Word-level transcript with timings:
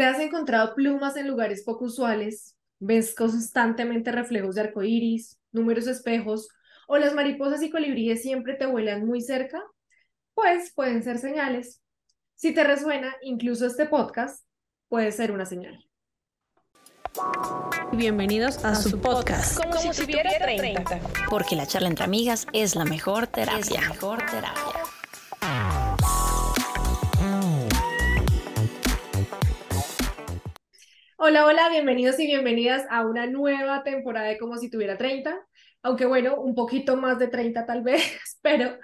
¿Te 0.00 0.06
has 0.06 0.18
encontrado 0.18 0.74
plumas 0.74 1.14
en 1.18 1.28
lugares 1.28 1.62
poco 1.62 1.84
usuales? 1.84 2.56
¿Ves 2.78 3.14
constantemente 3.14 4.10
reflejos 4.10 4.54
de 4.54 4.62
arcoíris, 4.62 5.38
números 5.52 5.86
espejos 5.88 6.48
o 6.88 6.96
las 6.96 7.12
mariposas 7.12 7.62
y 7.62 7.68
colibríes 7.68 8.22
siempre 8.22 8.54
te 8.54 8.64
vuelan 8.64 9.04
muy 9.04 9.20
cerca? 9.20 9.62
Pues 10.32 10.72
pueden 10.72 11.02
ser 11.02 11.18
señales. 11.18 11.82
Si 12.34 12.54
te 12.54 12.64
resuena, 12.64 13.14
incluso 13.20 13.66
este 13.66 13.84
podcast 13.84 14.46
puede 14.88 15.12
ser 15.12 15.32
una 15.32 15.44
señal. 15.44 15.84
Bienvenidos 17.92 18.64
a, 18.64 18.76
su 18.76 18.98
podcast. 19.02 19.62
Como, 19.62 19.76
si, 19.76 19.90
tuviera 19.90 20.30
30. 20.38 20.98
Porque 21.28 21.56
la 21.56 21.66
charla 21.66 21.88
entre 21.88 22.06
amigas 22.06 22.46
es 22.54 22.74
la 22.74 22.86
mejor 22.86 23.26
terapia. 23.26 23.60
Es 23.60 23.70
la 23.70 23.80
mejor 23.82 24.24
terapia. 24.24 24.79
Hola, 31.22 31.44
hola, 31.44 31.68
bienvenidos 31.68 32.18
y 32.18 32.24
bienvenidas 32.26 32.86
a 32.88 33.06
una 33.06 33.26
nueva 33.26 33.82
temporada 33.82 34.28
de 34.28 34.38
Como 34.38 34.56
si 34.56 34.70
tuviera 34.70 34.96
30, 34.96 35.38
aunque 35.82 36.06
bueno, 36.06 36.40
un 36.40 36.54
poquito 36.54 36.96
más 36.96 37.18
de 37.18 37.28
30 37.28 37.66
tal 37.66 37.82
vez, 37.82 38.02
pero 38.42 38.78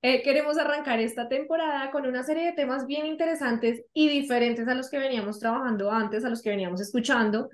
eh, 0.00 0.22
queremos 0.22 0.56
arrancar 0.56 1.00
esta 1.00 1.28
temporada 1.28 1.90
con 1.90 2.06
una 2.06 2.22
serie 2.22 2.44
de 2.44 2.52
temas 2.52 2.86
bien 2.86 3.06
interesantes 3.06 3.82
y 3.92 4.08
diferentes 4.08 4.68
a 4.68 4.76
los 4.76 4.88
que 4.88 4.98
veníamos 5.00 5.40
trabajando 5.40 5.90
antes, 5.90 6.24
a 6.24 6.28
los 6.28 6.42
que 6.42 6.50
veníamos 6.50 6.80
escuchando, 6.80 7.50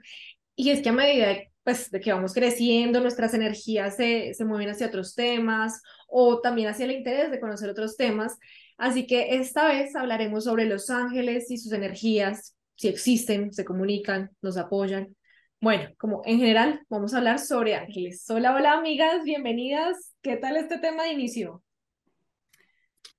y 0.54 0.68
es 0.68 0.82
que 0.82 0.90
a 0.90 0.92
medida 0.92 1.34
pues, 1.64 1.90
de 1.90 1.98
que 1.98 2.12
vamos 2.12 2.34
creciendo, 2.34 3.00
nuestras 3.00 3.32
energías 3.32 3.96
se, 3.96 4.34
se 4.34 4.44
mueven 4.44 4.68
hacia 4.68 4.88
otros 4.88 5.14
temas 5.14 5.80
o 6.08 6.42
también 6.42 6.68
hacia 6.68 6.84
el 6.84 6.92
interés 6.92 7.30
de 7.30 7.40
conocer 7.40 7.70
otros 7.70 7.96
temas. 7.96 8.36
Así 8.76 9.06
que 9.06 9.36
esta 9.36 9.68
vez 9.68 9.96
hablaremos 9.96 10.44
sobre 10.44 10.66
los 10.66 10.90
ángeles 10.90 11.50
y 11.50 11.56
sus 11.56 11.72
energías, 11.72 12.54
si 12.76 12.88
existen, 12.88 13.52
se 13.52 13.64
comunican, 13.64 14.30
nos 14.42 14.56
apoyan. 14.56 15.16
Bueno, 15.60 15.88
como 15.98 16.22
en 16.26 16.38
general, 16.38 16.84
vamos 16.88 17.14
a 17.14 17.18
hablar 17.18 17.38
sobre 17.38 17.74
ángeles. 17.74 18.28
Hola, 18.28 18.54
hola 18.54 18.74
amigas, 18.74 19.24
bienvenidas. 19.24 20.14
¿Qué 20.22 20.36
tal 20.36 20.56
este 20.56 20.78
tema 20.78 21.04
de 21.04 21.12
inicio? 21.12 21.62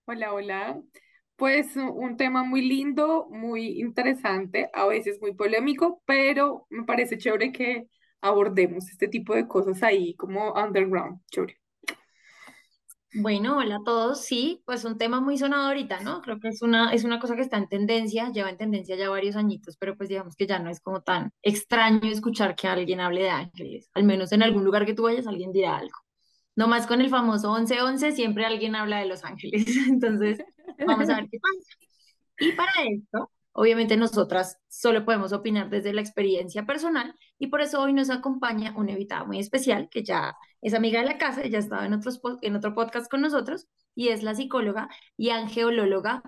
Hola, 0.05 0.33
hola. 0.33 0.81
Pues 1.35 1.75
un 1.75 2.17
tema 2.17 2.44
muy 2.44 2.61
lindo, 2.61 3.28
muy 3.30 3.80
interesante, 3.80 4.69
a 4.73 4.85
veces 4.88 5.19
muy 5.22 5.35
polémico, 5.35 6.02
pero 6.05 6.66
me 6.69 6.83
parece 6.83 7.17
chévere 7.17 7.52
que 7.52 7.88
abordemos 8.22 8.89
este 8.89 9.08
tipo 9.08 9.35
de 9.35 9.47
cosas 9.47 9.83
ahí 9.83 10.16
como 10.16 10.53
underground, 10.53 11.22
chévere. 11.31 11.59
Bueno, 13.13 13.58
hola 13.58 13.77
a 13.77 13.83
todos. 13.83 14.22
Sí, 14.25 14.61
pues 14.66 14.83
un 14.86 14.97
tema 14.97 15.22
muy 15.22 15.38
sonado 15.38 15.67
ahorita, 15.67 16.02
¿no? 16.02 16.22
Creo 16.22 16.39
que 16.39 16.50
es 16.50 16.61
una, 16.61 16.91
es 16.94 17.03
una 17.03 17.19
cosa 17.19 17.36
que 17.36 17.41
está 17.41 17.58
en 17.58 17.67
tendencia, 17.67 18.30
lleva 18.31 18.50
en 18.50 18.58
tendencia 18.58 18.95
ya 18.95 19.09
varios 19.09 19.36
añitos, 19.36 19.77
pero 19.77 19.95
pues 19.95 20.09
digamos 20.09 20.36
que 20.36 20.45
ya 20.45 20.59
no 20.59 20.69
es 20.69 20.81
como 20.81 21.02
tan 21.02 21.31
extraño 21.41 22.02
escuchar 22.09 22.55
que 22.55 22.67
alguien 22.67 23.00
hable 23.00 23.23
de 23.23 23.30
ángeles. 23.30 23.89
Al 23.94 24.03
menos 24.03 24.31
en 24.33 24.44
algún 24.44 24.63
lugar 24.66 24.85
que 24.85 24.94
tú 24.94 25.03
vayas, 25.03 25.25
alguien 25.25 25.52
dirá 25.53 25.78
algo. 25.78 25.95
No 26.55 26.67
más 26.67 26.88
con 26.88 27.02
el 27.02 27.09
famoso 27.09 27.52
11-11, 27.53 28.11
siempre 28.13 28.45
alguien 28.45 28.75
habla 28.75 29.00
de 29.00 29.08
los 29.08 29.23
ángeles. 29.23 29.66
Entonces, 29.89 30.39
vamos 30.85 31.09
a 31.09 31.16
ver 31.17 31.28
qué 31.31 31.39
pasa. 31.39 31.78
Y 32.39 32.52
para 32.53 32.72
esto, 32.89 33.31
Obviamente 33.59 33.97
nosotras 33.97 34.59
solo 34.67 35.03
podemos 35.03 35.33
opinar 35.33 35.72
desde 35.72 35.91
la 35.91 36.02
experiencia 36.02 36.67
personal 36.67 37.16
y 37.39 37.47
por 37.47 37.61
eso 37.61 37.81
hoy 37.81 37.91
nos 37.91 38.11
acompaña 38.11 38.72
una 38.77 38.91
invitada 38.91 39.23
muy 39.23 39.39
especial 39.39 39.89
que 39.89 40.03
ya 40.03 40.38
es 40.61 40.75
amiga 40.75 41.00
de 41.00 41.08
la 41.08 41.17
casa, 41.17 41.44
ya 41.44 41.58
estaba 41.58 41.83
en, 41.88 41.94
otros, 41.94 42.22
en 42.44 42.55
otro 42.55 42.75
podcast 42.75 43.09
con 43.09 43.22
nosotros 43.22 43.67
y 43.95 44.09
es 44.09 44.22
la 44.22 44.35
psicóloga 44.35 44.89
y 45.17 45.31
angeolóloga 45.31 46.22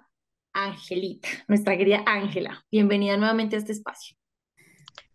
Angelita, 0.53 1.29
nuestra 1.47 1.77
querida 1.77 2.01
Ángela. 2.07 2.65
Bienvenida 2.71 3.15
nuevamente 3.15 3.57
a 3.57 3.59
este 3.59 3.73
espacio. 3.73 4.17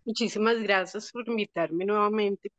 Muchísimas 0.04 0.62
gracias 0.62 1.10
por 1.10 1.28
invitarme 1.28 1.84
nuevamente. 1.84 2.52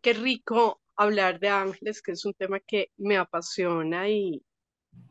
Qué 0.00 0.14
rico 0.14 0.80
hablar 0.96 1.40
de 1.40 1.50
ángeles, 1.50 2.00
que 2.00 2.12
es 2.12 2.24
un 2.24 2.32
tema 2.32 2.58
que 2.60 2.90
me 2.96 3.18
apasiona 3.18 4.08
y, 4.08 4.42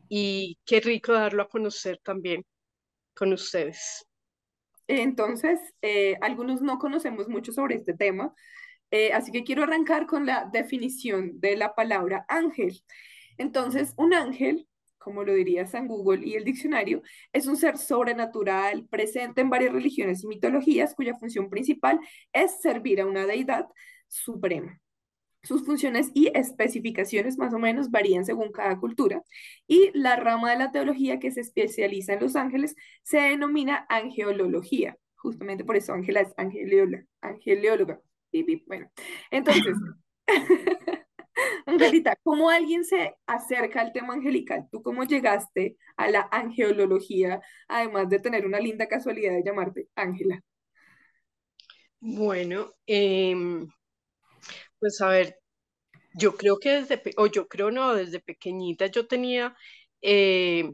y 0.08 0.58
qué 0.64 0.80
rico 0.80 1.12
darlo 1.12 1.44
a 1.44 1.48
conocer 1.48 2.00
también 2.02 2.44
con 3.18 3.32
ustedes. 3.32 4.06
Entonces, 4.86 5.60
eh, 5.82 6.16
algunos 6.22 6.62
no 6.62 6.78
conocemos 6.78 7.28
mucho 7.28 7.52
sobre 7.52 7.74
este 7.76 7.94
tema, 7.94 8.34
eh, 8.90 9.12
así 9.12 9.32
que 9.32 9.44
quiero 9.44 9.64
arrancar 9.64 10.06
con 10.06 10.24
la 10.24 10.48
definición 10.50 11.40
de 11.40 11.56
la 11.56 11.74
palabra 11.74 12.24
ángel. 12.28 12.80
Entonces, 13.36 13.92
un 13.96 14.14
ángel, 14.14 14.66
como 14.96 15.24
lo 15.24 15.34
diría 15.34 15.66
San 15.66 15.88
Google 15.88 16.26
y 16.26 16.34
el 16.34 16.44
diccionario, 16.44 17.02
es 17.32 17.46
un 17.46 17.56
ser 17.56 17.76
sobrenatural 17.76 18.86
presente 18.88 19.40
en 19.42 19.50
varias 19.50 19.72
religiones 19.72 20.24
y 20.24 20.28
mitologías 20.28 20.94
cuya 20.94 21.18
función 21.18 21.50
principal 21.50 22.00
es 22.32 22.60
servir 22.60 23.00
a 23.00 23.06
una 23.06 23.26
deidad 23.26 23.66
suprema. 24.08 24.80
Sus 25.48 25.64
funciones 25.64 26.10
y 26.12 26.30
especificaciones 26.34 27.38
más 27.38 27.54
o 27.54 27.58
menos 27.58 27.90
varían 27.90 28.26
según 28.26 28.52
cada 28.52 28.78
cultura 28.78 29.22
y 29.66 29.90
la 29.94 30.14
rama 30.16 30.50
de 30.50 30.58
la 30.58 30.72
teología 30.72 31.18
que 31.18 31.30
se 31.30 31.40
especializa 31.40 32.12
en 32.12 32.20
los 32.20 32.36
ángeles 32.36 32.76
se 33.02 33.16
denomina 33.16 33.86
angelología. 33.88 34.98
Justamente 35.16 35.64
por 35.64 35.76
eso 35.76 35.94
Ángela 35.94 36.20
es 36.20 36.34
angeleóloga. 36.36 37.06
angeleóloga. 37.22 37.98
Bueno, 38.66 38.90
entonces, 39.30 39.74
Angelita, 41.64 42.14
¿cómo 42.22 42.50
alguien 42.50 42.84
se 42.84 43.16
acerca 43.26 43.80
al 43.80 43.94
tema 43.94 44.12
angelical? 44.12 44.68
¿Tú 44.70 44.82
cómo 44.82 45.04
llegaste 45.04 45.78
a 45.96 46.10
la 46.10 46.28
angelología, 46.30 47.40
además 47.68 48.10
de 48.10 48.18
tener 48.18 48.44
una 48.44 48.60
linda 48.60 48.86
casualidad 48.86 49.32
de 49.32 49.42
llamarte 49.42 49.88
Ángela? 49.94 50.42
Bueno, 52.00 52.70
eh, 52.86 53.34
pues 54.78 55.00
a 55.00 55.08
ver, 55.08 55.37
yo 56.14 56.36
creo 56.36 56.58
que 56.58 56.82
desde, 56.82 57.02
o 57.16 57.26
yo 57.26 57.48
creo 57.48 57.70
no, 57.70 57.94
desde 57.94 58.20
pequeñita 58.20 58.86
yo 58.86 59.06
tenía 59.06 59.56
eh, 60.02 60.70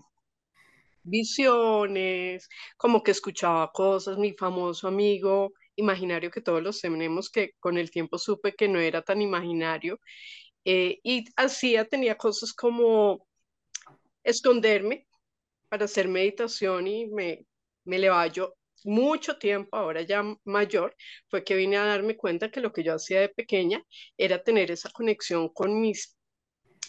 visiones, 1.02 2.48
como 2.76 3.02
que 3.02 3.10
escuchaba 3.12 3.70
cosas, 3.72 4.18
mi 4.18 4.32
famoso 4.32 4.88
amigo 4.88 5.52
imaginario 5.76 6.30
que 6.30 6.40
todos 6.40 6.62
los 6.62 6.80
tenemos, 6.80 7.30
que 7.30 7.52
con 7.60 7.78
el 7.78 7.90
tiempo 7.90 8.18
supe 8.18 8.54
que 8.54 8.68
no 8.68 8.78
era 8.80 9.02
tan 9.02 9.20
imaginario, 9.22 10.00
eh, 10.64 11.00
y 11.02 11.26
hacía, 11.36 11.84
tenía 11.86 12.16
cosas 12.16 12.52
como 12.54 13.26
esconderme 14.24 15.06
para 15.68 15.86
hacer 15.86 16.08
meditación 16.08 16.86
y 16.86 17.06
me, 17.08 17.46
me 17.84 17.96
elevaba. 17.96 18.26
Yo 18.28 18.54
mucho 18.84 19.38
tiempo, 19.38 19.76
ahora 19.76 20.02
ya 20.02 20.22
mayor, 20.44 20.94
fue 21.28 21.42
que 21.44 21.56
vine 21.56 21.76
a 21.78 21.86
darme 21.86 22.16
cuenta 22.16 22.50
que 22.50 22.60
lo 22.60 22.72
que 22.72 22.84
yo 22.84 22.94
hacía 22.94 23.20
de 23.20 23.28
pequeña 23.30 23.82
era 24.16 24.42
tener 24.42 24.70
esa 24.70 24.90
conexión 24.90 25.48
con 25.48 25.80
mis 25.80 26.16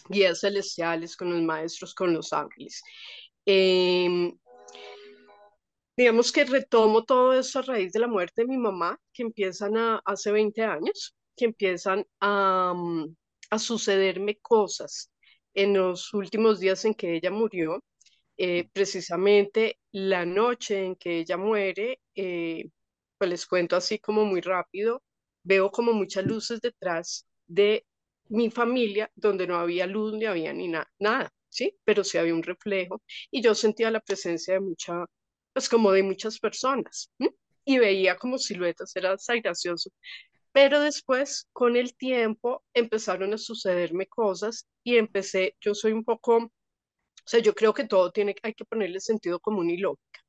guías 0.08 0.40
celestiales, 0.40 1.16
con 1.16 1.32
los 1.32 1.42
maestros, 1.42 1.94
con 1.94 2.12
los 2.12 2.32
ángeles. 2.32 2.82
Em, 3.46 4.32
digamos 5.96 6.32
que 6.32 6.44
retomo 6.44 7.04
todo 7.04 7.32
eso 7.32 7.58
a 7.60 7.62
raíz 7.62 7.92
de 7.92 8.00
la 8.00 8.08
muerte 8.08 8.42
de 8.42 8.48
mi 8.48 8.58
mamá, 8.58 8.98
que 9.12 9.22
empiezan 9.22 9.76
a, 9.76 10.00
hace 10.04 10.30
20 10.32 10.62
años, 10.62 11.16
que 11.36 11.46
empiezan 11.46 12.06
a, 12.20 12.74
mm, 12.74 13.16
a 13.50 13.58
sucederme 13.58 14.36
cosas 14.40 15.10
en 15.54 15.74
los 15.74 16.12
últimos 16.14 16.60
días 16.60 16.84
en 16.84 16.94
que 16.94 17.16
ella 17.16 17.30
murió 17.30 17.82
eh, 18.36 18.68
precisamente 18.72 19.78
la 19.92 20.24
noche 20.26 20.84
en 20.84 20.96
que 20.96 21.18
ella 21.20 21.36
muere, 21.36 22.00
eh, 22.14 22.68
pues 23.18 23.30
les 23.30 23.46
cuento 23.46 23.76
así 23.76 23.98
como 23.98 24.24
muy 24.24 24.40
rápido, 24.40 25.02
veo 25.42 25.70
como 25.70 25.92
muchas 25.92 26.24
luces 26.26 26.60
detrás 26.60 27.26
de 27.46 27.86
mi 28.28 28.50
familia, 28.50 29.10
donde 29.14 29.46
no 29.46 29.56
había 29.56 29.86
luz 29.86 30.12
ni 30.14 30.24
había 30.26 30.52
ni 30.52 30.68
nada, 30.68 31.32
¿sí? 31.48 31.76
Pero 31.84 32.04
sí 32.04 32.18
había 32.18 32.34
un 32.34 32.42
reflejo 32.42 33.02
y 33.30 33.42
yo 33.42 33.54
sentía 33.54 33.90
la 33.90 34.00
presencia 34.00 34.54
de 34.54 34.60
mucha, 34.60 35.06
pues 35.52 35.68
como 35.68 35.92
de 35.92 36.02
muchas 36.02 36.38
personas, 36.38 37.10
y 37.64 37.78
veía 37.78 38.16
como 38.16 38.38
siluetas, 38.38 38.94
era 38.96 39.12
así 39.12 39.40
gracioso. 39.40 39.90
Pero 40.52 40.80
después, 40.80 41.48
con 41.52 41.76
el 41.76 41.96
tiempo, 41.96 42.64
empezaron 42.74 43.34
a 43.34 43.38
sucederme 43.38 44.06
cosas 44.06 44.66
y 44.84 44.96
empecé, 44.96 45.56
yo 45.60 45.74
soy 45.74 45.92
un 45.92 46.04
poco 46.04 46.50
o 47.26 47.28
sea, 47.28 47.40
yo 47.40 47.54
creo 47.54 47.74
que 47.74 47.84
todo 47.84 48.12
tiene, 48.12 48.34
hay 48.42 48.54
que 48.54 48.64
ponerle 48.64 49.00
sentido 49.00 49.40
común 49.40 49.70
y 49.70 49.78
lógica. 49.78 50.20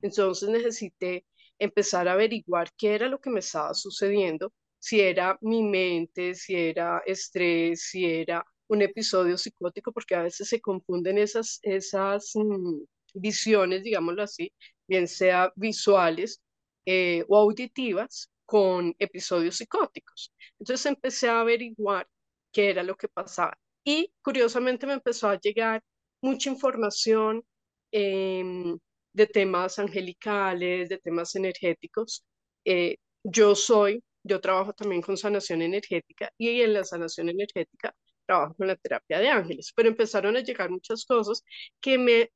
Entonces 0.00 0.48
necesité 0.48 1.26
empezar 1.58 2.08
a 2.08 2.12
averiguar 2.14 2.70
qué 2.76 2.94
era 2.94 3.08
lo 3.08 3.20
que 3.20 3.30
me 3.30 3.40
estaba 3.40 3.74
sucediendo, 3.74 4.52
si 4.78 5.00
era 5.00 5.38
mi 5.42 5.62
mente, 5.62 6.34
si 6.34 6.54
era 6.56 7.02
estrés, 7.06 7.82
si 7.90 8.06
era 8.06 8.44
un 8.68 8.82
episodio 8.82 9.36
psicótico, 9.38 9.92
porque 9.92 10.14
a 10.14 10.22
veces 10.22 10.48
se 10.48 10.60
confunden 10.60 11.18
esas, 11.18 11.58
esas 11.62 12.32
mm, 12.34 12.84
visiones, 13.14 13.82
digámoslo 13.82 14.22
así, 14.22 14.52
bien 14.88 15.08
sea 15.08 15.52
visuales 15.56 16.40
eh, 16.86 17.24
o 17.28 17.36
auditivas, 17.38 18.30
con 18.46 18.94
episodios 18.98 19.56
psicóticos. 19.56 20.32
Entonces 20.58 20.86
empecé 20.86 21.28
a 21.28 21.40
averiguar 21.40 22.08
qué 22.52 22.70
era 22.70 22.82
lo 22.82 22.96
que 22.96 23.08
pasaba. 23.08 23.58
Y 23.84 24.12
curiosamente 24.22 24.86
me 24.86 24.94
empezó 24.94 25.28
a 25.28 25.38
llegar 25.40 25.82
mucha 26.20 26.50
información 26.50 27.44
em, 27.92 28.78
de 29.12 29.26
temas 29.26 29.78
angelicales, 29.78 30.88
de 30.88 30.98
temas 30.98 31.34
energéticos. 31.36 32.24
Eh, 32.64 32.96
yo 33.24 33.54
soy, 33.54 34.02
yo 34.22 34.40
trabajo 34.40 34.72
también 34.72 35.02
con 35.02 35.16
sanación 35.16 35.62
energética 35.62 36.30
y 36.38 36.60
en 36.62 36.74
la 36.74 36.84
sanación 36.84 37.28
energética 37.28 37.94
trabajo 38.26 38.54
con 38.54 38.66
la 38.66 38.76
terapia 38.76 39.18
de 39.20 39.28
ángeles, 39.28 39.72
pero 39.74 39.88
empezaron 39.88 40.36
a 40.36 40.40
llegar 40.40 40.70
muchas 40.70 41.04
cosas 41.06 41.42
que 41.80 41.98
me 41.98 42.32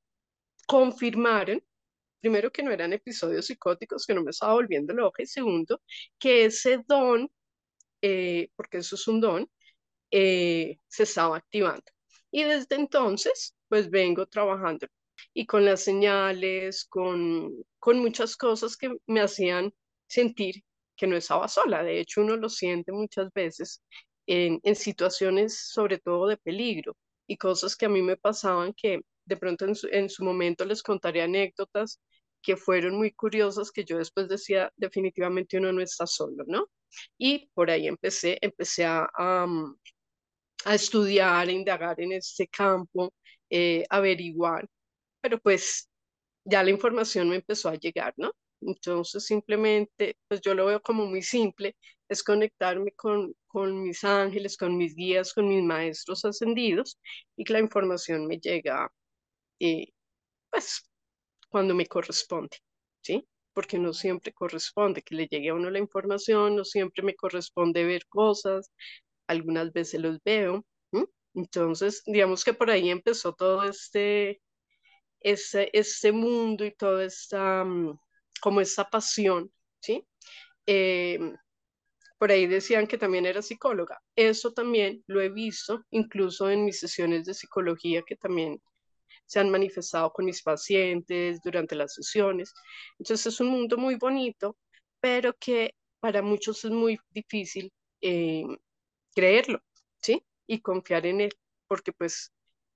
confirmaron, 0.66 1.62
primero 2.20 2.50
que 2.52 2.62
no 2.62 2.70
eran 2.72 2.92
episodios 2.92 3.46
psicóticos, 3.46 4.06
que 4.06 4.14
no 4.14 4.22
me 4.22 4.30
estaba 4.30 4.54
volviendo 4.54 4.94
loca, 4.94 5.22
y 5.22 5.26
segundo, 5.26 5.82
que 6.18 6.46
ese 6.46 6.82
don, 6.86 7.30
eh, 8.02 8.50
porque 8.56 8.78
eso 8.78 8.96
es 8.96 9.08
un 9.08 9.20
don, 9.20 9.50
eh, 10.10 10.78
se 10.88 11.04
estaba 11.04 11.36
activando. 11.38 11.84
Y 12.30 12.44
desde 12.44 12.76
entonces, 12.76 13.54
pues 13.70 13.90
vengo 13.90 14.26
trabajando 14.26 14.88
y 15.34 15.46
con 15.46 15.64
las 15.66 15.82
señales, 15.84 16.86
con, 16.86 17.52
con 17.80 18.00
muchas 18.00 18.36
cosas 18.36 18.76
que 18.76 18.90
me 19.08 19.22
hacían 19.22 19.72
sentir 20.08 20.64
que 20.96 21.08
no 21.08 21.16
estaba 21.16 21.48
sola. 21.48 21.84
De 21.84 22.00
hecho, 22.00 22.22
uno 22.22 22.36
lo 22.36 22.50
siente 22.50 22.92
muchas 22.92 23.32
veces 23.34 23.82
en, 24.26 24.60
en 24.64 24.76
situaciones 24.76 25.68
sobre 25.70 25.98
todo 25.98 26.28
de 26.28 26.36
peligro 26.36 26.96
y 27.26 27.36
cosas 27.38 27.76
que 27.76 27.86
a 27.86 27.90
mí 27.90 28.02
me 28.02 28.18
pasaban 28.18 28.74
que 28.74 29.00
de 29.24 29.36
pronto 29.38 29.64
en 29.66 29.74
su, 29.76 29.88
en 29.92 30.10
su 30.10 30.24
momento 30.24 30.64
les 30.66 30.82
contaré 30.82 31.22
anécdotas 31.22 32.00
que 32.42 32.56
fueron 32.56 32.96
muy 32.96 33.12
curiosas 33.12 33.70
que 33.70 33.84
yo 33.84 33.98
después 33.98 34.28
decía 34.28 34.72
definitivamente 34.76 35.58
uno 35.58 35.72
no 35.72 35.82
está 35.82 36.06
solo, 36.06 36.44
¿no? 36.46 36.66
Y 37.18 37.48
por 37.54 37.70
ahí 37.70 37.86
empecé, 37.86 38.38
empecé 38.42 38.84
a, 38.86 39.08
a, 39.16 39.46
a 40.64 40.74
estudiar, 40.74 41.48
a 41.48 41.52
indagar 41.52 42.00
en 42.00 42.12
este 42.12 42.46
campo, 42.48 43.12
eh, 43.50 43.84
averiguar, 43.90 44.68
pero 45.22 45.38
pues 45.40 45.88
ya 46.44 46.62
la 46.62 46.70
información 46.70 47.28
me 47.30 47.36
empezó 47.36 47.68
a 47.70 47.76
llegar, 47.76 48.14
¿no? 48.16 48.32
Entonces 48.62 49.24
simplemente, 49.26 50.16
pues 50.28 50.40
yo 50.42 50.54
lo 50.54 50.66
veo 50.66 50.80
como 50.82 51.06
muy 51.06 51.22
simple, 51.22 51.76
es 52.08 52.22
conectarme 52.22 52.92
con, 52.92 53.34
con 53.46 53.82
mis 53.82 54.04
ángeles, 54.04 54.56
con 54.56 54.76
mis 54.76 54.94
guías, 54.94 55.32
con 55.34 55.48
mis 55.48 55.62
maestros 55.62 56.24
ascendidos 56.24 56.98
y 57.36 57.44
que 57.44 57.52
la 57.54 57.60
información 57.60 58.26
me 58.26 58.38
llega, 58.38 58.90
eh, 59.60 59.88
pues, 60.50 60.82
cuando 61.50 61.74
me 61.74 61.86
corresponde, 61.86 62.58
¿sí? 63.02 63.26
Porque 63.54 63.78
no 63.78 63.92
siempre 63.92 64.32
corresponde 64.32 65.02
que 65.02 65.14
le 65.16 65.26
llegue 65.28 65.50
a 65.50 65.54
uno 65.54 65.70
la 65.70 65.78
información, 65.78 66.56
no 66.56 66.64
siempre 66.64 67.02
me 67.04 67.14
corresponde 67.16 67.84
ver 67.84 68.06
cosas, 68.08 68.70
algunas 69.28 69.72
veces 69.72 70.00
los 70.02 70.18
veo. 70.24 70.64
Entonces, 71.34 72.02
digamos 72.06 72.44
que 72.44 72.54
por 72.54 72.70
ahí 72.70 72.90
empezó 72.90 73.34
todo 73.34 73.64
este, 73.64 74.40
este, 75.20 76.12
mundo 76.12 76.64
y 76.64 76.74
toda 76.74 77.04
esta, 77.04 77.64
mm, 77.64 77.98
como 78.40 78.60
esta 78.60 78.88
pasión, 78.88 79.52
¿sí? 79.80 80.06
Em, 80.66 81.36
por 82.18 82.30
ahí 82.32 82.46
decían 82.46 82.86
que 82.86 82.98
también 82.98 83.26
era 83.26 83.42
psicóloga. 83.42 84.00
Eso 84.16 84.52
también 84.52 85.02
lo 85.06 85.20
he 85.22 85.30
visto, 85.30 85.84
incluso 85.90 86.50
en 86.50 86.64
mis 86.66 86.80
sesiones 86.80 87.26
de 87.26 87.34
psicología 87.34 88.02
que 88.06 88.16
también 88.16 88.60
se 89.26 89.40
han 89.40 89.50
manifestado 89.50 90.12
con 90.12 90.26
mis 90.26 90.42
pacientes 90.42 91.40
durante 91.42 91.76
las 91.76 91.94
sesiones. 91.94 92.52
Entonces 92.98 93.26
es 93.34 93.40
un 93.40 93.48
mundo 93.48 93.78
muy 93.78 93.96
bonito, 93.96 94.56
pero 95.00 95.34
que 95.38 95.74
para 96.00 96.22
muchos 96.22 96.64
es 96.64 96.70
muy 96.72 96.98
difícil 97.10 97.72
em, 98.00 98.56
creerlo. 99.14 99.60
Y 100.50 100.60
confiar 100.60 101.06
en 101.06 101.20
él, 101.20 101.30
porque 101.68 101.92
pues 101.92 102.32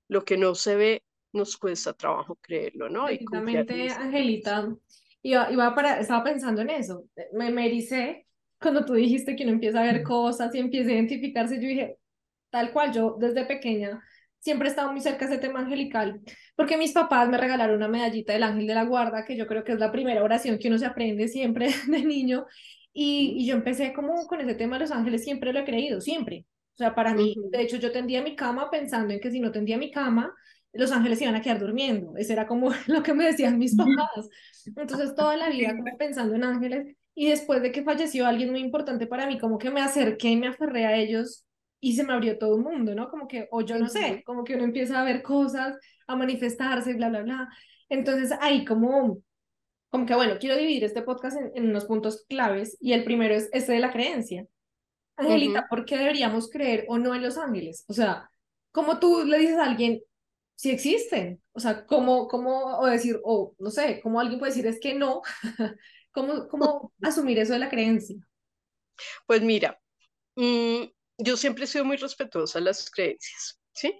lo 0.07 0.23
que 0.23 0.37
no 0.37 0.55
se 0.55 0.77
ve 0.77 1.03
nos 1.33 1.57
cuesta 1.57 1.91
trabajo 1.91 2.37
creerlo, 2.41 2.87
¿no? 2.87 3.07
Precisamente, 3.07 3.89
Angelita, 3.89 4.73
iba, 5.21 5.51
iba 5.51 5.75
para, 5.75 5.99
estaba 5.99 6.23
pensando 6.23 6.61
en 6.61 6.69
eso, 6.69 7.03
me, 7.33 7.51
me 7.51 7.65
ericé 7.65 8.27
cuando 8.61 8.85
tú 8.85 8.93
dijiste 8.93 9.35
que 9.35 9.43
uno 9.43 9.51
empieza 9.51 9.81
a 9.81 9.91
ver 9.91 10.03
cosas 10.03 10.55
y 10.55 10.59
empieza 10.59 10.89
a 10.89 10.93
identificarse, 10.93 11.55
yo 11.55 11.67
dije, 11.67 11.97
tal 12.49 12.71
cual, 12.71 12.93
yo 12.93 13.17
desde 13.19 13.45
pequeña 13.45 14.01
siempre 14.39 14.67
he 14.67 14.69
estado 14.69 14.93
muy 14.93 15.01
cerca 15.01 15.27
de 15.27 15.33
ese 15.33 15.41
tema 15.41 15.59
angelical, 15.59 16.21
porque 16.55 16.77
mis 16.77 16.93
papás 16.93 17.27
me 17.27 17.37
regalaron 17.37 17.75
una 17.75 17.89
medallita 17.89 18.31
del 18.31 18.43
ángel 18.43 18.67
de 18.67 18.75
la 18.75 18.85
guarda, 18.85 19.25
que 19.25 19.35
yo 19.35 19.47
creo 19.47 19.65
que 19.65 19.73
es 19.73 19.79
la 19.79 19.91
primera 19.91 20.23
oración 20.23 20.59
que 20.59 20.69
uno 20.69 20.77
se 20.77 20.85
aprende 20.85 21.27
siempre 21.27 21.67
de 21.89 22.03
niño, 22.05 22.45
y, 22.93 23.33
y, 23.37 23.45
yo 23.45 23.55
empecé 23.55 23.91
como 23.91 24.25
con 24.27 24.39
ese 24.39 24.55
tema 24.55 24.77
de 24.77 24.83
los 24.83 24.91
ángeles, 24.91 25.25
siempre 25.25 25.51
lo 25.51 25.59
he 25.59 25.65
creído, 25.65 25.99
siempre. 25.99 26.45
O 26.75 26.77
sea, 26.77 26.93
para 26.93 27.13
mí, 27.13 27.35
de 27.51 27.61
hecho, 27.61 27.77
yo 27.77 27.91
tendía 27.91 28.21
mi 28.21 28.35
cama 28.35 28.69
pensando 28.69 29.13
en 29.13 29.19
que 29.19 29.31
si 29.31 29.39
no 29.39 29.51
tendía 29.51 29.77
mi 29.77 29.91
cama, 29.91 30.33
los 30.73 30.91
ángeles 30.91 31.21
iban 31.21 31.35
a 31.35 31.41
quedar 31.41 31.59
durmiendo. 31.59 32.17
Eso 32.17 32.33
era 32.33 32.45
como 32.45 32.69
lo 32.87 33.01
que 33.01 33.13
me 33.13 33.25
decían 33.25 33.57
mis 33.57 33.75
papás. 33.75 34.29
Entonces, 34.75 35.15
toda 35.15 35.37
la 35.37 35.49
vida 35.49 35.75
como 35.75 35.97
pensando 35.97 36.35
en 36.35 36.43
ángeles. 36.43 36.95
Y 37.15 37.29
después 37.29 37.61
de 37.61 37.71
que 37.71 37.83
falleció 37.83 38.27
alguien 38.27 38.51
muy 38.51 38.59
importante 38.59 39.07
para 39.07 39.25
mí, 39.25 39.39
como 39.39 39.57
que 39.57 39.71
me 39.71 39.81
acerqué 39.81 40.29
y 40.29 40.35
me 40.35 40.47
aferré 40.47 40.85
a 40.85 40.97
ellos 40.97 41.45
y 41.79 41.95
se 41.95 42.03
me 42.03 42.13
abrió 42.13 42.37
todo 42.37 42.57
el 42.57 42.63
mundo, 42.63 42.93
¿no? 42.93 43.09
Como 43.09 43.27
que, 43.27 43.47
o 43.51 43.61
yo 43.61 43.77
no 43.79 43.87
sé, 43.87 44.21
como 44.25 44.43
que 44.43 44.55
uno 44.55 44.65
empieza 44.65 44.99
a 44.99 45.05
ver 45.05 45.21
cosas, 45.21 45.77
a 46.07 46.15
manifestarse, 46.17 46.93
bla, 46.93 47.09
bla, 47.09 47.21
bla. 47.21 47.49
Entonces, 47.87 48.31
ahí 48.41 48.65
como 48.65 49.21
como 49.95 50.05
que 50.05 50.13
bueno, 50.13 50.35
quiero 50.41 50.57
dividir 50.57 50.83
este 50.83 51.03
podcast 51.03 51.37
en, 51.53 51.69
unos 51.69 51.85
puntos 51.85 52.25
claves 52.27 52.75
y 52.81 52.91
el 52.91 53.05
primero 53.05 53.33
es 53.33 53.49
este 53.53 53.71
de 53.71 53.79
la 53.79 53.93
creencia. 53.93 54.45
Angelita, 55.17 55.67
¿por 55.69 55.85
qué 55.85 55.97
deberíamos 55.97 56.49
creer 56.49 56.85
o 56.87 56.97
no 56.97 57.15
en 57.15 57.21
los 57.23 57.37
ángeles? 57.37 57.85
O 57.87 57.93
sea, 57.93 58.29
como 58.71 58.99
tú 58.99 59.23
le 59.25 59.39
dices 59.39 59.57
a 59.57 59.65
alguien, 59.65 60.01
si 60.55 60.71
existen, 60.71 61.41
o 61.53 61.59
sea, 61.59 61.85
¿cómo, 61.85 62.27
cómo 62.27 62.79
o 62.79 62.85
decir, 62.87 63.19
o 63.23 63.55
no 63.59 63.71
sé, 63.71 63.99
cómo 64.01 64.19
alguien 64.19 64.39
puede 64.39 64.51
decir 64.51 64.67
es 64.67 64.79
que 64.79 64.93
no? 64.93 65.21
¿Cómo, 66.11 66.47
cómo 66.47 66.93
asumir 67.01 67.39
eso 67.39 67.53
de 67.53 67.59
la 67.59 67.69
creencia? 67.69 68.17
Pues 69.25 69.41
mira, 69.41 69.79
mm, 70.35 70.83
yo 71.17 71.37
siempre 71.37 71.65
he 71.65 71.67
sido 71.67 71.85
muy 71.85 71.97
respetuosa 71.97 72.59
de 72.59 72.65
las 72.65 72.89
creencias, 72.89 73.59
¿sí? 73.73 73.93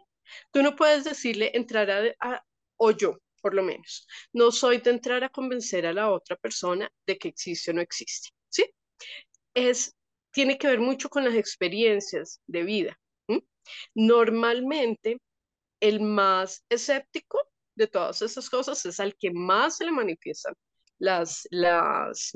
Tú 0.52 0.62
no 0.64 0.76
puedes 0.76 1.04
decirle 1.04 1.52
entrar 1.54 1.90
a 2.20 2.44
o 2.78 2.92
yo, 2.92 3.18
por 3.42 3.54
lo 3.54 3.64
menos. 3.64 4.08
No 4.34 4.52
soy 4.52 4.80
de 4.80 4.92
entrar 4.92 5.24
a 5.24 5.30
convencer 5.30 5.86
a 5.86 5.94
la 5.94 6.12
otra 6.12 6.36
persona 6.36 6.90
de 7.06 7.18
que 7.18 7.30
existe 7.30 7.72
o 7.72 7.74
no 7.74 7.82
existe, 7.82 8.30
¿sí? 8.50 8.66
Es, 9.54 9.95
tiene 10.36 10.58
que 10.58 10.68
ver 10.68 10.82
mucho 10.82 11.08
con 11.10 11.24
las 11.24 11.36
experiencias 11.36 12.42
de 12.46 12.64
vida. 12.64 13.00
Normalmente, 13.96 15.18
el 15.80 16.02
más 16.02 16.66
escéptico 16.70 17.40
de 17.76 17.88
todas 17.88 18.22
esas 18.22 18.50
cosas 18.50 18.86
es 18.86 19.00
al 19.00 19.16
que 19.16 19.32
más 19.32 19.78
se 19.78 19.86
le 19.86 19.92
manifiestan 19.94 20.54
las, 21.00 21.48
las 21.52 22.34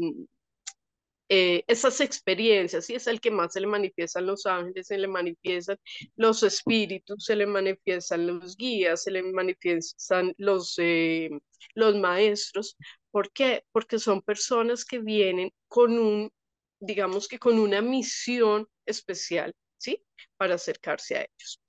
eh, 1.27 1.63
esas 1.67 1.99
experiencias, 1.99 2.89
y 2.89 2.95
es 2.95 3.05
el 3.07 3.19
que 3.19 3.31
más 3.31 3.51
se 3.51 3.59
le 3.59 3.67
manifiestan 3.67 4.25
los 4.25 4.45
ángeles, 4.45 4.87
se 4.87 4.97
le 4.97 5.07
manifiestan 5.07 5.77
los 6.15 6.41
espíritus, 6.43 7.25
se 7.25 7.35
le 7.35 7.45
manifiestan 7.47 8.27
los 8.27 8.55
guías, 8.55 9.03
se 9.03 9.11
le 9.11 9.23
manifiestan 9.23 10.33
los, 10.37 10.75
eh, 10.77 11.29
los 11.75 11.95
maestros. 11.97 12.77
¿Por 13.11 13.31
qué? 13.33 13.65
Porque 13.73 13.99
son 13.99 14.21
personas 14.21 14.85
que 14.85 14.99
vienen 14.99 15.51
con 15.67 15.99
un, 15.99 16.31
digamos 16.79 17.27
que 17.27 17.39
con 17.39 17.59
una 17.59 17.81
misión 17.81 18.67
especial, 18.85 19.53
¿sí? 19.77 20.03
Para 20.37 20.55
acercarse 20.55 21.17
a 21.17 21.21
ellos. 21.21 21.61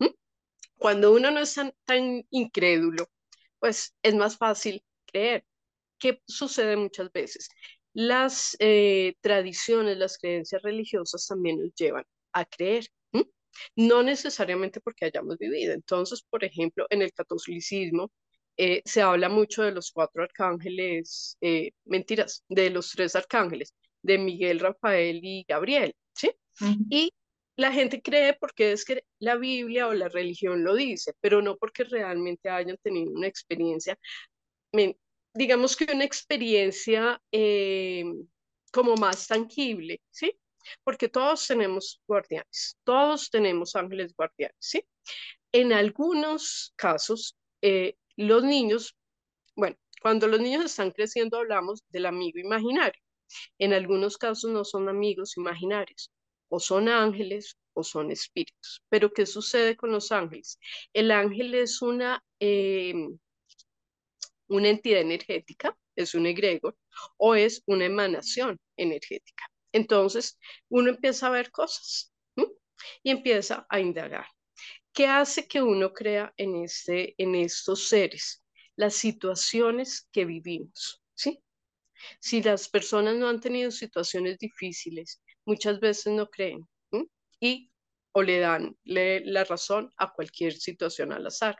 Cuando 0.77 1.13
uno 1.13 1.31
no 1.31 1.41
es 1.41 1.55
tan, 1.55 1.73
tan 1.85 2.25
incrédulo, 2.31 3.09
pues 3.59 3.95
es 4.03 4.15
más 4.15 4.37
fácil 4.37 4.83
creer. 5.07 5.45
¿Qué 5.99 6.23
sucede 6.27 6.77
muchas 6.77 7.13
veces? 7.13 7.49
las 7.93 8.57
eh, 8.61 9.15
tradiciones, 9.21 9.99
las 9.99 10.19
creencias 10.19 10.63
religiosas 10.63 11.27
también 11.27 11.59
nos 11.61 11.75
llevan 11.75 12.05
a 12.33 12.45
creer, 12.45 12.87
no 13.77 14.03
necesariamente 14.03 14.81
porque 14.81 15.07
hayamos 15.07 15.39
vivido. 15.39 15.73
Entonces, 15.75 16.23
por 16.23 16.45
ejemplo, 16.45 16.87
en 16.91 17.03
el 17.03 17.13
catolicismo 17.13 18.11
eh, 18.57 18.83
se 18.85 19.03
habla 19.03 19.29
mucho 19.29 19.63
de 19.63 19.73
los 19.73 19.91
cuatro 19.93 20.23
arcángeles, 20.23 21.37
eh, 21.41 21.73
mentiras, 21.85 22.45
de 22.49 22.71
los 22.71 22.91
tres 22.93 23.17
arcángeles, 23.17 23.75
de 24.03 24.19
Miguel, 24.19 24.61
Rafael 24.61 25.21
y 25.23 25.45
Gabriel, 25.49 25.95
¿sí? 26.15 26.31
Y 26.91 27.13
la 27.57 27.73
gente 27.73 28.01
cree 28.01 28.35
porque 28.35 28.73
es 28.73 28.85
que 28.85 29.05
la 29.19 29.37
Biblia 29.37 29.87
o 29.89 29.95
la 29.95 30.09
religión 30.09 30.65
lo 30.65 30.75
dice, 30.75 31.13
pero 31.21 31.43
no 31.43 31.57
porque 31.57 31.85
realmente 31.85 32.49
hayan 32.49 32.77
tenido 32.83 33.13
una 33.13 33.27
experiencia 33.27 33.99
digamos 35.35 35.77
que 35.77 35.93
una 35.93 36.05
experiencia 36.05 37.21
eh, 37.33 38.05
como 38.73 38.95
más 38.97 39.27
tangible, 39.27 40.01
¿sí? 40.11 40.33
Porque 40.85 41.09
todos 41.09 41.47
tenemos 41.47 42.01
guardianes, 42.07 42.77
todos 42.85 43.31
tenemos 43.31 43.75
ángeles 43.77 44.15
guardianes, 44.15 44.57
¿sí? 44.59 44.85
En 45.53 45.73
algunos 45.73 46.73
casos, 46.77 47.37
eh, 47.63 47.97
los 48.17 48.45
niños, 48.45 48.97
bueno, 49.57 49.77
cuando 50.03 50.29
los 50.29 50.41
niños 50.41 50.65
están 50.65 50.91
creciendo 50.91 51.39
hablamos 51.39 51.83
del 51.89 52.07
amigo 52.07 52.39
imaginario. 52.39 53.01
En 53.59 53.73
algunos 53.73 54.17
casos 54.19 54.51
no 54.51 54.65
son 54.65 54.89
amigos 54.89 55.37
imaginarios, 55.37 56.11
o 56.49 56.61
son 56.61 56.89
ángeles 56.89 57.57
o 57.75 57.83
son 57.85 58.11
espíritus. 58.11 58.83
Pero 58.89 59.13
¿qué 59.13 59.27
sucede 59.27 59.77
con 59.77 59.93
los 59.93 60.13
ángeles? 60.13 60.59
El 60.93 61.11
ángel 61.11 61.55
es 61.55 61.83
una... 61.83 62.23
Eh, 62.41 62.95
una 64.51 64.69
entidad 64.69 65.01
energética, 65.01 65.77
es 65.95 66.15
un 66.15 66.27
egregor 66.27 66.77
o 67.17 67.35
es 67.35 67.63
una 67.67 67.85
emanación 67.87 68.59
energética. 68.77 69.45
Entonces, 69.73 70.39
uno 70.69 70.91
empieza 70.91 71.29
a 71.29 71.31
ver 71.31 71.51
cosas 71.51 72.13
y 73.03 73.11
empieza 73.11 73.67
a 73.69 73.81
indagar. 73.81 74.27
¿Qué 74.93 75.07
hace 75.07 75.47
que 75.47 75.63
uno 75.63 75.93
crea 75.93 76.35
en, 76.37 76.65
este, 76.65 77.15
en 77.17 77.37
estos 77.37 77.89
seres? 77.89 78.43
Las 78.77 78.95
situaciones 78.95 80.09
que 80.11 80.25
vivimos, 80.25 81.01
¿sí? 81.15 81.41
Si 82.21 82.43
las 82.43 82.69
personas 82.69 83.17
no 83.17 83.29
han 83.29 83.41
tenido 83.41 83.71
situaciones 83.71 84.39
difíciles, 84.39 85.23
muchas 85.45 85.81
veces 85.81 86.13
no 86.13 86.29
creen 86.29 86.67
y 87.41 87.71
o 88.13 88.23
le 88.23 88.41
dan 88.41 88.77
la 88.85 89.45
razón 89.45 89.91
a 89.97 90.13
cualquier 90.13 90.53
situación 90.53 91.13
al 91.13 91.27
azar. 91.27 91.57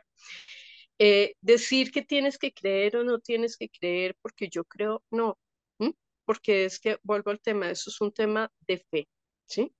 Eh, 0.99 1.35
decir 1.41 1.91
que 1.91 2.03
tienes 2.03 2.37
que 2.37 2.51
creer 2.53 2.97
o 2.97 3.03
no 3.03 3.19
tienes 3.19 3.57
que 3.57 3.69
creer, 3.69 4.15
porque 4.21 4.49
yo 4.49 4.63
creo, 4.65 5.03
no, 5.09 5.39
porque 6.25 6.65
es 6.65 6.79
que 6.79 6.97
vuelvo 7.03 7.31
al 7.31 7.41
tema, 7.41 7.69
eso 7.71 7.89
es 7.89 7.99
un 8.01 8.11
tema 8.11 8.51
de 8.67 8.77
fe, 8.77 9.07
¿sí? 9.45 9.73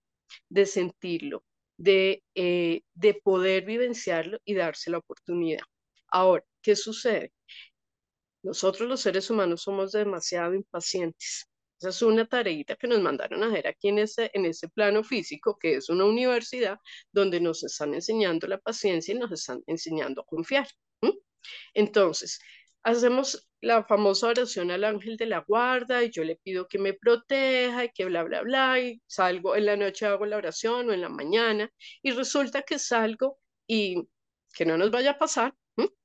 De 0.49 0.65
sentirlo, 0.65 1.43
de, 1.77 2.23
eh, 2.35 2.81
de 2.93 3.13
poder 3.13 3.65
vivenciarlo 3.65 4.39
y 4.45 4.55
darse 4.55 4.89
la 4.91 4.97
oportunidad. 4.99 5.61
Ahora, 6.07 6.43
¿qué 6.61 6.75
sucede? 6.75 7.31
Nosotros 8.43 8.89
los 8.89 9.01
seres 9.01 9.29
humanos 9.29 9.63
somos 9.63 9.91
demasiado 9.91 10.53
impacientes. 10.53 11.47
Esa 11.79 11.89
es 11.89 12.01
una 12.01 12.27
tareita 12.27 12.75
que 12.75 12.87
nos 12.87 13.01
mandaron 13.01 13.43
a 13.43 13.47
hacer 13.47 13.67
aquí 13.67 13.89
en 13.89 13.99
ese, 13.99 14.29
en 14.33 14.45
ese 14.45 14.69
plano 14.69 15.03
físico, 15.03 15.57
que 15.59 15.75
es 15.75 15.89
una 15.89 16.05
universidad 16.05 16.77
donde 17.11 17.39
nos 17.39 17.63
están 17.63 17.93
enseñando 17.95 18.47
la 18.47 18.59
paciencia 18.59 19.13
y 19.13 19.17
nos 19.17 19.31
están 19.31 19.63
enseñando 19.67 20.21
a 20.21 20.25
confiar. 20.25 20.67
Entonces, 21.73 22.39
hacemos 22.83 23.47
la 23.61 23.83
famosa 23.83 24.27
oración 24.27 24.71
al 24.71 24.83
ángel 24.83 25.17
de 25.17 25.27
la 25.27 25.39
guarda 25.39 26.03
y 26.03 26.11
yo 26.11 26.23
le 26.23 26.35
pido 26.37 26.67
que 26.67 26.79
me 26.79 26.93
proteja 26.93 27.85
y 27.85 27.89
que 27.89 28.05
bla, 28.05 28.23
bla, 28.23 28.41
bla, 28.41 28.79
y 28.79 29.01
salgo 29.07 29.55
en 29.55 29.65
la 29.65 29.77
noche 29.77 30.05
hago 30.05 30.25
la 30.25 30.37
oración 30.37 30.89
o 30.89 30.93
en 30.93 31.01
la 31.01 31.09
mañana 31.09 31.71
y 32.01 32.11
resulta 32.11 32.63
que 32.63 32.79
salgo 32.79 33.39
y 33.67 34.07
que 34.53 34.65
no 34.65 34.77
nos 34.77 34.91
vaya 34.91 35.11
a 35.11 35.19
pasar, 35.19 35.53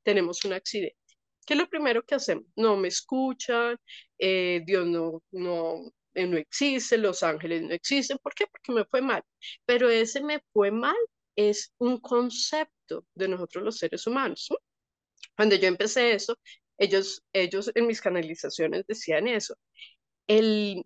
tenemos 0.03 0.45
un 0.45 0.53
accidente. 0.53 1.06
¿Qué 1.47 1.55
es 1.55 1.59
lo 1.61 1.69
primero 1.69 2.05
que 2.05 2.17
hacemos? 2.17 2.45
No 2.57 2.77
me 2.77 2.89
escuchan, 2.89 3.77
eh, 4.19 4.63
Dios 4.67 4.87
no, 4.87 5.23
no, 5.31 5.93
eh, 6.15 6.27
no 6.27 6.37
existe, 6.37 6.99
los 6.99 7.23
ángeles 7.23 7.63
no 7.63 7.73
existen. 7.73 8.19
¿Por 8.19 8.35
qué? 8.35 8.47
Porque 8.47 8.73
me 8.73 8.85
fue 8.85 9.01
mal. 9.01 9.23
Pero 9.65 9.89
ese 9.89 10.23
me 10.23 10.41
fue 10.53 10.71
mal 10.71 10.97
es 11.37 11.73
un 11.79 12.01
concepto 12.01 13.07
de 13.15 13.29
nosotros 13.29 13.65
los 13.65 13.77
seres 13.79 14.07
humanos. 14.07 14.49
Cuando 15.37 15.55
yo 15.55 15.69
empecé 15.69 16.13
eso, 16.15 16.39
ellos, 16.79 17.23
ellos 17.33 17.71
en 17.75 17.87
mis 17.87 18.01
canalizaciones 18.01 18.85
decían 18.87 19.29
eso. 19.29 19.55
El, 20.27 20.85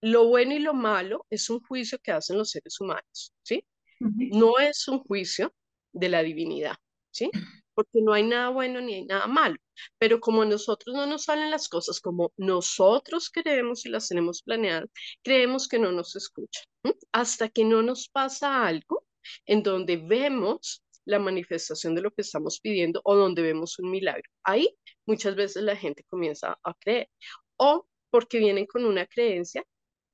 lo 0.00 0.26
bueno 0.28 0.54
y 0.54 0.58
lo 0.58 0.74
malo 0.74 1.26
es 1.30 1.48
un 1.48 1.60
juicio 1.60 1.98
que 2.02 2.12
hacen 2.12 2.36
los 2.36 2.50
seres 2.50 2.80
humanos, 2.80 3.32
¿sí? 3.42 3.64
No 4.00 4.58
es 4.58 4.86
un 4.88 4.98
juicio 4.98 5.54
de 5.92 6.08
la 6.08 6.22
divinidad, 6.22 6.76
¿sí? 7.10 7.30
Porque 7.74 8.00
no 8.02 8.12
hay 8.12 8.22
nada 8.24 8.50
bueno 8.50 8.80
ni 8.80 8.94
hay 8.94 9.04
nada 9.04 9.26
malo. 9.26 9.56
Pero 9.98 10.20
como 10.20 10.42
a 10.42 10.46
nosotros 10.46 10.94
no 10.94 11.06
nos 11.06 11.24
salen 11.24 11.50
las 11.50 11.68
cosas 11.68 12.00
como 12.00 12.32
nosotros 12.36 13.30
queremos 13.30 13.84
y 13.86 13.88
las 13.90 14.08
tenemos 14.08 14.42
planeadas, 14.42 14.88
creemos 15.22 15.68
que 15.68 15.78
no 15.78 15.92
nos 15.92 16.14
escuchan. 16.16 16.64
Hasta 17.12 17.48
que 17.48 17.64
no 17.64 17.82
nos 17.82 18.08
pasa 18.08 18.66
algo 18.66 19.04
en 19.46 19.62
donde 19.62 19.96
vemos 19.96 20.82
la 21.04 21.18
manifestación 21.18 21.94
de 21.94 22.02
lo 22.02 22.10
que 22.12 22.22
estamos 22.22 22.60
pidiendo 22.60 23.00
o 23.04 23.16
donde 23.16 23.42
vemos 23.42 23.78
un 23.78 23.90
milagro. 23.90 24.24
Ahí 24.44 24.76
muchas 25.06 25.34
veces 25.36 25.62
la 25.62 25.76
gente 25.76 26.04
comienza 26.08 26.58
a 26.62 26.74
creer. 26.74 27.10
O 27.56 27.86
porque 28.10 28.38
vienen 28.38 28.66
con 28.66 28.84
una 28.84 29.06
creencia 29.06 29.64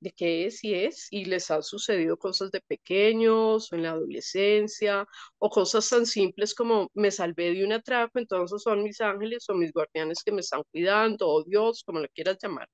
de 0.01 0.11
qué 0.11 0.45
es 0.47 0.63
y 0.63 0.73
es, 0.73 1.07
y 1.11 1.25
les 1.25 1.49
han 1.51 1.63
sucedido 1.63 2.17
cosas 2.17 2.51
de 2.51 2.61
pequeños 2.61 3.71
o 3.71 3.75
en 3.75 3.83
la 3.83 3.91
adolescencia, 3.91 5.07
o 5.39 5.49
cosas 5.49 5.87
tan 5.89 6.05
simples 6.05 6.53
como 6.55 6.89
me 6.93 7.11
salvé 7.11 7.53
de 7.53 7.63
un 7.63 7.73
atraco, 7.73 8.19
entonces 8.19 8.61
son 8.63 8.83
mis 8.83 8.99
ángeles 9.01 9.47
o 9.49 9.53
mis 9.53 9.71
guardianes 9.71 10.23
que 10.23 10.31
me 10.31 10.41
están 10.41 10.63
cuidando, 10.71 11.27
o 11.29 11.43
Dios, 11.43 11.83
como 11.85 11.99
lo 11.99 12.07
quieras 12.09 12.37
llamar. 12.41 12.67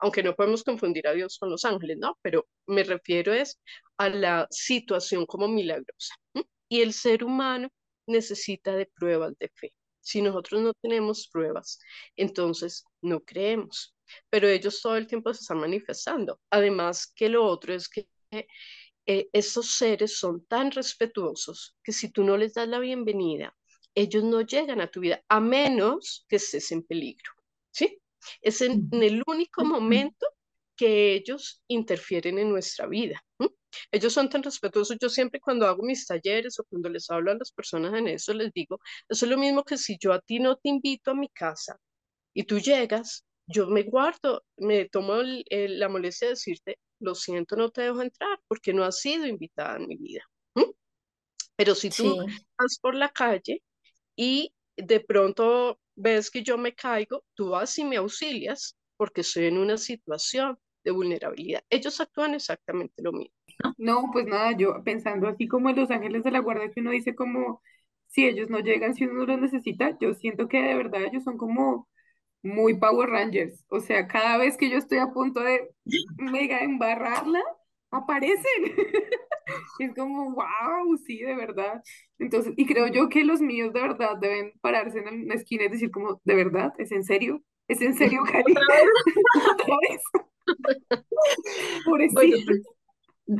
Aunque 0.00 0.22
no 0.22 0.34
podemos 0.34 0.64
confundir 0.64 1.06
a 1.08 1.12
Dios 1.12 1.38
con 1.38 1.50
los 1.50 1.64
ángeles, 1.64 1.98
¿no? 1.98 2.18
Pero 2.22 2.46
me 2.66 2.84
refiero 2.84 3.32
es 3.32 3.58
a 3.96 4.08
la 4.08 4.46
situación 4.50 5.24
como 5.26 5.48
milagrosa. 5.48 6.14
Y 6.68 6.82
el 6.82 6.92
ser 6.92 7.24
humano 7.24 7.68
necesita 8.06 8.74
de 8.76 8.86
pruebas 8.86 9.34
de 9.38 9.50
fe. 9.54 9.72
Si 10.00 10.22
nosotros 10.22 10.62
no 10.62 10.72
tenemos 10.74 11.28
pruebas, 11.28 11.78
entonces 12.16 12.84
no 13.02 13.20
creemos 13.20 13.95
pero 14.30 14.48
ellos 14.48 14.80
todo 14.80 14.96
el 14.96 15.06
tiempo 15.06 15.32
se 15.34 15.40
están 15.42 15.58
manifestando. 15.58 16.40
Además 16.50 17.12
que 17.14 17.28
lo 17.28 17.44
otro 17.44 17.74
es 17.74 17.88
que 17.88 18.08
eh, 19.06 19.28
estos 19.32 19.70
seres 19.76 20.18
son 20.18 20.44
tan 20.46 20.70
respetuosos 20.70 21.76
que 21.82 21.92
si 21.92 22.10
tú 22.10 22.24
no 22.24 22.36
les 22.36 22.54
das 22.54 22.68
la 22.68 22.80
bienvenida, 22.80 23.56
ellos 23.94 24.24
no 24.24 24.42
llegan 24.42 24.80
a 24.80 24.90
tu 24.90 25.00
vida 25.00 25.22
a 25.28 25.40
menos 25.40 26.26
que 26.28 26.36
estés 26.36 26.72
en 26.72 26.82
peligro, 26.82 27.32
¿sí? 27.70 28.00
Es 28.42 28.60
en, 28.60 28.88
el 28.92 29.22
único 29.26 29.64
momento 29.64 30.26
que 30.76 31.14
ellos 31.14 31.62
interfieren 31.68 32.38
en 32.38 32.50
nuestra 32.50 32.86
vida. 32.86 33.24
Ellos 33.90 34.12
son 34.12 34.28
tan 34.28 34.42
respetuosos. 34.42 34.96
Yo 35.00 35.08
siempre 35.08 35.40
cuando 35.40 35.66
hago 35.66 35.82
mis 35.82 36.06
talleres 36.06 36.58
o 36.58 36.64
cuando 36.64 36.88
les 36.88 37.08
hablo 37.10 37.30
a 37.30 37.36
las 37.36 37.52
personas 37.52 37.94
en 37.94 38.08
eso, 38.08 38.34
les 38.34 38.52
digo, 38.52 38.80
eso 39.08 39.24
es 39.24 39.30
lo 39.30 39.38
mismo 39.38 39.64
que 39.64 39.78
si 39.78 39.96
yo 39.98 40.12
a 40.12 40.20
ti 40.20 40.38
no 40.38 40.56
te 40.56 40.68
invito 40.68 41.12
a 41.12 41.14
mi 41.14 41.28
casa 41.28 41.78
y 42.34 42.44
tú 42.44 42.58
llegas 42.58 43.24
yo 43.46 43.66
me 43.68 43.82
guardo, 43.82 44.44
me 44.56 44.88
tomo 44.88 45.14
la 45.50 45.88
molestia 45.88 46.28
de 46.28 46.32
decirte, 46.34 46.78
lo 47.00 47.14
siento, 47.14 47.56
no 47.56 47.70
te 47.70 47.82
dejo 47.82 48.02
entrar 48.02 48.40
porque 48.48 48.72
no 48.72 48.84
has 48.84 49.00
sido 49.00 49.26
invitada 49.26 49.76
en 49.76 49.86
mi 49.86 49.96
vida. 49.96 50.22
Pero 51.56 51.74
si 51.74 51.90
tú 51.90 52.16
vas 52.58 52.78
por 52.80 52.94
la 52.94 53.08
calle 53.08 53.62
y 54.14 54.52
de 54.76 55.00
pronto 55.00 55.78
ves 55.94 56.30
que 56.30 56.42
yo 56.42 56.58
me 56.58 56.74
caigo, 56.74 57.24
tú 57.34 57.50
vas 57.50 57.78
y 57.78 57.84
me 57.84 57.96
auxilias 57.96 58.76
porque 58.96 59.22
estoy 59.22 59.46
en 59.46 59.58
una 59.58 59.78
situación 59.78 60.58
de 60.84 60.90
vulnerabilidad. 60.90 61.62
Ellos 61.70 62.00
actúan 62.00 62.34
exactamente 62.34 63.02
lo 63.02 63.12
mismo. 63.12 63.34
No, 63.78 64.10
pues 64.12 64.26
nada, 64.26 64.52
yo 64.56 64.82
pensando 64.84 65.28
así 65.28 65.48
como 65.48 65.70
en 65.70 65.76
los 65.76 65.90
ángeles 65.90 66.22
de 66.24 66.30
la 66.30 66.40
guardia 66.40 66.70
que 66.70 66.80
uno 66.80 66.90
dice 66.90 67.14
como 67.14 67.62
si 68.08 68.26
ellos 68.26 68.50
no 68.50 68.60
llegan, 68.60 68.94
si 68.94 69.04
uno 69.04 69.14
no 69.14 69.26
los 69.26 69.40
necesita, 69.40 69.96
yo 69.98 70.14
siento 70.14 70.48
que 70.48 70.62
de 70.62 70.74
verdad 70.74 71.02
ellos 71.04 71.24
son 71.24 71.38
como 71.38 71.88
muy 72.42 72.78
Power 72.78 73.10
Rangers. 73.10 73.64
O 73.68 73.80
sea, 73.80 74.06
cada 74.06 74.38
vez 74.38 74.56
que 74.56 74.70
yo 74.70 74.78
estoy 74.78 74.98
a 74.98 75.12
punto 75.12 75.40
de 75.40 75.70
mega 76.16 76.60
embarrarla, 76.60 77.42
aparecen. 77.90 78.44
es 79.78 79.94
como, 79.94 80.32
wow, 80.34 80.96
sí, 81.04 81.18
de 81.18 81.34
verdad. 81.34 81.82
Entonces, 82.18 82.54
y 82.56 82.66
creo 82.66 82.88
yo 82.88 83.08
que 83.08 83.24
los 83.24 83.40
míos 83.40 83.72
de 83.72 83.80
verdad 83.80 84.16
deben 84.20 84.52
pararse 84.60 84.98
en 84.98 85.24
una 85.24 85.34
esquina 85.34 85.64
y 85.64 85.68
decir 85.68 85.90
como, 85.90 86.20
¿de 86.24 86.34
verdad? 86.34 86.72
¿Es 86.78 86.92
en 86.92 87.04
serio? 87.04 87.42
¿Es 87.68 87.80
en 87.80 87.94
serio. 87.94 88.20
Por 91.84 92.02
eso. 92.02 92.20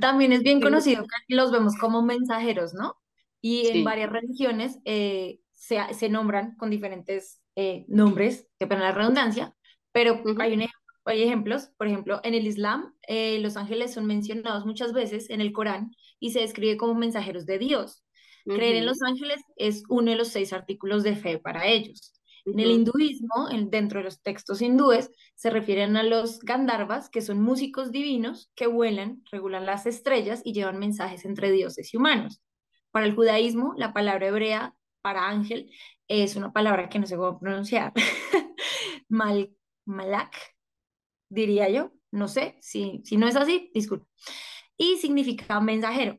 también 0.00 0.32
es 0.32 0.42
bien 0.42 0.60
conocido 0.60 1.04
que 1.04 1.34
los 1.34 1.52
vemos 1.52 1.76
como 1.76 2.02
mensajeros, 2.02 2.74
¿no? 2.74 2.96
Y 3.40 3.68
en 3.68 3.84
varias 3.84 4.10
religiones 4.10 4.80
eh, 4.84 5.38
se, 5.66 5.78
se 5.94 6.08
nombran 6.08 6.56
con 6.56 6.70
diferentes 6.70 7.42
eh, 7.56 7.85
nombres, 7.88 8.49
que 8.58 8.66
para 8.66 8.82
la 8.82 8.92
redundancia, 8.92 9.54
pero 9.90 10.23
hay, 10.38 10.68
hay 11.04 11.23
ejemplos, 11.23 11.70
por 11.76 11.88
ejemplo, 11.88 12.20
en 12.23 12.35
el 12.35 12.46
Islam, 12.46 12.94
eh, 13.08 13.38
los 13.40 13.56
ángeles 13.56 13.92
son 13.92 14.06
mencionados 14.06 14.64
muchas 14.64 14.92
veces 14.92 15.28
en 15.30 15.40
el 15.40 15.52
Corán 15.52 15.90
y 16.20 16.30
se 16.30 16.40
describe 16.40 16.76
como 16.76 16.94
mensajeros 16.94 17.46
de 17.46 17.58
Dios. 17.58 18.04
Creer 18.44 18.76
en 18.76 18.87
los 18.87 19.02
ángeles 19.02 19.42
es 19.56 19.82
uno 19.88 20.12
de 20.12 20.16
los 20.16 20.28
seis 20.28 20.52
artículos 20.52 21.02
de 21.02 21.16
fe 21.16 21.38
para 21.40 21.66
ellos. 21.66 22.12
En 22.44 22.61
el 22.61 22.70
hinduismo, 22.70 23.49
dentro 23.70 23.99
de 23.99 24.04
los 24.04 24.23
textos 24.23 24.62
hindúes, 24.62 25.11
se 25.35 25.50
refieren 25.50 25.96
a 25.96 26.04
los 26.04 26.38
Gandharvas, 26.38 27.11
que 27.11 27.23
son 27.23 27.42
músicos 27.42 27.90
divinos 27.90 28.52
que 28.54 28.68
vuelan, 28.68 29.25
regulan 29.32 29.66
las 29.66 29.85
estrellas 29.87 30.42
y 30.44 30.52
llevan 30.52 30.78
mensajes 30.78 31.25
entre 31.25 31.50
dioses 31.50 31.92
y 31.92 31.96
humanos. 31.96 32.40
Para 32.92 33.06
el 33.06 33.16
judaísmo, 33.16 33.75
la 33.76 33.92
palabra 33.92 34.28
hebrea 34.28 34.76
para 35.06 35.28
ángel 35.28 35.70
es 36.08 36.34
una 36.34 36.52
palabra 36.52 36.88
que 36.88 36.98
no 36.98 37.06
sé 37.06 37.16
cómo 37.16 37.38
pronunciar. 37.38 37.92
Mal, 39.08 39.54
malak, 39.84 40.34
diría 41.28 41.68
yo. 41.68 41.92
No 42.10 42.26
sé, 42.26 42.58
si, 42.60 43.02
si 43.04 43.16
no 43.16 43.28
es 43.28 43.36
así, 43.36 43.70
disculpa. 43.72 44.04
Y 44.76 44.96
significa 44.96 45.60
mensajero. 45.60 46.18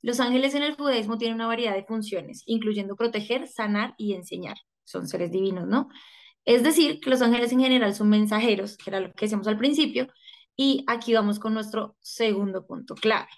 Los 0.00 0.18
ángeles 0.18 0.54
en 0.54 0.62
el 0.62 0.76
judaísmo 0.76 1.18
tienen 1.18 1.34
una 1.34 1.46
variedad 1.46 1.74
de 1.74 1.84
funciones, 1.84 2.42
incluyendo 2.46 2.96
proteger, 2.96 3.48
sanar 3.48 3.94
y 3.98 4.14
enseñar. 4.14 4.56
Son 4.84 5.06
seres 5.06 5.30
divinos, 5.30 5.66
¿no? 5.68 5.90
Es 6.46 6.62
decir, 6.62 7.00
que 7.00 7.10
los 7.10 7.20
ángeles 7.20 7.52
en 7.52 7.60
general 7.60 7.94
son 7.94 8.08
mensajeros, 8.08 8.78
que 8.78 8.88
era 8.88 9.00
lo 9.00 9.12
que 9.12 9.26
decíamos 9.26 9.46
al 9.46 9.58
principio, 9.58 10.08
y 10.56 10.86
aquí 10.88 11.12
vamos 11.12 11.38
con 11.38 11.52
nuestro 11.52 11.96
segundo 12.00 12.66
punto 12.66 12.94
clave. 12.94 13.28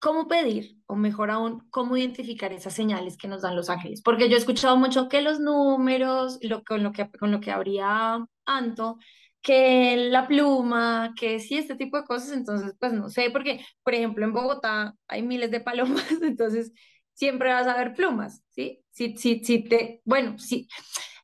Cómo 0.00 0.28
pedir, 0.28 0.76
o 0.86 0.94
mejor 0.96 1.30
aún, 1.30 1.66
cómo 1.70 1.96
identificar 1.96 2.52
esas 2.52 2.74
señales 2.74 3.16
que 3.16 3.28
nos 3.28 3.42
dan 3.42 3.56
los 3.56 3.70
ángeles. 3.70 4.02
Porque 4.02 4.28
yo 4.28 4.36
he 4.36 4.38
escuchado 4.38 4.76
mucho 4.76 5.08
que 5.08 5.22
los 5.22 5.40
números, 5.40 6.38
lo, 6.42 6.62
con, 6.64 6.82
lo 6.82 6.92
que, 6.92 7.10
con 7.18 7.30
lo 7.32 7.40
que 7.40 7.50
habría 7.50 8.18
Anto, 8.44 8.98
que 9.42 9.96
la 10.10 10.26
pluma, 10.26 11.14
que 11.16 11.40
sí, 11.40 11.58
este 11.58 11.76
tipo 11.76 11.96
de 11.96 12.04
cosas, 12.04 12.32
entonces, 12.32 12.74
pues 12.78 12.92
no 12.92 13.08
sé, 13.08 13.30
porque, 13.30 13.64
por 13.82 13.94
ejemplo, 13.94 14.24
en 14.24 14.32
Bogotá 14.32 14.94
hay 15.06 15.22
miles 15.22 15.50
de 15.50 15.60
palomas, 15.60 16.06
entonces 16.22 16.72
siempre 17.14 17.52
vas 17.52 17.66
a 17.66 17.76
ver 17.76 17.94
plumas, 17.94 18.42
¿sí? 18.50 18.82
Si, 18.90 19.16
si, 19.16 19.44
si 19.44 19.64
te, 19.64 20.02
bueno, 20.04 20.38
sí, 20.38 20.68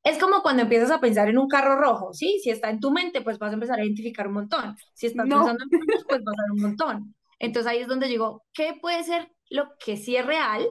es 0.04 0.18
como 0.18 0.42
cuando 0.42 0.62
empiezas 0.62 0.90
a 0.90 1.00
pensar 1.00 1.28
en 1.28 1.38
un 1.38 1.48
carro 1.48 1.76
rojo, 1.76 2.12
¿sí? 2.12 2.38
Si 2.42 2.50
está 2.50 2.70
en 2.70 2.78
tu 2.78 2.90
mente, 2.90 3.22
pues 3.22 3.38
vas 3.38 3.50
a 3.50 3.54
empezar 3.54 3.80
a 3.80 3.84
identificar 3.84 4.26
un 4.28 4.34
montón. 4.34 4.76
Si 4.92 5.06
estás 5.06 5.26
pensando 5.26 5.64
en 5.64 5.70
plumas, 5.70 6.04
pues 6.06 6.22
vas 6.22 6.34
a 6.38 6.42
ver 6.42 6.50
un 6.52 6.62
montón. 6.62 7.14
Entonces 7.44 7.70
ahí 7.70 7.80
es 7.80 7.88
donde 7.88 8.08
digo, 8.08 8.44
¿qué 8.52 8.78
puede 8.80 9.04
ser 9.04 9.30
lo 9.50 9.68
que 9.78 9.96
sí 9.96 10.16
es 10.16 10.24
real? 10.24 10.66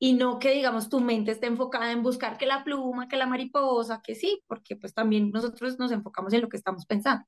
Y 0.00 0.14
no 0.14 0.38
que, 0.38 0.50
digamos, 0.50 0.88
tu 0.88 1.00
mente 1.00 1.32
esté 1.32 1.46
enfocada 1.46 1.90
en 1.92 2.02
buscar 2.02 2.38
que 2.38 2.46
la 2.46 2.64
pluma, 2.64 3.08
que 3.08 3.16
la 3.16 3.26
mariposa, 3.26 4.00
que 4.02 4.14
sí, 4.14 4.42
porque 4.46 4.76
pues 4.76 4.94
también 4.94 5.30
nosotros 5.30 5.78
nos 5.78 5.92
enfocamos 5.92 6.32
en 6.32 6.42
lo 6.42 6.48
que 6.48 6.56
estamos 6.56 6.86
pensando. 6.86 7.24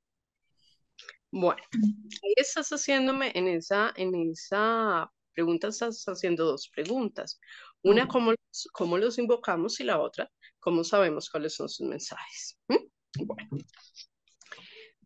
Bueno, 1.33 1.63
ahí 1.73 2.35
estás 2.37 2.71
haciéndome 2.71 3.31
en 3.35 3.49
esa, 3.49 3.93
en 3.97 4.15
esa 4.31 5.11
pregunta, 5.33 5.69
estás 5.69 6.05
haciendo 6.07 6.45
dos 6.45 6.69
preguntas. 6.69 7.41
Una, 7.83 8.09
¿cómo, 8.09 8.33
cómo 8.73 8.99
los 8.99 9.19
invocamos? 9.19 9.79
Y 9.81 9.85
la 9.85 10.01
otra, 10.01 10.31
¿cómo 10.59 10.83
sabemos 10.83 11.31
cuáles 11.31 11.55
son 11.55 11.69
sus 11.69 11.87
mensajes? 11.87 12.59
¿Mm? 12.69 13.25
Bueno, 13.25 13.49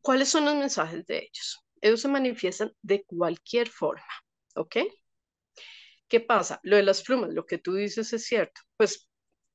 ¿cuáles 0.00 0.29
son 0.31 0.47
los 0.47 0.55
mensajes 0.55 1.05
de 1.07 1.19
ellos? 1.19 1.63
Ellos 1.85 2.00
se 2.00 2.09
manifiestan 2.09 2.73
de 2.83 3.05
cualquier 3.05 3.69
forma, 3.69 4.07
¿ok? 4.57 4.76
¿Qué 6.09 6.21
pasa? 6.21 6.59
Lo 6.62 6.76
de 6.76 6.83
las 6.83 7.03
plumas, 7.03 7.31
lo 7.35 7.45
que 7.45 7.59
tú 7.59 7.75
dices 7.75 8.11
es 8.14 8.25
cierto. 8.25 8.59
Pues 8.79 9.07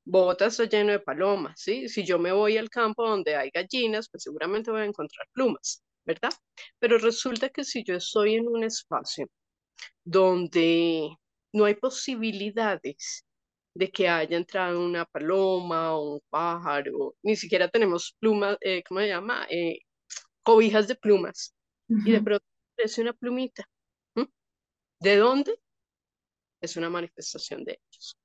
Bogotá 0.04 0.46
está 0.46 0.64
lleno 0.66 0.92
de 0.92 1.00
palomas, 1.00 1.60
¿sí? 1.60 1.88
Si 1.88 2.04
yo 2.04 2.20
me 2.20 2.30
voy 2.32 2.56
al 2.56 2.70
campo 2.70 3.08
donde 3.08 3.34
hay 3.34 3.50
gallinas, 3.52 4.08
pues 4.10 4.22
seguramente 4.22 4.70
voy 4.70 4.82
a 4.82 4.84
encontrar 4.84 5.26
plumas, 5.32 5.82
¿verdad? 6.04 6.30
Pero 6.78 6.98
resulta 6.98 7.48
que 7.50 7.64
si 7.64 7.82
yo 7.84 7.96
estoy 7.96 8.36
en 8.36 8.46
un 8.48 8.62
espacio 8.62 9.26
donde 10.04 11.10
no 11.52 11.64
hay 11.66 11.74
posibilidades 11.76 13.26
de 13.74 13.90
que 13.90 14.08
haya 14.08 14.36
entrado 14.36 14.80
una 14.80 15.04
paloma 15.06 15.96
o 15.96 16.14
un 16.14 16.20
pájaro, 16.30 17.16
ni 17.22 17.36
siquiera 17.36 17.68
tenemos 17.68 18.16
plumas, 18.20 18.56
eh, 18.60 18.82
¿cómo 18.88 19.00
se 19.00 19.08
llama? 19.08 19.46
Eh, 19.50 19.80
cobijas 20.42 20.88
de 20.88 20.96
plumas. 20.96 21.54
Y 21.90 22.12
de 22.12 22.22
pronto 22.22 22.44
aparece 22.74 23.02
una 23.02 23.12
plumita. 23.12 23.68
¿De 25.00 25.16
dónde? 25.16 25.58
Es 26.60 26.76
una 26.76 26.90
manifestación 26.90 27.64
de 27.64 27.80
ellos. 27.80 28.16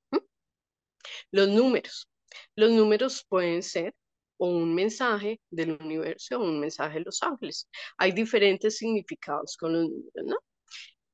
Los 1.30 1.48
números. 1.48 2.08
Los 2.54 2.70
números 2.70 3.24
pueden 3.28 3.62
ser 3.62 3.94
o 4.38 4.48
un 4.48 4.74
mensaje 4.74 5.40
del 5.50 5.78
universo 5.80 6.38
o 6.38 6.44
un 6.44 6.60
mensaje 6.60 6.98
de 6.98 7.04
los 7.06 7.22
ángeles. 7.22 7.68
Hay 7.96 8.12
diferentes 8.12 8.76
significados 8.76 9.56
con 9.56 9.72
los 9.72 9.84
números, 9.84 10.24
¿no? 10.24 10.36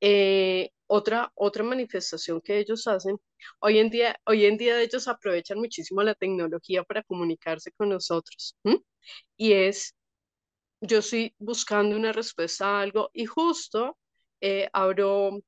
Eh, 0.00 0.70
otra, 0.88 1.30
otra 1.36 1.62
manifestación 1.62 2.40
que 2.40 2.58
ellos 2.58 2.86
hacen, 2.88 3.16
hoy 3.60 3.78
en 3.78 3.88
día, 3.88 4.18
hoy 4.26 4.46
en 4.46 4.58
día 4.58 4.80
ellos 4.82 5.06
aprovechan 5.06 5.58
muchísimo 5.58 6.02
la 6.02 6.16
tecnología 6.16 6.82
para 6.82 7.04
comunicarse 7.04 7.70
con 7.72 7.90
nosotros, 7.90 8.56
y 9.36 9.52
es, 9.52 9.94
yo 10.82 10.98
estoy 10.98 11.34
buscando 11.38 11.96
una 11.96 12.12
respuesta 12.12 12.66
a 12.66 12.82
algo 12.82 13.10
y 13.12 13.26
justo 13.26 13.98
eh, 14.40 14.68
abro 14.72 15.40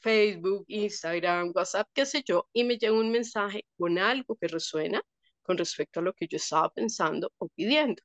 Facebook, 0.00 0.64
Instagram, 0.68 1.52
WhatsApp, 1.54 1.88
qué 1.94 2.04
sé 2.06 2.22
yo, 2.26 2.48
y 2.52 2.64
me 2.64 2.76
llega 2.76 2.92
un 2.92 3.10
mensaje 3.10 3.64
con 3.78 3.98
algo 3.98 4.36
que 4.36 4.48
resuena 4.48 5.02
con 5.42 5.56
respecto 5.58 6.00
a 6.00 6.02
lo 6.02 6.12
que 6.14 6.26
yo 6.28 6.36
estaba 6.36 6.68
pensando 6.70 7.32
o 7.38 7.48
pidiendo. 7.48 8.02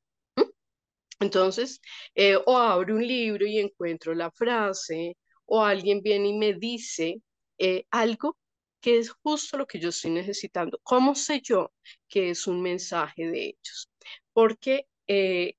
Entonces, 1.20 1.80
eh, 2.14 2.36
o 2.46 2.56
abro 2.56 2.94
un 2.94 3.06
libro 3.06 3.44
y 3.46 3.58
encuentro 3.58 4.14
la 4.14 4.30
frase, 4.30 5.16
o 5.46 5.64
alguien 5.64 6.02
viene 6.02 6.28
y 6.28 6.38
me 6.38 6.54
dice 6.54 7.20
eh, 7.58 7.84
algo 7.90 8.36
que 8.80 8.98
es 8.98 9.10
justo 9.10 9.58
lo 9.58 9.66
que 9.66 9.80
yo 9.80 9.88
estoy 9.88 10.12
necesitando. 10.12 10.78
¿Cómo 10.84 11.14
sé 11.14 11.40
yo 11.42 11.72
que 12.08 12.30
es 12.30 12.46
un 12.46 12.62
mensaje 12.62 13.26
de 13.28 13.46
ellos? 13.46 13.90
Porque 14.32 14.86
eh, 15.08 15.56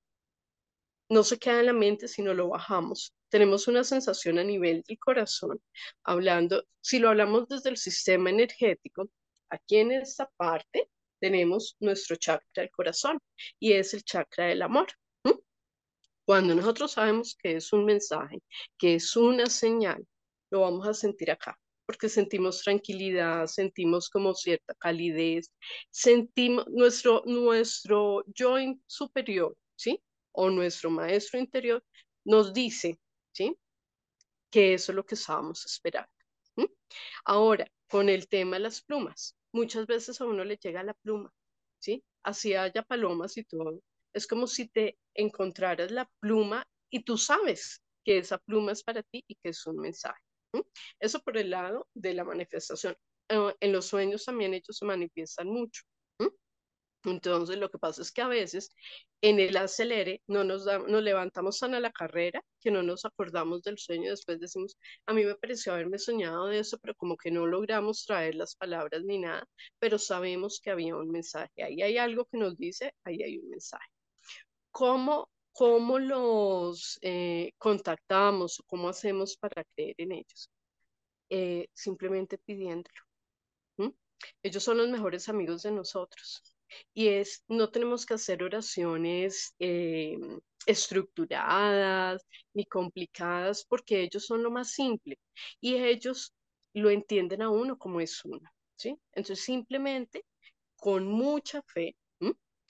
no 1.09 1.23
se 1.23 1.37
queda 1.39 1.59
en 1.59 1.65
la 1.67 1.73
mente, 1.73 2.07
sino 2.07 2.33
lo 2.33 2.49
bajamos. 2.49 3.13
Tenemos 3.29 3.67
una 3.67 3.83
sensación 3.83 4.39
a 4.39 4.43
nivel 4.43 4.83
del 4.87 4.99
corazón, 4.99 5.61
hablando, 6.03 6.63
si 6.81 6.99
lo 6.99 7.09
hablamos 7.09 7.47
desde 7.47 7.69
el 7.69 7.77
sistema 7.77 8.29
energético, 8.29 9.09
aquí 9.49 9.77
en 9.77 9.91
esta 9.91 10.29
parte 10.37 10.89
tenemos 11.19 11.75
nuestro 11.79 12.15
chakra 12.15 12.47
del 12.55 12.71
corazón 12.71 13.19
y 13.59 13.73
es 13.73 13.93
el 13.93 14.03
chakra 14.03 14.45
del 14.47 14.61
amor. 14.61 14.87
Cuando 16.25 16.53
nosotros 16.53 16.91
sabemos 16.91 17.35
que 17.41 17.55
es 17.55 17.73
un 17.73 17.85
mensaje, 17.85 18.39
que 18.77 18.95
es 18.95 19.15
una 19.15 19.47
señal, 19.47 20.05
lo 20.51 20.61
vamos 20.61 20.87
a 20.87 20.93
sentir 20.93 21.31
acá, 21.31 21.57
porque 21.87 22.07
sentimos 22.07 22.61
tranquilidad, 22.61 23.47
sentimos 23.47 24.11
como 24.11 24.35
cierta 24.35 24.75
calidez, 24.75 25.51
sentimos 25.89 26.67
nuestro, 26.67 27.23
nuestro 27.25 28.23
yo 28.27 28.57
superior, 28.85 29.57
¿sí? 29.75 29.99
O 30.31 30.49
nuestro 30.49 30.89
maestro 30.89 31.39
interior 31.39 31.83
nos 32.25 32.53
dice, 32.53 32.99
¿sí? 33.31 33.57
Que 34.51 34.73
eso 34.73 34.91
es 34.91 34.95
lo 34.95 35.05
que 35.05 35.15
estábamos 35.15 35.65
esperando. 35.65 36.11
Ahora, 37.25 37.67
con 37.89 38.09
el 38.09 38.27
tema 38.27 38.57
de 38.57 38.63
las 38.63 38.81
plumas, 38.81 39.35
muchas 39.51 39.85
veces 39.87 40.19
a 40.21 40.25
uno 40.25 40.43
le 40.43 40.57
llega 40.57 40.83
la 40.83 40.93
pluma, 40.93 41.31
¿sí? 41.79 42.03
Así 42.23 42.53
haya 42.55 42.83
palomas 42.83 43.37
y 43.37 43.43
todo, 43.45 43.81
es 44.13 44.27
como 44.27 44.47
si 44.47 44.67
te 44.67 44.97
encontraras 45.13 45.91
la 45.91 46.09
pluma 46.19 46.65
y 46.89 47.03
tú 47.03 47.17
sabes 47.17 47.81
que 48.03 48.17
esa 48.17 48.37
pluma 48.39 48.71
es 48.71 48.83
para 48.83 49.03
ti 49.03 49.23
y 49.27 49.35
que 49.35 49.49
es 49.49 49.65
un 49.67 49.77
mensaje. 49.77 50.19
Eso 50.99 51.19
por 51.21 51.37
el 51.37 51.51
lado 51.51 51.87
de 51.93 52.13
la 52.13 52.23
manifestación. 52.23 52.95
Eh, 53.29 53.55
en 53.59 53.71
los 53.71 53.85
sueños 53.85 54.25
también 54.25 54.53
ellos 54.53 54.77
se 54.77 54.85
manifiestan 54.85 55.47
mucho. 55.47 55.83
Entonces, 57.05 57.57
lo 57.57 57.69
que 57.69 57.77
pasa 57.79 58.01
es 58.01 58.11
que 58.11 58.21
a 58.21 58.27
veces 58.27 58.73
en 59.21 59.39
el 59.39 59.55
acelere 59.57 60.21
no 60.27 60.43
nos, 60.43 60.65
nos 60.65 61.03
levantamos 61.03 61.59
tan 61.59 61.73
a 61.73 61.79
la 61.79 61.91
carrera 61.91 62.43
que 62.59 62.71
no 62.71 62.83
nos 62.83 63.05
acordamos 63.05 63.61
del 63.63 63.77
sueño. 63.77 64.09
Después 64.11 64.39
decimos, 64.39 64.77
a 65.05 65.13
mí 65.13 65.23
me 65.23 65.35
pareció 65.35 65.73
haberme 65.73 65.97
soñado 65.97 66.47
de 66.47 66.59
eso, 66.59 66.77
pero 66.79 66.95
como 66.95 67.15
que 67.17 67.31
no 67.31 67.45
logramos 67.47 68.05
traer 68.05 68.35
las 68.35 68.55
palabras 68.55 69.03
ni 69.05 69.19
nada, 69.19 69.47
pero 69.79 69.97
sabemos 69.97 70.59
que 70.61 70.71
había 70.71 70.95
un 70.95 71.09
mensaje. 71.11 71.63
Ahí 71.63 71.81
hay 71.81 71.97
algo 71.97 72.25
que 72.25 72.37
nos 72.37 72.57
dice, 72.57 72.93
ahí 73.05 73.23
hay 73.23 73.37
un 73.37 73.49
mensaje. 73.49 73.87
¿Cómo, 74.71 75.29
cómo 75.53 75.99
los 75.99 76.99
eh, 77.01 77.53
contactamos 77.57 78.59
o 78.59 78.63
cómo 78.67 78.89
hacemos 78.89 79.37
para 79.37 79.63
creer 79.75 79.95
en 79.99 80.11
ellos? 80.13 80.49
Eh, 81.29 81.67
simplemente 81.73 82.37
pidiéndolo. 82.37 83.09
Ellos 84.43 84.63
son 84.63 84.77
los 84.77 84.89
mejores 84.89 85.29
amigos 85.29 85.63
de 85.63 85.71
nosotros. 85.71 86.43
Y 86.93 87.07
es, 87.09 87.43
no 87.47 87.69
tenemos 87.69 88.05
que 88.05 88.15
hacer 88.15 88.43
oraciones 88.43 89.55
eh, 89.59 90.17
estructuradas 90.65 92.25
ni 92.53 92.65
complicadas 92.65 93.65
porque 93.65 94.01
ellos 94.01 94.25
son 94.25 94.43
lo 94.43 94.51
más 94.51 94.71
simple 94.71 95.17
y 95.59 95.75
ellos 95.75 96.33
lo 96.73 96.89
entienden 96.89 97.41
a 97.41 97.49
uno 97.49 97.77
como 97.77 98.01
es 98.01 98.23
uno, 98.25 98.49
¿sí? 98.75 98.95
Entonces 99.13 99.43
simplemente 99.43 100.25
con 100.75 101.07
mucha 101.07 101.61
fe 101.63 101.95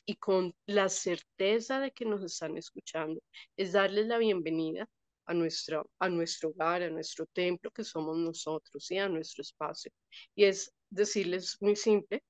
y 0.10 0.16
con 0.16 0.56
la 0.66 0.90
certeza 0.90 1.80
de 1.80 1.92
que 1.92 2.04
nos 2.04 2.24
están 2.24 2.58
escuchando, 2.58 3.22
es 3.56 3.74
darles 3.74 4.08
la 4.08 4.18
bienvenida 4.18 4.90
a 5.28 5.36
nuestro, 5.36 5.88
a 6.00 6.10
nuestro 6.10 6.50
hogar, 6.50 6.82
a 6.82 6.90
nuestro 6.90 7.28
templo 7.28 7.70
que 7.70 7.84
somos 7.84 8.18
nosotros 8.18 8.90
y 8.90 8.98
a 8.98 9.08
nuestro 9.08 9.44
espacio. 9.44 9.92
Y 10.34 10.46
es 10.46 10.74
decirles 10.90 11.58
muy 11.60 11.76
simple, 11.76 12.24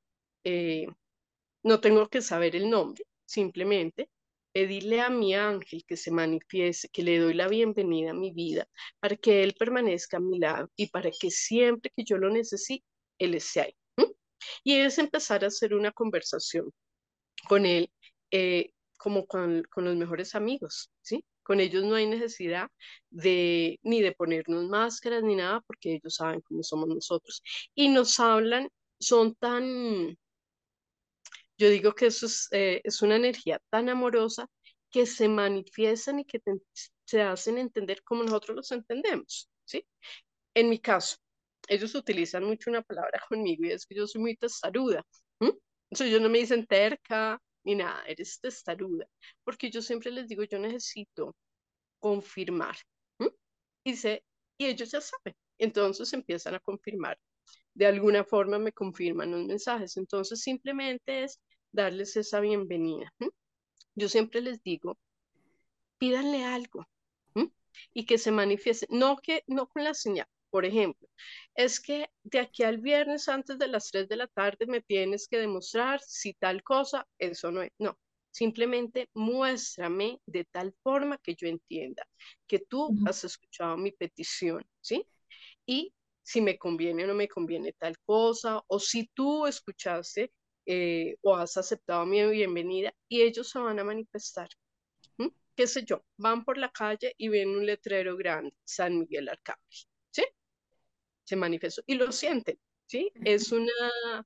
eh, 0.43 0.87
no 1.63 1.79
tengo 1.81 2.07
que 2.09 2.21
saber 2.21 2.55
el 2.55 2.69
nombre, 2.69 3.03
simplemente 3.25 4.09
pedirle 4.51 5.01
a 5.01 5.09
mi 5.09 5.35
ángel 5.35 5.83
que 5.85 5.97
se 5.97 6.11
manifieste, 6.11 6.89
que 6.89 7.03
le 7.03 7.19
doy 7.19 7.33
la 7.33 7.47
bienvenida 7.47 8.11
a 8.11 8.13
mi 8.13 8.31
vida, 8.31 8.67
para 8.99 9.15
que 9.15 9.43
él 9.43 9.55
permanezca 9.57 10.17
a 10.17 10.19
mi 10.19 10.39
lado 10.39 10.69
y 10.75 10.87
para 10.87 11.11
que 11.11 11.31
siempre 11.31 11.91
que 11.95 12.03
yo 12.03 12.17
lo 12.17 12.29
necesite, 12.29 12.85
él 13.19 13.35
esté 13.35 13.61
ahí. 13.61 13.75
Y 14.63 14.75
es 14.75 14.97
empezar 14.97 15.43
a 15.43 15.47
hacer 15.47 15.73
una 15.73 15.91
conversación 15.91 16.71
con 17.47 17.65
él 17.65 17.91
eh, 18.31 18.71
como 18.97 19.25
con, 19.27 19.63
los 19.75 19.95
mejores 19.95 20.35
amigos, 20.35 20.91
¿sí? 21.01 21.25
Con 21.43 21.59
ellos 21.61 21.83
no 21.83 21.95
hay 21.95 22.05
necesidad 22.07 22.69
de 23.09 23.79
ni 23.83 24.01
de 24.01 24.11
ponernos 24.13 24.67
máscaras 24.67 25.23
ni 25.23 25.35
nada 25.35 25.61
porque 25.61 25.95
ellos 25.95 26.15
saben 26.15 26.41
cómo 26.41 26.63
somos 26.63 26.89
nosotros. 26.89 27.41
Y 27.75 27.89
nos 27.89 28.19
hablan, 28.19 28.69
son 28.99 29.35
tan, 29.35 30.17
yo 31.59 31.69
digo 31.71 31.93
que 31.95 32.07
eso 32.07 32.27
es, 32.27 32.49
eh, 32.53 32.81
es 32.85 33.03
una 33.03 33.17
energía 33.17 33.61
tan 33.71 33.89
amorosa 33.89 34.47
que 34.91 35.07
se 35.07 35.29
manifiestan 35.29 36.19
y 36.19 36.25
que 36.25 36.41
se 37.05 37.21
hacen 37.23 37.59
entender 37.59 38.03
como 38.03 38.23
nosotros 38.23 38.57
los 38.57 38.71
entendemos, 38.73 39.49
¿sí? 39.65 39.85
En 40.55 40.69
mi 40.69 40.79
caso, 40.79 41.17
ellos 41.67 41.95
utilizan 41.95 42.43
mucho 42.45 42.69
una 42.69 42.81
palabra 42.83 43.21
conmigo 43.29 43.65
y 43.65 43.71
es 43.71 43.85
que 43.85 43.95
yo 43.95 44.07
soy 44.07 44.21
muy 44.21 44.35
testaruda. 44.37 45.05
Entonces 45.91 46.07
ellos 46.09 46.21
no 46.21 46.29
me 46.29 46.39
dicen 46.39 46.65
terca 46.67 47.41
ni 47.63 47.75
nada, 47.75 48.03
eres 48.07 48.39
testaruda, 48.41 49.07
porque 49.43 49.69
yo 49.71 49.81
siempre 49.81 50.11
les 50.11 50.27
digo, 50.27 50.43
yo 50.43 50.59
necesito 50.59 51.35
confirmar. 51.99 52.77
Y, 53.83 53.93
y 54.57 54.65
ellos 54.65 54.91
ya 54.91 55.01
saben, 55.01 55.35
entonces 55.57 56.11
empiezan 56.13 56.55
a 56.55 56.59
confirmar. 56.59 57.17
De 57.73 57.85
alguna 57.87 58.23
forma 58.23 58.59
me 58.59 58.73
confirman 58.73 59.31
los 59.31 59.45
mensajes, 59.47 59.97
entonces 59.97 60.41
simplemente 60.41 61.23
es 61.23 61.39
darles 61.71 62.15
esa 62.17 62.39
bienvenida. 62.39 63.13
Yo 63.95 64.09
siempre 64.09 64.41
les 64.41 64.61
digo, 64.63 64.97
pídanle 65.97 66.45
algo 66.45 66.87
y 67.93 68.05
que 68.05 68.17
se 68.17 68.31
manifieste, 68.31 68.87
no, 68.89 69.17
que, 69.17 69.43
no 69.47 69.67
con 69.67 69.83
la 69.83 69.93
señal, 69.93 70.27
por 70.49 70.65
ejemplo, 70.65 71.07
es 71.55 71.79
que 71.79 72.09
de 72.23 72.39
aquí 72.39 72.63
al 72.63 72.79
viernes 72.79 73.29
antes 73.29 73.57
de 73.57 73.67
las 73.67 73.89
3 73.91 74.07
de 74.07 74.17
la 74.17 74.27
tarde 74.27 74.65
me 74.65 74.81
tienes 74.81 75.27
que 75.27 75.37
demostrar 75.37 76.01
si 76.01 76.33
tal 76.33 76.63
cosa, 76.63 77.07
eso 77.17 77.51
no 77.51 77.61
es, 77.61 77.71
no, 77.77 77.97
simplemente 78.31 79.09
muéstrame 79.13 80.19
de 80.25 80.45
tal 80.45 80.73
forma 80.83 81.17
que 81.19 81.35
yo 81.35 81.47
entienda 81.47 82.07
que 82.47 82.59
tú 82.59 82.89
has 83.05 83.23
escuchado 83.23 83.77
mi 83.77 83.91
petición, 83.91 84.65
¿sí? 84.81 85.05
Y 85.65 85.93
si 86.23 86.41
me 86.41 86.57
conviene 86.57 87.03
o 87.03 87.07
no 87.07 87.15
me 87.15 87.27
conviene 87.27 87.73
tal 87.73 87.97
cosa, 87.99 88.63
o 88.67 88.79
si 88.79 89.07
tú 89.13 89.45
escuchaste 89.45 90.31
eh, 90.71 91.15
o 91.21 91.35
has 91.35 91.57
aceptado 91.57 92.05
mi 92.05 92.23
bienvenida 92.29 92.93
y 93.07 93.21
ellos 93.21 93.49
se 93.49 93.59
van 93.59 93.79
a 93.79 93.83
manifestar. 93.83 94.49
¿Qué 95.55 95.67
sé 95.67 95.83
yo? 95.83 96.05
Van 96.17 96.45
por 96.45 96.57
la 96.57 96.69
calle 96.69 97.13
y 97.17 97.27
ven 97.27 97.49
un 97.49 97.65
letrero 97.65 98.15
grande, 98.15 98.55
San 98.63 98.99
Miguel 98.99 99.27
Arcángel 99.29 99.89
se 101.29 101.35
manifestó 101.35 101.83
y 101.85 101.93
lo 101.93 102.11
sienten, 102.11 102.57
¿sí? 102.87 103.11
Es 103.23 103.51
una, 103.51 104.25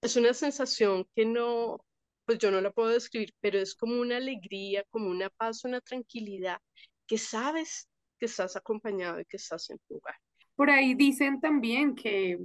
es 0.00 0.16
una 0.16 0.32
sensación 0.32 1.06
que 1.14 1.26
no, 1.26 1.84
pues 2.24 2.38
yo 2.38 2.50
no 2.50 2.62
la 2.62 2.70
puedo 2.70 2.88
describir, 2.88 3.34
pero 3.40 3.58
es 3.58 3.74
como 3.74 4.00
una 4.00 4.16
alegría, 4.16 4.84
como 4.88 5.10
una 5.10 5.28
paz, 5.28 5.64
una 5.64 5.82
tranquilidad, 5.82 6.58
que 7.06 7.18
sabes 7.18 7.90
que 8.18 8.24
estás 8.24 8.56
acompañado 8.56 9.20
y 9.20 9.26
que 9.26 9.36
estás 9.36 9.68
en 9.68 9.78
tu 9.86 9.94
lugar. 9.94 10.16
Por 10.54 10.70
ahí 10.70 10.94
dicen 10.94 11.42
también 11.42 11.94
que 11.94 12.38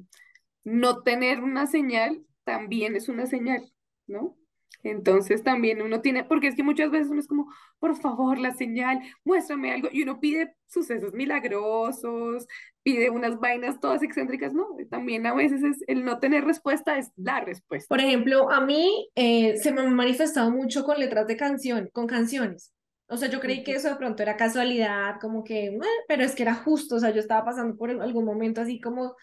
no 0.65 1.01
tener 1.03 1.39
una 1.39 1.67
señal 1.67 2.25
también 2.47 2.95
es 2.95 3.09
una 3.09 3.25
señal, 3.25 3.69
¿no? 4.07 4.37
Entonces 4.81 5.43
también 5.43 5.81
uno 5.81 5.99
tiene, 5.99 6.23
porque 6.23 6.47
es 6.47 6.55
que 6.55 6.63
muchas 6.63 6.89
veces 6.91 7.09
uno 7.09 7.19
es 7.19 7.27
como, 7.27 7.51
por 7.77 7.97
favor, 7.97 8.39
la 8.39 8.53
señal, 8.53 9.01
muéstrame 9.25 9.73
algo, 9.73 9.89
y 9.91 10.03
uno 10.03 10.21
pide 10.21 10.55
sucesos 10.65 11.13
milagrosos, 11.13 12.47
pide 12.83 13.09
unas 13.09 13.37
vainas 13.39 13.81
todas 13.81 14.01
excéntricas, 14.01 14.53
¿no? 14.53 14.65
También 14.89 15.25
a 15.25 15.33
veces 15.33 15.61
es 15.61 15.83
el 15.87 16.05
no 16.05 16.19
tener 16.19 16.45
respuesta 16.45 16.97
es 16.97 17.11
la 17.17 17.41
respuesta. 17.41 17.87
Por 17.89 17.99
ejemplo, 17.99 18.49
a 18.49 18.61
mí 18.61 19.09
eh, 19.15 19.57
se 19.57 19.73
me 19.73 19.81
ha 19.81 19.89
manifestado 19.89 20.49
mucho 20.49 20.85
con 20.85 20.99
letras 20.99 21.27
de 21.27 21.35
canción, 21.35 21.89
con 21.91 22.07
canciones. 22.07 22.71
O 23.09 23.17
sea, 23.17 23.29
yo 23.29 23.41
creí 23.41 23.63
que 23.65 23.73
eso 23.73 23.89
de 23.89 23.95
pronto 23.97 24.23
era 24.23 24.37
casualidad, 24.37 25.19
como 25.19 25.43
que, 25.43 25.77
pero 26.07 26.23
es 26.23 26.33
que 26.33 26.43
era 26.43 26.55
justo, 26.55 26.95
o 26.95 26.99
sea, 26.99 27.09
yo 27.09 27.19
estaba 27.19 27.43
pasando 27.43 27.75
por 27.75 27.89
algún 27.89 28.23
momento 28.23 28.61
así 28.61 28.79
como 28.79 29.15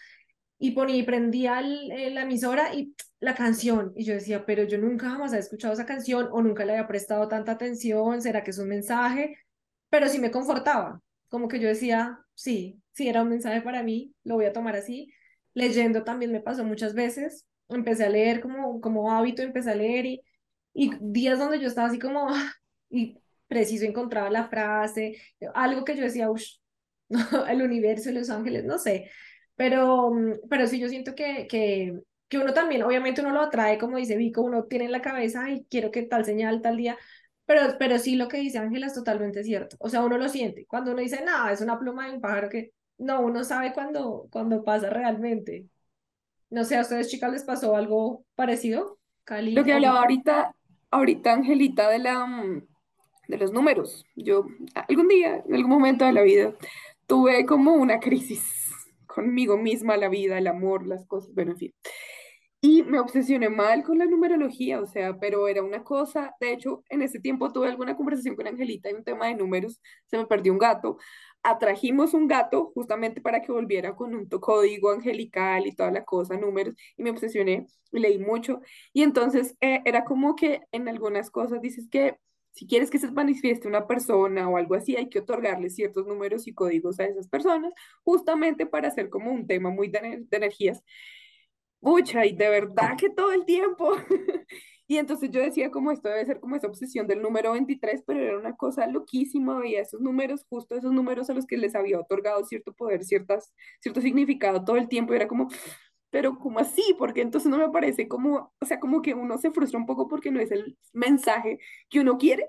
y 0.59 0.71
ponía 0.71 0.97
y 0.97 1.03
prendía 1.03 1.61
eh, 1.61 2.11
la 2.11 2.23
emisora 2.23 2.75
y 2.75 2.95
la 3.25 3.35
canción 3.35 3.93
y 3.97 4.05
yo 4.05 4.15
decía, 4.15 4.45
pero 4.47 4.65
yo 4.65 4.79
nunca 4.79 5.11
jamás 5.11 5.33
he 5.33 5.39
escuchado 5.39 5.73
esa 5.73 5.87
canción 5.87 6.29
o 6.31 6.43
nunca 6.43 6.65
le 6.65 6.73
había 6.73 6.87
prestado 6.87 7.27
tanta 7.29 7.53
atención, 7.53 8.21
¿será 8.23 8.45
que 8.45 8.51
es 8.51 8.59
un 8.59 8.69
mensaje? 8.69 9.39
Pero 9.91 10.09
sí 10.09 10.19
me 10.19 10.31
confortaba, 10.31 11.01
como 11.29 11.49
que 11.49 11.59
yo 11.59 11.69
decía, 11.69 12.21
sí, 12.35 12.83
sí 12.93 13.09
era 13.09 13.23
un 13.23 13.31
mensaje 13.31 13.63
para 13.63 13.83
mí, 13.83 14.15
lo 14.25 14.35
voy 14.37 14.45
a 14.47 14.53
tomar 14.53 14.77
así. 14.77 15.11
Leyendo 15.55 16.05
también 16.05 16.33
me 16.33 16.41
pasó 16.41 16.65
muchas 16.65 16.95
veces, 16.95 17.47
empecé 17.69 18.05
a 18.05 18.11
leer 18.11 18.41
como, 18.41 18.81
como 18.81 19.11
hábito, 19.13 19.43
empecé 19.43 19.71
a 19.71 19.75
leer 19.77 20.07
y, 20.07 20.23
y 20.75 20.93
días 21.01 21.39
donde 21.39 21.61
yo 21.61 21.69
estaba 21.69 21.89
así 21.89 21.99
como, 21.99 22.29
y 22.91 23.19
preciso 23.49 23.87
encontraba 23.87 24.31
la 24.31 24.49
frase, 24.49 25.17
algo 25.55 25.85
que 25.85 25.97
yo 25.97 26.03
decía, 26.05 26.29
el 27.49 27.63
universo, 27.63 28.11
los 28.11 28.31
ángeles, 28.31 28.65
no 28.65 28.79
sé, 28.79 29.11
pero, 29.57 30.11
mm, 30.11 30.49
pero 30.51 30.67
sí, 30.67 30.79
yo 30.79 30.89
siento 30.89 31.15
que, 31.15 31.47
que, 31.49 31.99
que 32.29 32.39
uno 32.39 32.53
también, 32.53 32.83
obviamente 32.83 33.21
uno 33.21 33.31
lo 33.31 33.41
atrae, 33.41 33.79
como 33.79 33.97
dice 33.97 34.17
Vico, 34.17 34.43
uno 34.43 34.65
tiene 34.65 34.87
en 34.87 34.93
la 34.93 35.03
cabeza, 35.03 35.51
y 35.51 35.65
quiero 35.71 35.91
que 35.91 36.03
tal 36.03 36.25
señal, 36.25 36.63
tal 36.63 36.77
día, 36.77 36.97
pero, 37.47 37.77
pero 37.79 37.99
sí 37.99 38.17
lo 38.17 38.29
que 38.29 38.39
dice 38.39 38.59
Ángela 38.59 38.87
es 38.87 38.95
totalmente 38.95 39.45
cierto. 39.45 39.77
O 39.79 39.89
sea, 39.89 40.03
uno 40.03 40.17
lo 40.17 40.29
siente. 40.29 40.67
Cuando 40.67 40.93
uno 40.93 41.03
dice, 41.03 41.23
nada, 41.25 41.53
es 41.53 41.61
una 41.61 41.79
pluma 41.79 42.07
de 42.07 42.15
un 42.15 42.21
pájaro 42.21 42.49
que, 42.49 42.73
no, 42.99 43.21
uno 43.21 43.45
sabe 43.45 43.73
cuando, 43.73 44.29
cuando 44.31 44.65
pasa 44.65 44.89
realmente. 44.89 45.67
No 46.49 46.65
sé, 46.65 46.77
¿a 46.77 46.83
ustedes 46.83 47.11
chicas 47.11 47.33
les 47.33 47.45
pasó 47.45 47.77
algo 47.77 48.25
parecido? 48.35 48.99
Cali, 49.25 49.53
lo 49.53 49.65
que 49.65 49.73
hablaba 49.73 50.01
ahorita, 50.01 50.55
ahorita 50.91 51.33
Angelita 51.33 51.89
de 51.91 51.99
la 51.99 52.27
de 53.29 53.39
los 53.39 53.53
números. 53.53 54.05
Yo 54.17 54.47
algún 54.89 55.09
día, 55.09 55.43
en 55.47 55.55
algún 55.55 55.71
momento 55.71 56.05
de 56.05 56.13
la 56.13 56.23
vida, 56.23 56.55
tuve 57.07 57.47
como 57.47 57.75
una 57.75 58.01
crisis 58.01 58.71
conmigo 59.07 59.57
misma, 59.57 59.97
la 59.97 60.09
vida, 60.09 60.39
el 60.39 60.47
amor, 60.47 60.87
las 60.87 61.07
cosas, 61.07 61.33
bueno, 61.35 61.53
en 61.53 61.59
fin. 61.59 61.75
Y 62.95 62.97
me 62.97 63.01
obsesioné 63.01 63.49
mal 63.49 63.83
con 63.83 63.99
la 63.99 64.07
numerología, 64.07 64.81
o 64.81 64.87
sea, 64.87 65.19
pero 65.19 65.49
era 65.49 65.63
una 65.63 65.83
cosa, 65.83 66.35
de 66.39 66.53
hecho, 66.53 66.85
en 66.89 67.03
ese 67.03 67.19
tiempo 67.19 67.53
tuve 67.53 67.69
alguna 67.69 67.97
conversación 67.97 68.37
con 68.37 68.47
Angelita 68.47 68.89
en 68.89 68.97
un 68.97 69.05
tema 69.05 69.27
de 69.27 69.35
números, 69.35 69.81
se 70.07 70.17
me 70.17 70.27
perdió 70.27 70.53
un 70.53 70.59
gato, 70.59 70.99
atrajimos 71.43 72.15
un 72.15 72.29
gato 72.29 72.71
justamente 72.75 73.21
para 73.21 73.43
que 73.43 73.53
volviera 73.53 73.97
con 73.97 74.15
un 74.15 74.29
código 74.29 74.91
angelical 74.91 75.67
y 75.67 75.75
toda 75.75 75.91
la 75.91 76.05
cosa, 76.05 76.37
números, 76.37 76.75
y 76.97 77.03
me 77.03 77.11
obsesioné, 77.11 77.67
leí 77.91 78.19
mucho, 78.19 78.61
y 78.93 79.03
entonces 79.03 79.57
eh, 79.61 79.81
era 79.85 80.05
como 80.05 80.37
que 80.37 80.63
en 80.73 80.89
algunas 80.89 81.31
cosas 81.31 81.61
dices 81.61 81.89
que 81.91 82.19
si 82.53 82.67
quieres 82.67 82.91
que 82.91 83.01
se 83.01 83.11
manifieste 83.11 83.67
una 83.67 83.87
persona 83.89 84.49
o 84.49 84.57
algo 84.57 84.77
así, 84.77 84.97
hay 84.97 85.09
que 85.09 85.19
otorgarle 85.19 85.71
ciertos 85.71 86.07
números 86.07 86.47
y 86.47 86.55
códigos 86.55 87.01
a 87.01 87.05
esas 87.05 87.29
personas, 87.29 87.73
justamente 88.05 88.67
para 88.67 88.89
hacer 88.89 89.11
como 89.11 89.33
un 89.33 89.47
tema 89.49 89.71
muy 89.71 89.89
de, 89.89 90.25
energías. 90.31 90.83
Mucha, 91.85 92.25
y 92.25 92.33
de 92.35 92.49
verdad 92.49 92.97
que 92.99 93.11
todo 93.11 93.33
el 93.33 93.45
tiempo. 93.45 93.93
y 94.89 94.97
entonces 94.97 95.31
yo 95.31 95.41
decía 95.41 95.71
como 95.71 95.93
esto 95.93 96.09
debe 96.09 96.25
ser 96.25 96.41
como 96.41 96.57
esa 96.57 96.67
obsesión 96.67 97.07
del 97.07 97.21
número 97.21 97.53
23, 97.53 98.03
pero 98.07 98.21
era 98.21 98.39
una 98.39 98.57
cosa 98.57 98.87
loquísima, 98.87 99.67
y 99.67 99.75
esos 99.77 100.01
números, 100.01 100.47
justo 100.49 100.77
esos 100.77 100.93
números 100.93 101.29
a 101.29 101.35
los 101.35 101.47
que 101.47 101.59
les 101.59 101.75
había 101.75 102.01
otorgado 102.01 102.43
cierto 102.45 102.73
poder, 102.73 103.05
ciertas, 103.05 103.53
cierto 103.81 104.01
significado 104.01 104.65
todo 104.65 104.77
el 104.77 104.89
tiempo, 104.89 105.13
y 105.13 105.17
era 105.17 105.29
como, 105.29 105.49
pero 106.11 106.39
como 106.39 106.59
así, 106.59 106.95
porque 106.99 107.21
entonces 107.21 107.51
no 107.51 107.59
me 107.59 107.69
parece 107.71 108.09
como, 108.09 108.55
o 108.59 108.67
sea, 108.67 108.81
como 108.81 109.03
que 109.03 109.13
uno 109.15 109.37
se 109.37 109.51
frustra 109.51 109.79
un 109.79 109.87
poco 109.87 110.09
porque 110.09 110.31
no 110.31 110.41
es 110.41 110.53
el 110.53 110.79
mensaje 110.95 111.59
que 111.91 112.01
uno 112.01 112.17
quiere, 112.17 112.49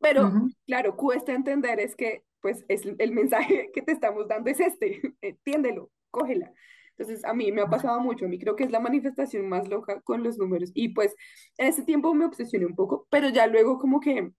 pero 0.00 0.30
claro, 0.66 0.96
cuesta 0.96 1.32
entender 1.32 1.80
es 1.80 1.96
que 1.96 2.22
pues 2.40 2.64
es 2.68 2.82
el 2.98 3.12
mensaje 3.12 3.70
que 3.72 3.80
te 3.82 3.92
estamos 3.92 4.28
dando 4.28 4.50
es 4.50 4.60
este, 4.60 5.00
entiéndelo, 5.22 5.90
cógela. 6.10 6.52
Entonces, 6.96 7.24
a 7.24 7.34
mí 7.34 7.52
me 7.52 7.62
ha 7.62 7.68
pasado 7.70 8.00
mucho, 8.00 8.26
a 8.26 8.28
mí 8.28 8.38
creo 8.38 8.56
que 8.56 8.64
es 8.64 8.70
la 8.70 8.80
manifestación 8.80 9.48
más 9.48 9.68
loca 9.68 10.00
con 10.02 10.22
los 10.22 10.38
números 10.38 10.70
y 10.74 10.90
pues 10.90 11.14
en 11.58 11.68
ese 11.68 11.82
tiempo 11.82 12.14
me 12.14 12.24
obsesioné 12.24 12.66
un 12.66 12.76
poco, 12.76 13.06
pero 13.10 13.28
ya 13.30 13.46
luego 13.46 13.78
como 13.78 14.00
que 14.00 14.30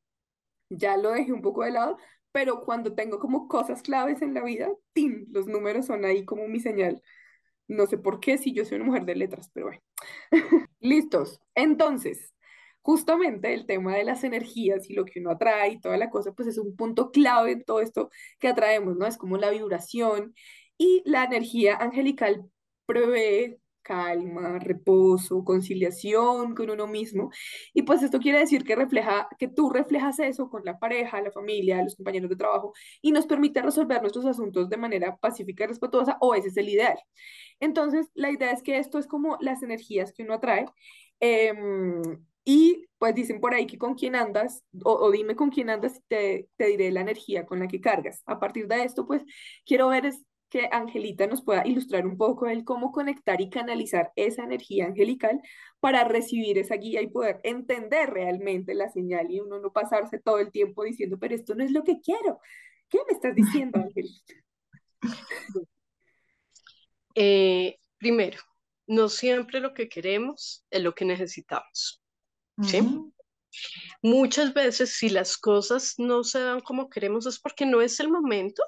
ya 0.70 0.98
lo 0.98 1.12
dejé 1.12 1.34
un 1.34 1.42
poco 1.42 1.64
de 1.64 1.72
lado, 1.72 1.98
pero 2.32 2.62
cuando 2.62 2.96
tengo 2.96 3.20
como 3.20 3.48
cosas 3.48 3.82
claves 3.82 4.22
en 4.22 4.34
la 4.34 4.44
vida, 4.44 4.70
¡tim! 4.94 5.28
Los 5.32 5.48
números 5.48 5.86
son 5.88 6.06
ahí 6.06 6.26
como 6.26 6.48
mi 6.48 6.60
señal 6.60 7.02
no 7.68 7.88
sé 7.88 7.98
por 7.98 8.20
qué 8.20 8.38
si 8.38 8.54
yo 8.54 8.66
soy 8.66 8.78
una 8.78 8.86
mujer 8.86 9.06
de 9.06 9.16
letras, 9.16 9.50
pero 9.54 9.68
bueno. 9.68 9.82
Listos. 10.80 11.42
Entonces, 11.56 12.34
justamente 12.82 13.54
el 13.54 13.66
tema 13.66 13.96
de 13.96 14.04
las 14.04 14.24
energías 14.24 14.90
y 14.90 14.94
lo 14.94 15.06
que 15.06 15.20
uno 15.20 15.32
atrae 15.32 15.72
y 15.74 15.80
toda 15.80 15.98
la 15.98 16.10
cosa, 16.10 16.34
pues 16.34 16.48
es 16.48 16.58
un 16.58 16.76
punto 16.76 17.12
clave 17.12 17.52
en 17.52 17.64
todo 17.64 17.82
esto 17.82 18.10
que 18.40 18.48
atraemos, 18.48 18.98
¿no? 18.98 19.08
Es 19.08 19.18
como 19.18 19.38
la 19.38 19.50
vibración 19.50 20.36
y 20.78 21.04
la 21.06 21.24
energía 21.26 21.78
angelical 21.78 22.50
prevé 22.86 23.60
calma, 23.86 24.58
reposo, 24.60 25.44
conciliación 25.44 26.56
con 26.56 26.70
uno 26.72 26.88
mismo. 26.88 27.30
Y 27.74 27.84
pues 27.84 28.02
esto 28.02 28.20
quiere 28.20 28.40
decir 28.40 28.64
que 28.64 28.76
refleja, 28.76 29.28
que 29.38 29.48
tú 29.48 29.70
reflejas 29.70 30.20
eso 30.20 30.50
con 30.50 30.66
la 30.66 30.80
pareja, 30.80 31.22
la 31.22 31.32
familia, 31.32 31.84
los 31.84 31.96
compañeros 31.96 32.30
de 32.30 32.36
trabajo 32.36 32.74
y 33.02 33.12
nos 33.12 33.28
permite 33.28 33.62
resolver 33.62 34.02
nuestros 34.02 34.26
asuntos 34.26 34.70
de 34.70 34.78
manera 34.78 35.16
pacífica 35.18 35.66
y 35.66 35.68
respetuosa, 35.68 36.18
o 36.20 36.34
ese 36.34 36.48
es 36.50 36.58
el 36.58 36.70
ideal. 36.70 36.98
Entonces, 37.60 38.10
la 38.16 38.32
idea 38.32 38.52
es 38.52 38.64
que 38.64 38.78
esto 38.80 38.98
es 39.00 39.08
como 39.08 39.38
las 39.40 39.62
energías 39.64 40.14
que 40.14 40.24
uno 40.24 40.34
atrae. 40.36 40.66
Em, 41.20 42.02
y 42.44 42.86
pues 42.98 43.16
dicen 43.16 43.40
por 43.40 43.54
ahí 43.54 43.66
que 43.68 43.78
con 43.78 43.96
quién 43.96 44.16
andas, 44.16 44.64
o, 44.84 44.94
o 44.94 45.12
dime 45.12 45.36
con 45.36 45.50
quién 45.50 45.70
andas 45.70 45.98
y 45.98 46.02
te, 46.08 46.50
te 46.58 46.66
diré 46.68 46.92
la 46.92 47.02
energía 47.02 47.46
con 47.46 47.60
la 47.60 47.68
que 47.68 47.82
cargas. 47.82 48.22
A 48.26 48.40
partir 48.40 48.68
de 48.68 48.84
esto, 48.84 49.06
pues 49.08 49.24
quiero 49.66 49.90
ver 49.90 50.06
es 50.06 50.26
que 50.56 50.70
Angelita 50.72 51.28
nos 51.28 51.44
pueda 51.44 51.68
ilustrar 51.68 52.08
un 52.08 52.16
poco 52.16 52.48
el 52.48 52.64
cómo 52.64 52.94
conectar 52.94 53.42
y 53.42 53.50
canalizar 53.50 54.14
esa 54.16 54.46
energía 54.46 54.86
angelical 54.86 55.42
para 55.82 56.06
recibir 56.06 56.58
esa 56.58 56.76
guía 56.76 57.02
y 57.02 57.08
poder 57.08 57.42
entender 57.44 58.10
realmente 58.12 58.74
la 58.74 58.88
señal 58.88 59.30
y 59.30 59.42
uno 59.42 59.60
no 59.60 59.74
pasarse 59.74 60.18
todo 60.18 60.40
el 60.40 60.54
tiempo 60.54 60.86
diciendo, 60.86 61.18
pero 61.20 61.36
esto 61.36 61.56
no 61.56 61.64
es 61.66 61.72
lo 61.72 61.84
que 61.84 62.00
quiero. 62.00 62.40
¿Qué 62.88 63.00
me 63.06 63.14
estás 63.14 63.36
diciendo, 63.36 63.80
Angelita? 63.80 64.34
Eh, 67.18 67.78
primero, 67.98 68.40
no 68.88 69.08
siempre 69.08 69.62
lo 69.62 69.74
que 69.74 69.88
queremos 69.88 70.66
es 70.70 70.84
lo 70.84 70.94
que 70.94 71.06
necesitamos. 71.06 72.04
¿sí? 72.62 72.82
Muchas 74.02 74.54
veces 74.54 74.98
si 74.98 75.08
las 75.08 75.38
cosas 75.38 75.96
no 75.98 76.26
se 76.26 76.42
dan 76.42 76.60
como 76.60 76.90
queremos 76.90 77.26
es 77.26 77.40
porque 77.40 77.66
no 77.66 77.80
es 77.80 78.02
el 78.02 78.10
momento 78.10 78.62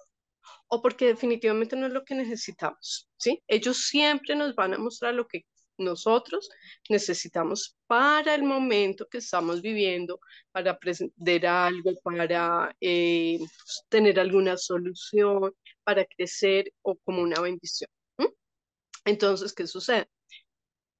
o 0.67 0.81
porque 0.81 1.07
definitivamente 1.07 1.75
no 1.75 1.87
es 1.87 1.93
lo 1.93 2.03
que 2.03 2.15
necesitamos, 2.15 3.09
¿sí? 3.17 3.41
Ellos 3.47 3.87
siempre 3.87 4.35
nos 4.35 4.55
van 4.55 4.73
a 4.73 4.77
mostrar 4.77 5.13
lo 5.13 5.27
que 5.27 5.45
nosotros 5.77 6.49
necesitamos 6.89 7.77
para 7.85 8.35
el 8.35 8.43
momento 8.43 9.07
que 9.07 9.19
estamos 9.19 9.61
viviendo, 9.61 10.19
para 10.51 10.71
aprender 10.71 11.47
algo, 11.47 11.91
para 12.03 12.75
eh, 12.81 13.39
tener 13.89 14.19
alguna 14.19 14.57
solución, 14.57 15.53
para 15.83 16.05
crecer 16.05 16.73
o 16.81 16.95
como 16.97 17.21
una 17.21 17.39
bendición. 17.39 17.89
Entonces, 19.05 19.53
¿qué 19.53 19.67
sucede? 19.67 20.09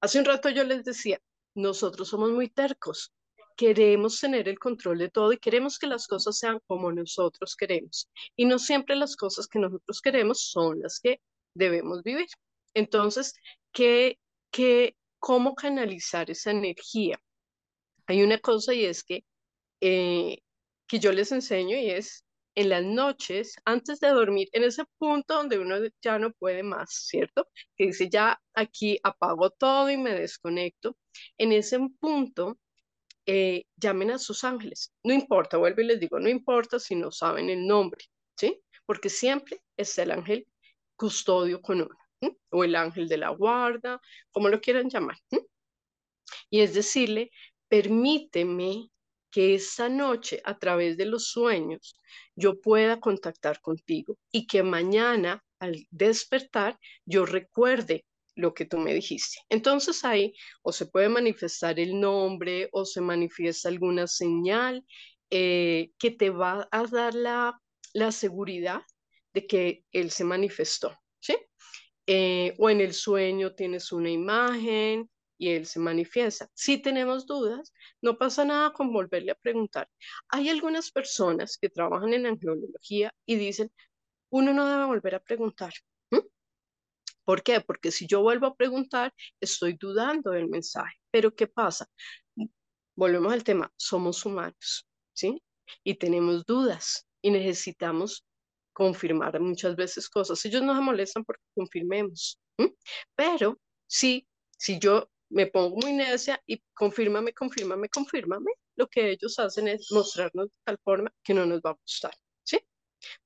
Hace 0.00 0.18
un 0.18 0.24
rato 0.24 0.48
yo 0.48 0.64
les 0.64 0.84
decía, 0.84 1.20
nosotros 1.54 2.08
somos 2.08 2.30
muy 2.30 2.48
tercos, 2.48 3.12
queremos 3.58 4.20
tener 4.20 4.48
el 4.48 4.58
control 4.60 4.98
de 4.98 5.10
todo 5.10 5.32
y 5.32 5.38
queremos 5.38 5.80
que 5.80 5.88
las 5.88 6.06
cosas 6.06 6.38
sean 6.38 6.60
como 6.68 6.92
nosotros 6.92 7.56
queremos. 7.56 8.08
Y 8.36 8.44
no 8.44 8.56
siempre 8.60 8.94
las 8.94 9.16
cosas 9.16 9.48
que 9.48 9.58
nosotros 9.58 10.00
queremos 10.00 10.48
son 10.48 10.80
las 10.80 11.00
que 11.00 11.20
debemos 11.54 12.04
vivir. 12.04 12.28
Entonces, 12.72 13.34
¿qué, 13.72 14.20
qué, 14.52 14.96
¿cómo 15.18 15.56
canalizar 15.56 16.30
esa 16.30 16.52
energía? 16.52 17.20
Hay 18.06 18.22
una 18.22 18.38
cosa 18.38 18.72
y 18.74 18.84
es 18.84 19.02
que, 19.02 19.24
eh, 19.80 20.38
que 20.86 21.00
yo 21.00 21.10
les 21.10 21.32
enseño 21.32 21.76
y 21.76 21.90
es 21.90 22.24
en 22.54 22.68
las 22.68 22.84
noches, 22.84 23.56
antes 23.64 23.98
de 23.98 24.08
dormir, 24.08 24.48
en 24.52 24.62
ese 24.62 24.84
punto 24.98 25.34
donde 25.34 25.58
uno 25.58 25.78
ya 26.00 26.20
no 26.20 26.32
puede 26.32 26.62
más, 26.62 26.90
¿cierto? 27.08 27.48
Que 27.76 27.86
dice, 27.86 28.08
ya 28.08 28.40
aquí 28.54 29.00
apago 29.02 29.50
todo 29.50 29.90
y 29.90 29.96
me 29.96 30.14
desconecto. 30.14 30.96
En 31.38 31.50
ese 31.52 31.80
punto, 31.98 32.56
eh, 33.30 33.66
llamen 33.76 34.10
a 34.12 34.18
sus 34.18 34.42
ángeles. 34.42 34.90
No 35.04 35.12
importa, 35.12 35.58
vuelvo 35.58 35.82
y 35.82 35.84
les 35.84 36.00
digo, 36.00 36.18
no 36.18 36.30
importa 36.30 36.80
si 36.80 36.94
no 36.94 37.12
saben 37.12 37.50
el 37.50 37.66
nombre, 37.66 38.06
¿sí? 38.34 38.58
Porque 38.86 39.10
siempre 39.10 39.60
es 39.76 39.98
el 39.98 40.12
ángel 40.12 40.46
custodio 40.96 41.60
con 41.60 41.82
uno, 41.82 42.34
o 42.50 42.64
el 42.64 42.74
ángel 42.74 43.06
de 43.06 43.18
la 43.18 43.28
guarda, 43.28 44.00
como 44.30 44.48
lo 44.48 44.62
quieran 44.62 44.88
llamar. 44.88 45.18
Y 46.48 46.60
es 46.60 46.72
decirle, 46.72 47.30
permíteme 47.68 48.88
que 49.30 49.54
esta 49.54 49.90
noche 49.90 50.40
a 50.42 50.58
través 50.58 50.96
de 50.96 51.04
los 51.04 51.28
sueños 51.28 52.00
yo 52.34 52.58
pueda 52.62 52.98
contactar 52.98 53.60
contigo 53.60 54.16
y 54.32 54.46
que 54.46 54.62
mañana 54.62 55.44
al 55.58 55.86
despertar 55.90 56.78
yo 57.04 57.26
recuerde 57.26 58.06
lo 58.38 58.54
que 58.54 58.64
tú 58.64 58.78
me 58.78 58.94
dijiste. 58.94 59.40
Entonces 59.48 60.04
ahí 60.04 60.32
o 60.62 60.72
se 60.72 60.86
puede 60.86 61.08
manifestar 61.08 61.78
el 61.80 62.00
nombre 62.00 62.68
o 62.72 62.84
se 62.84 63.00
manifiesta 63.00 63.68
alguna 63.68 64.06
señal 64.06 64.84
eh, 65.30 65.90
que 65.98 66.12
te 66.12 66.30
va 66.30 66.68
a 66.70 66.86
dar 66.86 67.14
la, 67.14 67.60
la, 67.92 68.12
seguridad 68.12 68.82
de 69.34 69.46
que 69.46 69.84
él 69.92 70.10
se 70.10 70.24
manifestó, 70.24 70.96
¿sí? 71.20 71.36
Eh, 72.06 72.54
o 72.58 72.70
en 72.70 72.80
el 72.80 72.94
sueño 72.94 73.54
tienes 73.54 73.92
una 73.92 74.10
imagen 74.10 75.10
y 75.36 75.50
él 75.50 75.66
se 75.66 75.80
manifiesta. 75.80 76.48
Si 76.54 76.78
tenemos 76.78 77.26
dudas, 77.26 77.72
no 78.00 78.18
pasa 78.18 78.44
nada 78.44 78.72
con 78.72 78.92
volverle 78.92 79.32
a 79.32 79.34
preguntar. 79.34 79.88
Hay 80.28 80.48
algunas 80.48 80.90
personas 80.92 81.58
que 81.58 81.68
trabajan 81.68 82.14
en 82.14 82.26
angelología 82.26 83.12
y 83.26 83.36
dicen, 83.36 83.70
uno 84.30 84.52
no 84.54 84.66
debe 84.68 84.84
volver 84.86 85.16
a 85.16 85.20
preguntar. 85.20 85.72
¿Por 87.28 87.42
qué? 87.42 87.60
Porque 87.60 87.90
si 87.90 88.06
yo 88.06 88.22
vuelvo 88.22 88.46
a 88.46 88.54
preguntar, 88.54 89.12
estoy 89.38 89.74
dudando 89.74 90.30
del 90.30 90.48
mensaje. 90.48 90.96
Pero 91.10 91.34
¿qué 91.34 91.46
pasa? 91.46 91.86
Volvemos 92.96 93.30
al 93.30 93.44
tema, 93.44 93.70
somos 93.76 94.24
humanos, 94.24 94.88
¿sí? 95.12 95.42
Y 95.84 95.96
tenemos 95.96 96.46
dudas 96.46 97.06
y 97.20 97.30
necesitamos 97.30 98.24
confirmar 98.72 99.38
muchas 99.40 99.76
veces 99.76 100.08
cosas. 100.08 100.42
Ellos 100.46 100.62
no 100.62 100.74
se 100.74 100.80
molestan 100.80 101.22
porque 101.22 101.44
confirmemos. 101.54 102.40
Pero 103.14 103.60
sí, 103.86 104.26
si 104.56 104.78
yo 104.78 105.10
me 105.28 105.48
pongo 105.48 105.76
muy 105.76 105.92
necia 105.92 106.42
y 106.46 106.62
confírmame, 106.72 107.34
confírmame, 107.34 107.90
confírmame, 107.90 108.52
lo 108.74 108.86
que 108.86 109.10
ellos 109.10 109.38
hacen 109.38 109.68
es 109.68 109.92
mostrarnos 109.92 110.46
de 110.46 110.54
tal 110.64 110.78
forma 110.82 111.12
que 111.22 111.34
no 111.34 111.44
nos 111.44 111.60
va 111.60 111.72
a 111.72 111.78
gustar, 111.78 112.14
¿sí? 112.42 112.58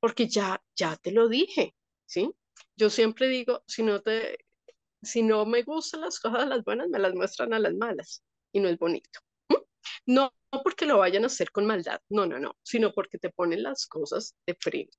Porque 0.00 0.26
ya, 0.26 0.60
ya 0.74 0.96
te 0.96 1.12
lo 1.12 1.28
dije, 1.28 1.76
¿sí? 2.04 2.34
Yo 2.76 2.90
siempre 2.90 3.28
digo, 3.28 3.62
si 3.66 3.82
no 3.82 4.00
te, 4.00 4.38
si 5.02 5.22
no 5.22 5.44
me 5.46 5.62
gustan 5.62 6.02
las 6.02 6.20
cosas 6.20 6.48
las 6.48 6.64
buenas, 6.64 6.88
me 6.88 6.98
las 6.98 7.14
muestran 7.14 7.52
a 7.54 7.58
las 7.58 7.74
malas 7.74 8.22
y 8.52 8.60
no 8.60 8.68
es 8.68 8.78
bonito. 8.78 9.20
No 10.06 10.32
porque 10.64 10.86
lo 10.86 10.98
vayan 10.98 11.24
a 11.24 11.26
hacer 11.26 11.50
con 11.50 11.66
maldad, 11.66 12.00
no, 12.08 12.26
no, 12.26 12.38
no, 12.38 12.56
sino 12.62 12.92
porque 12.92 13.18
te 13.18 13.30
ponen 13.30 13.62
las 13.62 13.86
cosas 13.86 14.36
de 14.46 14.54
frente, 14.54 14.96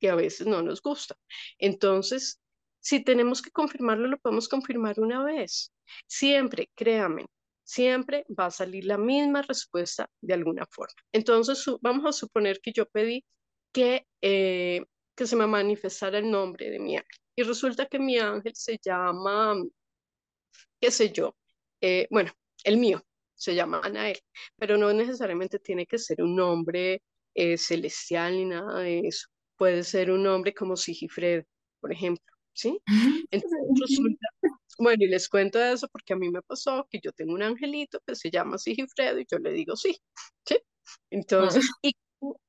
que 0.00 0.08
a 0.08 0.14
veces 0.14 0.46
no 0.46 0.62
nos 0.62 0.80
gusta. 0.80 1.16
Entonces, 1.58 2.40
si 2.80 3.02
tenemos 3.02 3.42
que 3.42 3.50
confirmarlo, 3.50 4.08
lo 4.08 4.18
podemos 4.18 4.48
confirmar 4.48 5.00
una 5.00 5.24
vez. 5.24 5.72
Siempre, 6.06 6.70
créame, 6.74 7.26
siempre 7.64 8.24
va 8.38 8.46
a 8.46 8.50
salir 8.50 8.84
la 8.84 8.98
misma 8.98 9.42
respuesta 9.42 10.08
de 10.20 10.34
alguna 10.34 10.66
forma. 10.70 10.94
Entonces, 11.12 11.64
vamos 11.80 12.06
a 12.06 12.12
suponer 12.12 12.60
que 12.60 12.72
yo 12.72 12.86
pedí 12.86 13.24
que, 13.72 14.06
eh, 14.22 14.84
que 15.14 15.26
se 15.26 15.36
me 15.36 15.46
manifestara 15.46 16.18
el 16.18 16.30
nombre 16.30 16.70
de 16.70 16.78
mi 16.78 16.96
ángel. 16.96 17.18
Y 17.36 17.42
resulta 17.42 17.86
que 17.86 17.98
mi 17.98 18.18
ángel 18.18 18.52
se 18.54 18.78
llama, 18.82 19.54
qué 20.80 20.90
sé 20.90 21.10
yo, 21.12 21.36
eh, 21.80 22.06
bueno, 22.10 22.32
el 22.64 22.76
mío 22.78 23.04
se 23.34 23.54
llama 23.54 23.80
Anael, 23.84 24.18
pero 24.56 24.76
no 24.78 24.92
necesariamente 24.92 25.58
tiene 25.58 25.86
que 25.86 25.98
ser 25.98 26.22
un 26.22 26.36
nombre 26.36 27.02
eh, 27.34 27.58
celestial 27.58 28.36
ni 28.36 28.44
nada 28.46 28.80
de 28.80 29.00
eso. 29.00 29.28
Puede 29.56 29.82
ser 29.84 30.10
un 30.10 30.22
nombre 30.22 30.54
como 30.54 30.76
Sigifredo, 30.76 31.44
por 31.80 31.92
ejemplo. 31.92 32.34
¿sí? 32.54 32.80
Entonces 33.30 33.98
bueno, 34.78 35.04
y 35.04 35.08
les 35.08 35.28
cuento 35.28 35.62
eso 35.62 35.88
porque 35.88 36.14
a 36.14 36.16
mí 36.16 36.30
me 36.30 36.42
pasó 36.42 36.86
que 36.90 37.00
yo 37.02 37.12
tengo 37.12 37.34
un 37.34 37.42
angelito 37.42 38.00
que 38.06 38.14
se 38.14 38.30
llama 38.30 38.58
Sigifredo 38.58 39.20
y 39.20 39.26
yo 39.30 39.38
le 39.38 39.52
digo 39.52 39.76
sí, 39.76 39.98
¿sí? 40.44 40.58
Entonces, 41.10 41.68
y, 41.82 41.94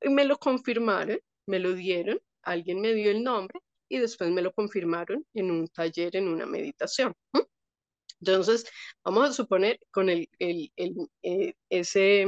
me 0.10 0.26
lo 0.26 0.38
confirmaron, 0.38 1.20
me 1.48 1.60
lo 1.60 1.74
dieron, 1.74 2.20
alguien 2.46 2.82
me 2.82 2.94
dio 2.94 3.12
el 3.12 3.24
nombre 3.24 3.60
y 3.90 4.00
después 4.00 4.32
me 4.32 4.42
lo 4.42 4.54
confirmaron 4.54 5.26
en 5.34 5.52
un 5.52 5.68
taller, 5.68 6.16
en 6.16 6.28
una 6.28 6.46
meditación. 6.46 7.14
Entonces, 8.20 8.66
vamos 9.04 9.30
a 9.30 9.34
suponer 9.34 9.80
con 9.92 10.10
el, 10.10 10.30
el, 10.40 10.72
el 10.76 10.96
eh, 11.22 11.54
ese 11.70 12.26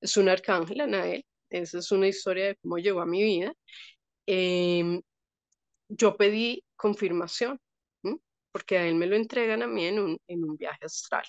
es 0.00 0.16
un 0.16 0.28
arcángel, 0.28 0.80
Anael, 0.80 1.24
esa 1.50 1.78
es 1.78 1.92
una 1.92 2.08
historia 2.08 2.46
de 2.46 2.56
cómo 2.56 2.78
llegó 2.78 3.00
a 3.00 3.06
mi 3.06 3.22
vida. 3.22 3.52
Em, 4.26 5.02
yo 5.88 6.16
pedí 6.16 6.64
confirmación, 6.76 7.60
porque 8.52 8.78
a 8.78 8.86
él 8.88 8.94
me 8.96 9.06
lo 9.06 9.16
entregan 9.16 9.62
a 9.62 9.66
mí 9.66 9.86
en 9.86 10.00
un, 10.00 10.18
en 10.28 10.44
un 10.44 10.56
viaje 10.56 10.86
astral. 10.86 11.24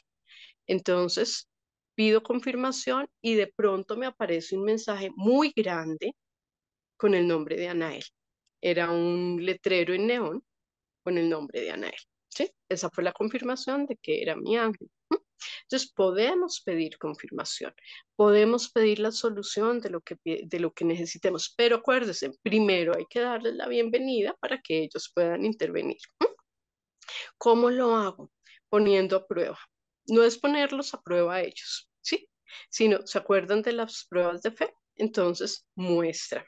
Entonces, 0.67 1.47
pido 1.95 2.23
confirmación 2.23 3.07
y 3.21 3.35
de 3.35 3.47
pronto 3.47 3.97
me 3.97 4.05
aparece 4.05 4.57
un 4.57 4.63
mensaje 4.63 5.09
muy 5.15 5.53
grande 5.55 6.15
con 6.97 7.13
el 7.13 7.27
nombre 7.27 7.55
de 7.55 7.69
Anael. 7.69 8.03
Era 8.61 8.91
un 8.91 9.37
letrero 9.43 9.93
en 9.93 10.07
neón 10.07 10.43
con 11.03 11.17
el 11.17 11.29
nombre 11.29 11.61
de 11.61 11.71
Anael. 11.71 12.01
¿sí? 12.29 12.51
Esa 12.67 12.89
fue 12.89 13.03
la 13.03 13.13
confirmación 13.13 13.85
de 13.85 13.95
que 13.97 14.21
era 14.21 14.35
mi 14.35 14.57
ángel. 14.57 14.89
Entonces 15.63 15.91
podemos 15.91 16.61
pedir 16.61 16.97
confirmación, 16.97 17.73
podemos 18.15 18.71
pedir 18.71 18.99
la 18.99 19.11
solución 19.11 19.79
de 19.79 19.89
lo 19.89 20.01
que, 20.01 20.17
de 20.23 20.59
lo 20.59 20.73
que 20.73 20.85
necesitemos, 20.85 21.53
pero 21.55 21.77
acuérdense, 21.77 22.31
primero 22.41 22.95
hay 22.95 23.05
que 23.09 23.19
darles 23.19 23.55
la 23.55 23.67
bienvenida 23.67 24.35
para 24.39 24.59
que 24.61 24.83
ellos 24.83 25.11
puedan 25.13 25.45
intervenir. 25.45 25.97
¿Cómo 27.37 27.69
lo 27.69 27.95
hago? 27.95 28.31
Poniendo 28.69 29.15
a 29.17 29.27
prueba. 29.27 29.59
No 30.07 30.23
es 30.23 30.37
ponerlos 30.37 30.93
a 30.93 31.01
prueba 31.01 31.35
a 31.35 31.41
ellos, 31.41 31.89
¿sí? 32.01 32.29
Sino, 32.69 33.05
¿se 33.05 33.17
acuerdan 33.17 33.61
de 33.61 33.73
las 33.73 34.05
pruebas 34.09 34.41
de 34.41 34.51
fe? 34.51 34.73
Entonces, 34.95 35.65
muéstrame, 35.75 36.47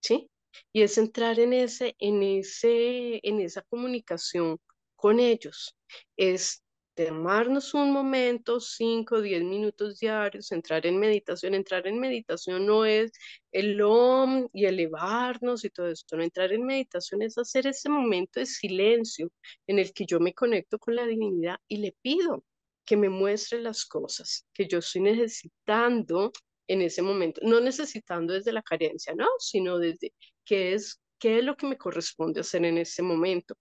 ¿sí? 0.00 0.30
Y 0.72 0.82
es 0.82 0.98
entrar 0.98 1.38
en, 1.38 1.52
ese, 1.52 1.94
en, 1.98 2.22
ese, 2.22 3.20
en 3.22 3.40
esa 3.40 3.62
comunicación 3.62 4.58
con 4.96 5.20
ellos. 5.20 5.76
Es 6.16 6.62
tomarnos 6.94 7.72
un 7.74 7.92
momento, 7.92 8.60
5, 8.60 9.22
10 9.22 9.42
minutos 9.44 9.98
diarios, 9.98 10.52
entrar 10.52 10.86
en 10.86 10.98
meditación. 10.98 11.54
Entrar 11.54 11.86
en 11.86 11.98
meditación 11.98 12.66
no 12.66 12.84
es 12.84 13.12
el 13.52 13.80
om 13.80 14.48
y 14.52 14.66
elevarnos 14.66 15.64
y 15.64 15.70
todo 15.70 15.88
esto. 15.88 16.16
No, 16.16 16.22
entrar 16.22 16.52
en 16.52 16.66
meditación 16.66 17.22
es 17.22 17.38
hacer 17.38 17.66
ese 17.66 17.88
momento 17.88 18.40
de 18.40 18.46
silencio 18.46 19.30
en 19.66 19.78
el 19.78 19.92
que 19.92 20.04
yo 20.06 20.20
me 20.20 20.34
conecto 20.34 20.78
con 20.78 20.96
la 20.96 21.06
divinidad 21.06 21.56
y 21.68 21.78
le 21.78 21.92
pido 22.02 22.44
que 22.84 22.96
me 22.96 23.08
muestre 23.08 23.60
las 23.60 23.84
cosas 23.84 24.46
que 24.52 24.66
yo 24.66 24.78
estoy 24.78 25.02
necesitando 25.02 26.32
en 26.70 26.82
ese 26.82 27.02
momento. 27.02 27.40
No 27.44 27.60
necesitando 27.60 28.32
desde 28.32 28.52
la 28.52 28.62
carencia, 28.62 29.12
no, 29.14 29.26
sino 29.38 29.78
desde 29.78 30.12
qué 30.44 30.74
es, 30.74 31.00
qué 31.18 31.38
es 31.38 31.44
lo 31.44 31.56
que 31.56 31.66
me 31.66 31.76
corresponde 31.76 32.40
hacer 32.40 32.64
en 32.64 32.78
ese 32.78 33.02
momento. 33.02 33.56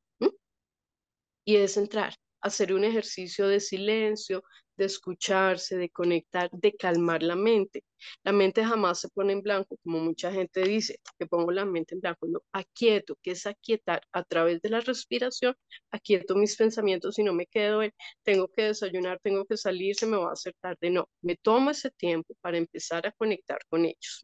y 1.43 1.55
es 1.55 1.77
entrar, 1.77 2.13
hacer 2.41 2.73
un 2.73 2.83
ejercicio 2.83 3.47
de 3.47 3.59
silencio, 3.59 4.43
de 4.79 4.85
escucharse, 4.85 5.77
de 5.77 5.89
conectar, 5.89 6.49
de 6.51 6.73
calmar 6.75 7.21
la 7.21 7.35
mente. 7.35 7.83
La 8.23 8.31
mente 8.31 8.63
jamás 8.63 9.01
se 9.01 9.09
pone 9.09 9.33
en 9.33 9.41
blanco, 9.41 9.77
como 9.83 9.99
mucha 9.99 10.31
gente 10.31 10.61
dice, 10.61 10.99
que 11.19 11.27
pongo 11.27 11.51
la 11.51 11.65
mente 11.65 11.95
en 11.95 12.01
blanco. 12.01 12.27
No, 12.27 12.41
aquieto, 12.53 13.17
que 13.21 13.31
es 13.31 13.45
aquietar 13.45 14.01
a 14.13 14.23
través 14.23 14.61
de 14.61 14.69
la 14.69 14.79
respiración, 14.79 15.55
aquieto 15.91 16.35
mis 16.35 16.55
pensamientos 16.55 17.19
y 17.19 17.23
no 17.23 17.33
me 17.33 17.45
quedo 17.45 17.83
en, 17.83 17.93
tengo 18.23 18.47
que 18.47 18.63
desayunar, 18.63 19.19
tengo 19.21 19.45
que 19.45 19.57
salir, 19.57 19.95
se 19.95 20.07
me 20.07 20.17
va 20.17 20.29
a 20.29 20.33
hacer 20.33 20.55
tarde. 20.61 20.89
No, 20.89 21.09
me 21.21 21.35
tomo 21.35 21.71
ese 21.71 21.91
tiempo 21.91 22.33
para 22.41 22.57
empezar 22.57 23.05
a 23.05 23.11
conectar 23.11 23.59
con 23.69 23.85
ellos. 23.85 24.21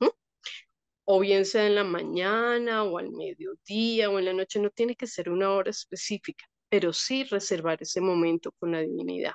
O 1.08 1.20
bien 1.20 1.46
sea 1.46 1.68
en 1.68 1.76
la 1.76 1.84
mañana 1.84 2.84
o 2.84 2.98
al 2.98 3.12
mediodía 3.12 4.10
o 4.10 4.18
en 4.20 4.26
la 4.26 4.34
noche, 4.34 4.60
no 4.60 4.72
tiene 4.72 4.96
que 4.96 5.06
ser 5.06 5.30
una 5.30 5.52
hora 5.52 5.70
específica, 5.70 6.46
pero 6.76 6.92
sí 6.92 7.24
reservar 7.24 7.78
ese 7.82 8.02
momento 8.02 8.52
con 8.60 8.74
la 8.74 8.82
divinidad. 8.82 9.32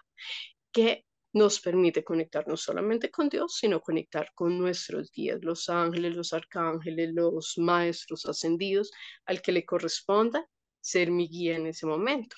Que 0.70 1.06
nos 1.32 1.58
permite 1.58 2.04
conectar 2.04 2.46
no 2.46 2.54
solamente 2.54 3.10
con 3.10 3.30
Dios, 3.30 3.56
sino 3.56 3.80
conectar 3.80 4.30
con 4.34 4.58
nuestros 4.58 5.10
guías, 5.10 5.38
los 5.42 5.70
ángeles, 5.70 6.14
los 6.14 6.34
arcángeles, 6.34 7.14
los 7.14 7.56
maestros 7.56 8.26
ascendidos, 8.26 8.90
al 9.24 9.40
que 9.40 9.52
le 9.52 9.64
corresponda 9.64 10.46
ser 10.80 11.10
mi 11.10 11.28
guía 11.28 11.56
en 11.56 11.68
ese 11.68 11.86
momento. 11.86 12.36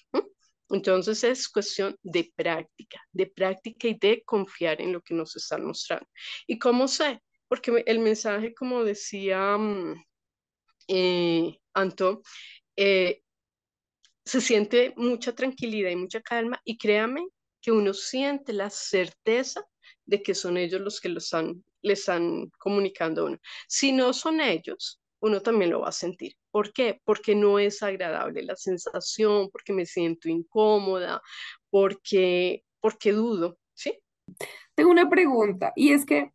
Entonces 0.71 1.25
es 1.25 1.49
cuestión 1.49 1.97
de 2.05 2.33
práctica, 2.37 3.01
de 3.11 3.27
práctica 3.27 3.89
y 3.89 3.99
de 3.99 4.23
confiar 4.25 4.81
en 4.81 4.93
lo 4.93 5.01
que 5.03 5.15
nos 5.15 5.35
están 5.35 5.65
mostrando. 5.65 6.07
¿Y 6.47 6.61
cómo 6.61 6.87
sé? 6.87 7.21
Porque 7.49 7.83
el 7.87 7.99
mensaje, 7.99 8.55
como 8.55 8.85
decía 8.85 9.59
mm, 9.59 10.01
eh, 10.87 11.59
Anto, 11.75 12.23
eh, 12.77 13.22
se 14.25 14.41
siente 14.41 14.93
mucha 14.97 15.35
tranquilidad 15.35 15.91
y 15.91 15.97
mucha 15.97 16.21
calma 16.21 16.61
y 16.65 16.77
créame 16.77 17.27
que 17.61 17.73
uno 17.73 17.95
siente 17.95 18.53
la 18.53 18.71
certeza 18.71 19.65
de 20.05 20.23
que 20.23 20.35
son 20.35 20.57
ellos 20.57 20.81
los 20.81 21.01
que 21.01 21.09
lo 21.09 21.19
están, 21.19 21.65
le 21.83 21.93
están 21.95 22.51
comunicando 22.59 23.23
a 23.23 23.25
uno. 23.27 23.39
Si 23.69 23.93
no 23.93 24.13
son 24.13 24.41
ellos, 24.41 25.01
uno 25.21 25.41
también 25.41 25.71
lo 25.71 25.81
va 25.81 25.89
a 25.89 25.93
sentir. 25.93 26.35
¿Por 26.51 26.73
qué? 26.73 27.01
Porque 27.05 27.35
no 27.35 27.59
es 27.59 27.83
agradable 27.83 28.43
la 28.43 28.57
sensación, 28.57 29.49
porque 29.51 29.73
me 29.73 29.87
siento 29.87 30.29
incómoda, 30.29 31.23
porque, 31.71 32.65
porque 32.81 33.13
dudo, 33.13 33.59
¿sí? 33.75 33.97
Tengo 34.75 34.91
una 34.91 35.09
pregunta 35.09 35.73
y 35.77 35.93
es 35.93 36.05
que 36.05 36.33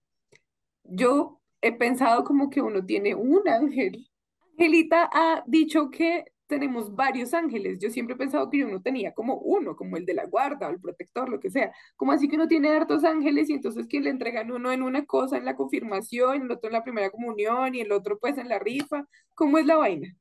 yo 0.83 1.41
he 1.61 1.73
pensado 1.73 2.23
como 2.23 2.49
que 2.49 2.61
uno 2.61 2.85
tiene 2.85 3.13
un 3.13 3.47
ángel. 3.47 4.09
Angelita 4.53 5.09
ha 5.11 5.43
dicho 5.45 5.89
que 5.89 6.25
tenemos 6.47 6.95
varios 6.95 7.33
ángeles. 7.33 7.79
Yo 7.79 7.89
siempre 7.89 8.15
he 8.15 8.17
pensado 8.17 8.49
que 8.49 8.63
uno 8.63 8.81
tenía 8.81 9.13
como 9.13 9.35
uno, 9.35 9.75
como 9.75 9.97
el 9.97 10.05
de 10.05 10.13
la 10.13 10.25
guarda 10.25 10.67
o 10.67 10.71
el 10.71 10.79
protector, 10.79 11.29
lo 11.29 11.39
que 11.39 11.49
sea. 11.49 11.71
Como 11.95 12.11
así 12.11 12.27
que 12.27 12.35
uno 12.35 12.47
tiene 12.47 12.69
hartos 12.69 13.03
ángeles 13.03 13.49
y 13.49 13.53
entonces 13.53 13.87
que 13.87 13.99
le 13.99 14.09
entregan 14.09 14.51
uno 14.51 14.71
en 14.71 14.81
una 14.81 15.05
cosa 15.05 15.37
en 15.37 15.45
la 15.45 15.55
confirmación, 15.55 16.43
el 16.43 16.51
otro 16.51 16.69
en 16.69 16.73
la 16.73 16.83
primera 16.83 17.09
comunión 17.09 17.75
y 17.75 17.81
el 17.81 17.91
otro 17.91 18.17
pues 18.17 18.37
en 18.37 18.49
la 18.49 18.59
rifa. 18.59 19.05
¿Cómo 19.35 19.57
es 19.57 19.65
la 19.65 19.75
vaina? 19.75 20.15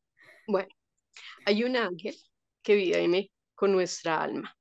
Bueno, 0.46 0.68
hay 1.46 1.64
un 1.64 1.76
ángel 1.76 2.14
que 2.62 2.74
vive 2.74 3.30
con 3.54 3.72
nuestra 3.72 4.22
alma, 4.22 4.54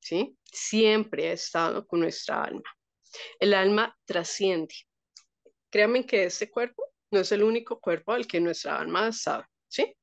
¿sí? 0.00 0.36
Siempre 0.44 1.28
ha 1.28 1.32
estado 1.32 1.86
con 1.86 2.00
nuestra 2.00 2.44
alma. 2.44 2.62
El 3.38 3.54
alma 3.54 3.96
trasciende. 4.04 4.74
Créanme 5.68 6.06
que 6.06 6.24
este 6.24 6.50
cuerpo 6.50 6.84
no 7.10 7.20
es 7.20 7.32
el 7.32 7.42
único 7.42 7.80
cuerpo 7.80 8.12
al 8.12 8.26
que 8.26 8.40
nuestra 8.40 8.78
alma 8.78 9.06
ha 9.06 9.08
estado, 9.08 9.44
¿sí? 9.68 9.96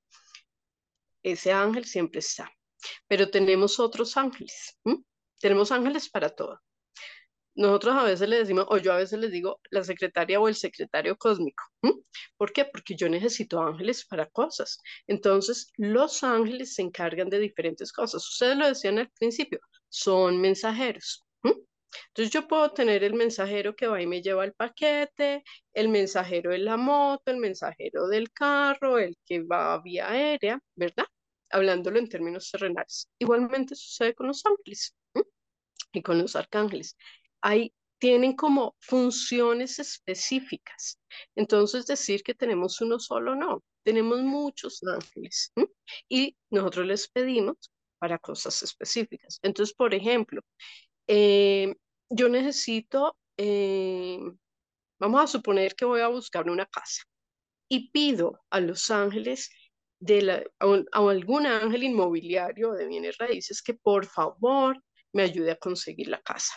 Ese 1.31 1.51
ángel 1.51 1.85
siempre 1.85 2.19
está. 2.19 2.51
Pero 3.07 3.29
tenemos 3.29 3.79
otros 3.79 4.17
ángeles. 4.17 4.77
Tenemos 5.39 5.71
ángeles 5.71 6.09
para 6.09 6.29
todo. 6.29 6.59
Nosotros 7.55 7.95
a 7.95 8.03
veces 8.03 8.29
le 8.29 8.37
decimos, 8.37 8.67
o 8.69 8.77
yo 8.77 8.93
a 8.93 8.97
veces 8.97 9.17
les 9.19 9.31
digo, 9.31 9.59
la 9.71 9.83
secretaria 9.83 10.39
o 10.39 10.47
el 10.47 10.55
secretario 10.55 11.17
cósmico. 11.17 11.63
¿Por 12.37 12.53
qué? 12.53 12.65
Porque 12.65 12.95
yo 12.95 13.09
necesito 13.09 13.59
ángeles 13.59 14.05
para 14.05 14.27
cosas. 14.27 14.77
Entonces, 15.07 15.71
los 15.75 16.23
ángeles 16.23 16.75
se 16.75 16.83
encargan 16.83 17.29
de 17.29 17.39
diferentes 17.39 17.91
cosas. 17.91 18.27
Ustedes 18.27 18.57
lo 18.57 18.67
decían 18.67 18.99
al 18.99 19.09
principio, 19.09 19.59
son 19.89 20.39
mensajeros. 20.39 21.25
Entonces 22.09 22.31
yo 22.33 22.47
puedo 22.47 22.71
tener 22.73 23.03
el 23.03 23.13
mensajero 23.13 23.75
que 23.75 23.87
va 23.87 24.01
y 24.01 24.07
me 24.07 24.21
lleva 24.21 24.43
el 24.43 24.53
paquete, 24.53 25.43
el 25.73 25.89
mensajero 25.89 26.51
de 26.51 26.59
la 26.59 26.77
moto, 26.77 27.31
el 27.31 27.37
mensajero 27.37 28.07
del 28.07 28.31
carro, 28.31 28.99
el 28.99 29.15
que 29.25 29.41
va 29.43 29.81
vía 29.81 30.09
aérea, 30.09 30.59
¿verdad? 30.75 31.05
Hablándolo 31.49 31.99
en 31.99 32.09
términos 32.09 32.51
terrenales. 32.51 33.09
Igualmente 33.19 33.75
sucede 33.75 34.13
con 34.13 34.27
los 34.27 34.45
ángeles 34.45 34.95
y 35.93 36.01
con 36.01 36.17
los 36.19 36.35
arcángeles. 36.35 36.97
Ahí 37.41 37.73
tienen 37.99 38.35
como 38.35 38.75
funciones 38.79 39.79
específicas. 39.79 40.99
Entonces 41.35 41.85
decir 41.85 42.23
que 42.23 42.35
tenemos 42.35 42.79
uno 42.81 42.99
solo, 42.99 43.35
no. 43.35 43.63
Tenemos 43.83 44.21
muchos 44.21 44.81
ángeles 44.83 45.53
y 46.09 46.35
nosotros 46.49 46.85
les 46.85 47.07
pedimos 47.07 47.71
para 47.99 48.19
cosas 48.19 48.61
específicas. 48.61 49.39
Entonces, 49.41 49.73
por 49.73 49.93
ejemplo, 49.93 50.41
eh, 51.07 51.73
yo 52.09 52.29
necesito, 52.29 53.17
eh, 53.37 54.19
vamos 54.99 55.21
a 55.21 55.27
suponer 55.27 55.75
que 55.75 55.85
voy 55.85 56.01
a 56.01 56.07
buscar 56.07 56.49
una 56.49 56.65
casa 56.65 57.03
y 57.69 57.89
pido 57.91 58.39
a 58.49 58.59
los 58.59 58.91
ángeles 58.91 59.49
de 59.99 60.21
la, 60.21 60.43
a, 60.59 61.09
algún 61.09 61.45
ángel 61.45 61.83
inmobiliario 61.83 62.73
de 62.73 62.87
bienes 62.87 63.17
raíces 63.17 63.61
que 63.61 63.73
por 63.73 64.05
favor 64.05 64.81
me 65.13 65.23
ayude 65.23 65.51
a 65.51 65.55
conseguir 65.57 66.09
la 66.09 66.21
casa. 66.21 66.53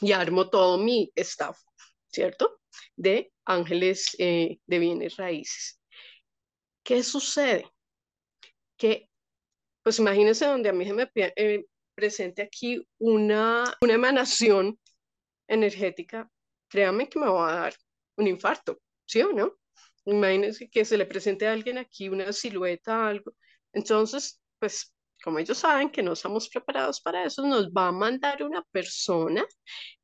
Y 0.00 0.12
armo 0.12 0.48
todo 0.48 0.78
mi 0.78 1.12
staff, 1.14 1.58
¿cierto? 2.06 2.60
De 2.96 3.32
ángeles 3.44 4.16
eh, 4.18 4.58
de 4.66 4.78
bienes 4.78 5.16
raíces. 5.16 5.80
¿Qué 6.82 7.02
sucede? 7.02 7.70
Que, 8.78 9.10
pues 9.82 9.98
imagínense 9.98 10.46
donde 10.46 10.70
a 10.70 10.72
mí 10.72 10.86
se 10.86 10.94
me, 10.94 11.10
eh, 11.14 11.66
presente 11.94 12.42
aquí 12.42 12.82
una, 12.98 13.64
una 13.82 13.94
emanación 13.94 14.78
energética, 15.46 16.30
créame 16.68 17.08
que 17.08 17.18
me 17.18 17.26
va 17.26 17.50
a 17.50 17.60
dar 17.60 17.74
un 18.16 18.26
infarto, 18.26 18.80
¿sí 19.04 19.20
o 19.20 19.32
no? 19.32 19.59
Imagínense 20.10 20.68
que 20.68 20.84
se 20.84 20.98
le 20.98 21.06
presente 21.06 21.46
a 21.46 21.52
alguien 21.52 21.78
aquí 21.78 22.08
una 22.08 22.32
silueta, 22.32 23.06
algo. 23.08 23.32
Entonces, 23.72 24.40
pues 24.58 24.92
como 25.22 25.38
ellos 25.38 25.58
saben 25.58 25.90
que 25.90 26.02
no 26.02 26.12
estamos 26.14 26.48
preparados 26.48 27.00
para 27.00 27.24
eso, 27.24 27.46
nos 27.46 27.68
va 27.70 27.88
a 27.88 27.92
mandar 27.92 28.42
una 28.42 28.62
persona 28.72 29.44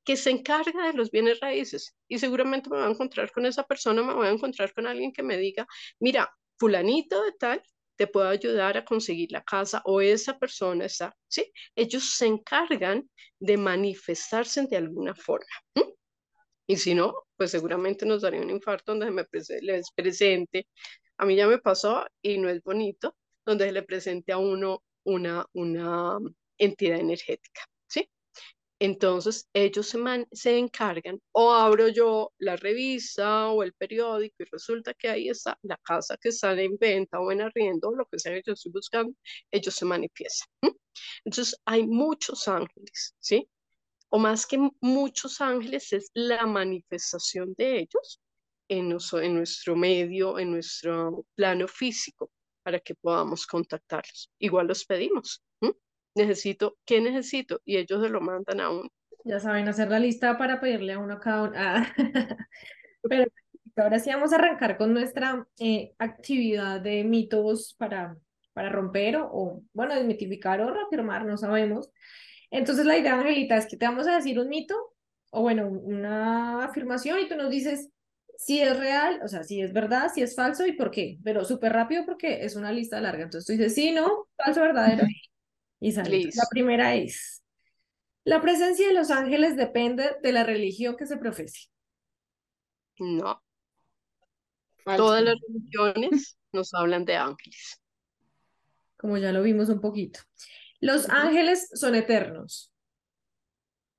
que 0.04 0.16
se 0.16 0.30
encarga 0.30 0.86
de 0.86 0.92
los 0.92 1.10
bienes 1.10 1.40
raíces 1.40 1.96
y 2.08 2.18
seguramente 2.18 2.70
me 2.70 2.78
va 2.78 2.86
a 2.86 2.90
encontrar 2.90 3.32
con 3.32 3.46
esa 3.46 3.64
persona, 3.64 4.02
me 4.02 4.14
voy 4.14 4.26
a 4.28 4.30
encontrar 4.30 4.72
con 4.74 4.86
alguien 4.86 5.12
que 5.12 5.22
me 5.22 5.36
diga, 5.36 5.66
mira, 5.98 6.30
fulanito 6.58 7.22
de 7.24 7.32
tal 7.32 7.62
te 7.96 8.06
puedo 8.06 8.28
ayudar 8.28 8.76
a 8.76 8.84
conseguir 8.84 9.32
la 9.32 9.42
casa 9.42 9.82
o 9.84 10.00
esa 10.00 10.38
persona 10.38 10.84
está, 10.84 11.16
¿sí? 11.28 11.50
Ellos 11.74 12.14
se 12.16 12.26
encargan 12.26 13.08
de 13.40 13.56
manifestarse 13.56 14.66
de 14.66 14.76
alguna 14.76 15.14
forma. 15.14 15.46
Y 16.66 16.76
si 16.76 16.94
no, 16.94 17.14
pues 17.36 17.50
seguramente 17.52 18.06
nos 18.06 18.22
daría 18.22 18.40
un 18.40 18.50
infarto 18.50 18.92
donde 18.92 19.10
me 19.10 19.24
les 19.62 19.90
presente. 19.92 20.68
A 21.18 21.26
mí 21.26 21.36
ya 21.36 21.46
me 21.46 21.58
pasó 21.58 22.04
y 22.22 22.38
no 22.38 22.48
es 22.48 22.62
bonito, 22.62 23.16
donde 23.44 23.66
se 23.66 23.72
le 23.72 23.82
presente 23.82 24.32
a 24.32 24.38
uno 24.38 24.82
una, 25.04 25.46
una 25.52 26.18
entidad 26.58 26.98
energética. 27.00 27.62
Entonces 28.78 29.48
ellos 29.54 29.86
se, 29.88 29.98
se 30.32 30.58
encargan 30.58 31.18
o 31.32 31.52
abro 31.52 31.88
yo 31.88 32.32
la 32.38 32.56
revista 32.56 33.48
o 33.48 33.62
el 33.62 33.72
periódico 33.72 34.36
y 34.42 34.46
resulta 34.52 34.92
que 34.94 35.08
ahí 35.08 35.28
está 35.30 35.58
la 35.62 35.78
casa 35.78 36.16
que 36.18 36.28
está 36.28 36.52
en 36.60 36.76
venta 36.78 37.18
o 37.20 37.32
en 37.32 37.40
arriendo, 37.40 37.92
lo 37.94 38.06
que 38.06 38.18
sea 38.18 38.34
que 38.34 38.42
yo 38.46 38.52
estoy 38.52 38.72
buscando, 38.72 39.14
ellos 39.50 39.74
se 39.74 39.84
manifiestan. 39.86 40.48
Entonces 41.24 41.56
hay 41.64 41.86
muchos 41.86 42.48
ángeles, 42.48 43.14
¿sí? 43.20 43.48
O 44.08 44.18
más 44.18 44.46
que 44.46 44.58
muchos 44.80 45.40
ángeles 45.40 45.92
es 45.92 46.10
la 46.14 46.46
manifestación 46.46 47.54
de 47.56 47.80
ellos 47.80 48.20
en, 48.68 48.96
en 49.22 49.34
nuestro 49.34 49.76
medio, 49.76 50.38
en 50.38 50.52
nuestro 50.52 51.26
plano 51.34 51.68
físico, 51.68 52.30
para 52.62 52.80
que 52.80 52.94
podamos 52.94 53.46
contactarlos. 53.46 54.30
Igual 54.38 54.68
los 54.68 54.84
pedimos 54.84 55.42
necesito, 56.16 56.78
¿qué 56.84 57.00
necesito? 57.00 57.60
Y 57.64 57.76
ellos 57.76 58.02
se 58.02 58.08
lo 58.08 58.20
mandan 58.20 58.60
a 58.60 58.70
uno. 58.70 58.88
Ya 59.24 59.38
saben, 59.38 59.68
hacer 59.68 59.90
la 59.90 59.98
lista 59.98 60.38
para 60.38 60.60
pedirle 60.60 60.94
a 60.94 60.98
uno 60.98 61.20
cada 61.20 61.42
uno. 61.42 61.52
Ah. 61.56 61.86
Pero 63.02 63.26
ahora 63.76 63.98
sí 63.98 64.10
vamos 64.10 64.32
a 64.32 64.36
arrancar 64.36 64.78
con 64.78 64.92
nuestra 64.92 65.46
eh, 65.58 65.92
actividad 65.98 66.80
de 66.80 67.04
mitos 67.04 67.74
para, 67.78 68.16
para 68.52 68.70
romper 68.70 69.18
o, 69.20 69.62
bueno, 69.72 69.94
desmitificar 69.94 70.60
o 70.60 70.72
reafirmar, 70.72 71.24
no 71.24 71.36
sabemos. 71.36 71.90
Entonces 72.56 72.86
la 72.86 72.96
idea, 72.96 73.14
Angelita, 73.14 73.58
es 73.58 73.66
que 73.66 73.76
te 73.76 73.84
vamos 73.84 74.06
a 74.06 74.16
decir 74.16 74.40
un 74.40 74.48
mito 74.48 74.74
o 75.30 75.42
bueno, 75.42 75.68
una 75.68 76.64
afirmación 76.64 77.20
y 77.20 77.28
tú 77.28 77.36
nos 77.36 77.50
dices 77.50 77.90
si 78.38 78.62
es 78.62 78.78
real, 78.78 79.20
o 79.22 79.28
sea, 79.28 79.44
si 79.44 79.60
es 79.60 79.74
verdad, 79.74 80.10
si 80.12 80.22
es 80.22 80.34
falso 80.34 80.66
y 80.66 80.72
por 80.72 80.90
qué, 80.90 81.18
pero 81.22 81.44
súper 81.44 81.74
rápido 81.74 82.06
porque 82.06 82.46
es 82.46 82.56
una 82.56 82.72
lista 82.72 82.98
larga. 83.00 83.24
Entonces 83.24 83.46
tú 83.46 83.52
dices, 83.52 83.74
sí, 83.74 83.92
no, 83.92 84.28
falso, 84.36 84.62
verdadero 84.62 85.06
Y 85.80 85.92
sale. 85.92 86.30
La 86.34 86.46
primera 86.48 86.94
es, 86.94 87.42
la 88.24 88.40
presencia 88.40 88.88
de 88.88 88.94
los 88.94 89.10
ángeles 89.10 89.56
depende 89.56 90.16
de 90.22 90.32
la 90.32 90.42
religión 90.42 90.96
que 90.96 91.06
se 91.06 91.18
profese. 91.18 91.68
No, 92.98 93.42
Falso. 94.82 95.04
todas 95.04 95.22
las 95.22 95.36
religiones 95.46 96.38
nos 96.52 96.72
hablan 96.72 97.04
de 97.04 97.16
ángeles. 97.16 97.82
como 98.96 99.18
ya 99.18 99.30
lo 99.32 99.42
vimos 99.42 99.68
un 99.68 99.82
poquito. 99.82 100.20
Los 100.80 101.08
ángeles 101.08 101.68
son 101.74 101.94
eternos. 101.94 102.72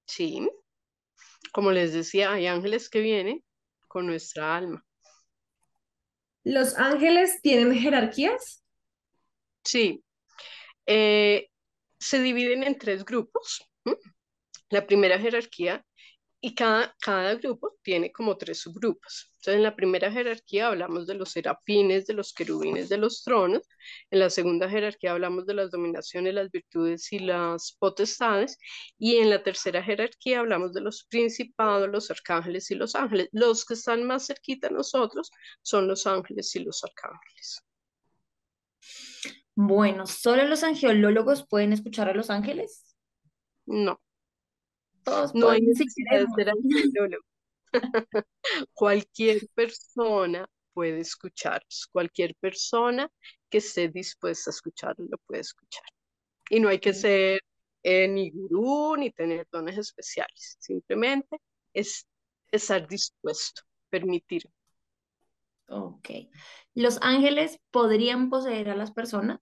Sí, 0.05 0.47
como 1.51 1.71
les 1.71 1.93
decía, 1.93 2.33
hay 2.33 2.47
ángeles 2.47 2.89
que 2.89 3.01
vienen 3.01 3.43
con 3.87 4.05
nuestra 4.05 4.55
alma. 4.55 4.85
Los 6.43 6.77
ángeles 6.77 7.41
tienen 7.41 7.73
jerarquías. 7.73 8.63
Sí, 9.63 10.03
eh, 10.85 11.49
se 11.99 12.21
dividen 12.21 12.63
en 12.63 12.77
tres 12.77 13.03
grupos. 13.03 13.67
La 14.69 14.85
primera 14.85 15.17
jerarquía, 15.17 15.85
y 16.47 16.55
cada, 16.55 16.95
cada 17.01 17.35
grupo 17.35 17.75
tiene 17.81 18.09
como 18.09 18.37
tres 18.37 18.59
subgrupos. 18.59 19.33
Entonces, 19.33 19.55
en 19.55 19.63
la 19.63 19.75
primera 19.75 20.09
jerarquía 20.09 20.67
hablamos 20.67 21.05
de 21.05 21.15
los 21.15 21.31
serafines, 21.31 22.07
de 22.07 22.13
los 22.13 22.31
querubines, 22.33 22.87
de 22.87 22.95
los 22.97 23.21
tronos. 23.21 23.63
En 24.11 24.19
la 24.19 24.29
segunda 24.29 24.69
jerarquía 24.69 25.11
hablamos 25.11 25.45
de 25.45 25.55
las 25.55 25.71
dominaciones, 25.71 26.33
las 26.33 26.49
virtudes 26.49 27.11
y 27.11 27.19
las 27.19 27.73
potestades. 27.77 28.57
Y 28.97 29.17
en 29.17 29.29
la 29.29 29.43
tercera 29.43 29.83
jerarquía 29.83 30.39
hablamos 30.39 30.71
de 30.71 30.79
los 30.79 31.03
principados, 31.09 31.89
los 31.89 32.09
arcángeles 32.11 32.71
y 32.71 32.75
los 32.75 32.95
ángeles. 32.95 33.27
Los 33.33 33.65
que 33.65 33.73
están 33.73 34.05
más 34.05 34.27
cerquita 34.27 34.67
a 34.67 34.71
nosotros 34.71 35.29
son 35.61 35.89
los 35.89 36.07
ángeles 36.07 36.55
y 36.55 36.59
los 36.59 36.81
arcángeles. 36.81 37.61
Bueno, 39.53 40.07
¿solo 40.07 40.45
los 40.45 40.63
angelólogos 40.63 41.45
pueden 41.45 41.73
escuchar 41.73 42.07
a 42.07 42.13
los 42.13 42.29
ángeles? 42.29 42.95
No. 43.65 43.99
Todos 45.07 45.33
No 45.33 45.49
hay 45.49 45.61
necesidad 45.61 46.19
de 46.19 46.27
ser 46.35 46.49
angelólogo. 46.49 47.23
Cualquier 48.73 49.47
persona 49.55 50.49
puede 50.73 50.99
escucharos. 50.99 51.87
Cualquier 51.93 52.35
persona 52.35 53.09
que 53.49 53.59
esté 53.59 53.87
dispuesta 53.87 54.49
a 54.49 54.51
escucharlo 54.51 55.05
lo 55.09 55.17
puede 55.19 55.39
escuchar. 55.39 55.85
Y 56.49 56.59
no 56.59 56.67
hay 56.67 56.79
que 56.79 56.93
ser 56.93 57.39
eh, 57.83 58.09
ni 58.09 58.31
gurú 58.31 58.97
ni 58.97 59.09
tener 59.11 59.47
dones 59.49 59.77
especiales. 59.77 60.57
Simplemente 60.59 61.37
es 61.71 62.05
estar 62.51 62.85
dispuesto, 62.85 63.61
permitir. 63.89 64.43
Ok. 65.69 66.09
¿Los 66.73 66.99
ángeles 67.01 67.61
podrían 67.71 68.29
poseer 68.29 68.71
a 68.71 68.75
las 68.75 68.91
personas? 68.91 69.39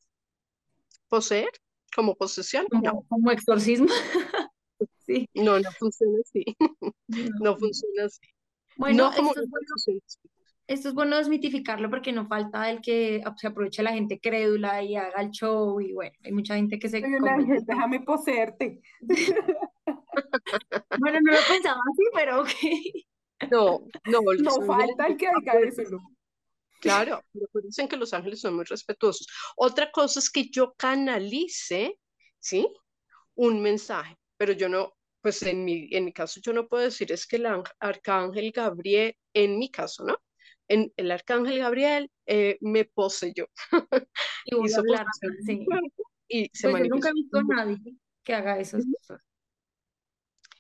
Poseer 1.07 1.49
como 1.95 2.13
posesión. 2.13 2.68
No, 2.70 3.03
como 3.09 3.32
exorcismo. 3.32 3.88
Sí. 5.06 5.30
no, 5.36 5.60
no 5.60 5.72
funciona 5.72 6.18
así. 6.24 6.43
No. 7.08 7.30
No 7.41 7.58
funciona 7.58 8.06
así. 8.06 8.28
Bueno, 8.78 9.10
No 9.10 9.16
como 9.16 9.30
esto 9.30 9.41
es 9.43 9.49
bueno, 9.49 9.68
esto 10.68 10.89
es 10.89 10.95
bueno 10.95 11.18
desmitificarlo 11.18 11.89
porque 11.89 12.12
no 12.12 12.28
falta 12.28 12.72
el 12.72 12.82
que 12.82 13.24
se 13.38 13.47
aproveche 13.47 13.84
la 13.84 13.93
gente 13.93 14.20
crédula 14.20 14.82
y 14.82 14.95
haga 14.95 15.22
el 15.22 15.30
show 15.30 15.80
y 15.80 15.93
bueno, 15.93 16.16
hay 16.24 16.32
mucha 16.32 16.56
gente 16.56 16.80
que 16.80 16.89
se 16.89 17.01
déjame 17.68 18.01
poseerte. 18.01 18.82
Bueno, 20.97 21.20
no 21.22 21.32
lo 21.34 21.38
pensaba 21.47 21.80
así, 21.91 22.03
pero 22.14 22.41
ok. 22.41 23.51
No, 23.51 23.82
no, 24.06 24.22
No 24.39 24.66
falta 24.66 25.08
el 25.08 25.18
que 25.18 25.30
diga 25.39 25.53
eso, 25.60 25.84
¿no? 25.91 25.99
Claro, 26.80 27.22
pero 27.34 27.47
dicen 27.64 27.88
que 27.88 27.97
los 27.97 28.14
ángeles 28.14 28.39
son 28.39 28.56
muy 28.56 28.66
respetuosos. 28.66 29.28
Otra 29.56 29.91
cosa 29.91 30.20
es 30.20 30.30
que 30.30 30.49
yo 30.49 30.74
canalice, 30.78 31.99
¿sí? 32.39 32.68
Un 33.36 33.62
mensaje, 33.62 34.18
pero 34.45 34.55
yo 34.59 34.69
no, 34.69 34.93
pues 35.21 35.41
en 35.41 35.65
mi, 35.65 35.89
en 35.91 36.05
mi 36.05 36.13
caso 36.13 36.39
yo 36.39 36.53
no 36.53 36.67
puedo 36.67 36.83
decir 36.83 37.11
es 37.11 37.25
que 37.25 37.37
el 37.37 37.47
ángel- 37.47 37.73
arcángel 37.79 38.51
Gabriel, 38.51 39.17
en 39.33 39.57
mi 39.57 39.71
caso, 39.71 40.05
¿no? 40.05 40.15
En 40.67 40.93
el 40.97 41.09
arcángel 41.09 41.57
Gabriel 41.57 42.11
eh, 42.27 42.59
me 42.61 42.85
poseyó, 42.85 43.47
Y 44.45 44.55
voy 44.55 44.71
a 44.71 44.77
hablar, 44.77 45.07
sí. 45.43 45.65
y 46.27 46.51
se 46.53 46.69
Pues 46.69 46.83
yo 46.83 46.89
nunca 46.89 47.09
he 47.09 47.13
visto 47.13 47.39
a 47.39 47.43
nadie 47.43 47.95
que 48.23 48.35
haga 48.35 48.59
esas 48.59 48.85
cosas. 48.85 49.19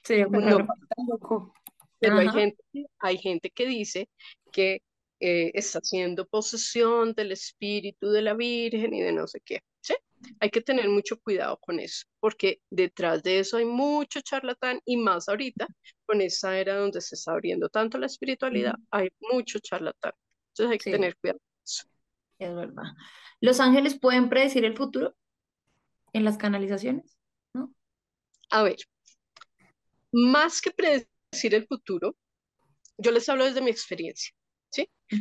Sería 0.01 0.27
muy 0.29 0.43
No, 0.43 0.67
loco. 1.07 1.53
Pero 1.99 2.17
hay 2.17 2.29
gente, 2.29 2.63
hay 2.97 3.17
gente 3.19 3.51
que 3.51 3.67
dice 3.67 4.09
que 4.51 4.81
eh, 5.27 5.51
está 5.55 5.79
haciendo 5.79 6.27
posesión 6.27 7.13
del 7.13 7.31
espíritu 7.31 8.11
de 8.11 8.21
la 8.21 8.35
Virgen 8.35 8.93
y 8.93 9.01
de 9.01 9.11
no 9.11 9.25
sé 9.25 9.41
qué, 9.43 9.61
¿sí? 9.81 9.95
Hay 10.39 10.51
que 10.51 10.61
tener 10.61 10.87
mucho 10.87 11.19
cuidado 11.19 11.57
con 11.57 11.79
eso, 11.79 12.05
porque 12.19 12.61
detrás 12.69 13.23
de 13.23 13.39
eso 13.39 13.57
hay 13.57 13.65
mucho 13.65 14.21
charlatán 14.21 14.79
y 14.85 14.97
más 14.97 15.27
ahorita, 15.27 15.67
con 16.05 16.21
esa 16.21 16.59
era 16.59 16.75
donde 16.75 17.01
se 17.01 17.15
está 17.15 17.31
abriendo 17.31 17.69
tanto 17.69 17.97
la 17.97 18.05
espiritualidad, 18.05 18.75
hay 18.91 19.09
mucho 19.31 19.57
charlatán. 19.57 20.13
Entonces 20.49 20.71
hay 20.71 20.77
que 20.77 20.83
Sí. 20.83 20.91
tener 20.91 21.17
cuidado 21.17 21.39
con 21.39 21.63
eso. 21.65 21.83
Es 22.37 22.53
verdad. 22.55 22.83
¿Los 23.41 23.59
ángeles 23.59 23.99
pueden 23.99 24.29
predecir 24.29 24.63
el 24.63 24.77
futuro 24.77 25.15
en 26.13 26.23
las 26.23 26.37
canalizaciones? 26.37 27.17
¿No? 27.53 27.73
A 28.51 28.61
ver, 28.61 28.77
más 30.11 30.61
que 30.61 30.69
predecir 30.69 31.55
el 31.55 31.65
futuro, 31.65 32.15
yo 32.97 33.11
les 33.11 33.27
hablo 33.27 33.45
desde 33.45 33.61
mi 33.61 33.71
experiencia, 33.71 34.33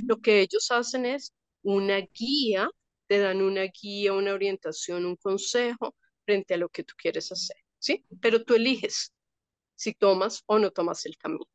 Lo 0.07 0.21
que 0.21 0.41
ellos 0.41 0.71
hacen 0.71 1.07
es 1.07 1.33
una 1.63 2.01
guía, 2.01 2.69
te 3.07 3.19
dan 3.19 3.43
una 3.43 3.65
guía, 3.65 4.13
una 4.13 4.35
orientación, 4.35 5.07
un 5.07 5.17
consejo 5.17 5.95
frente 6.25 6.55
a 6.55 6.57
lo 6.57 6.69
que 6.69 6.85
tú 6.85 6.95
quieres 6.97 7.31
hacer, 7.33 7.57
¿sí? 7.79 8.05
Pero 8.21 8.45
tú 8.45 8.55
eliges 8.55 9.13
si 9.77 9.95
tomas 9.95 10.43
o 10.47 10.59
no 10.59 10.71
tomas 10.73 11.07
el 11.07 11.17
camino, 11.19 11.47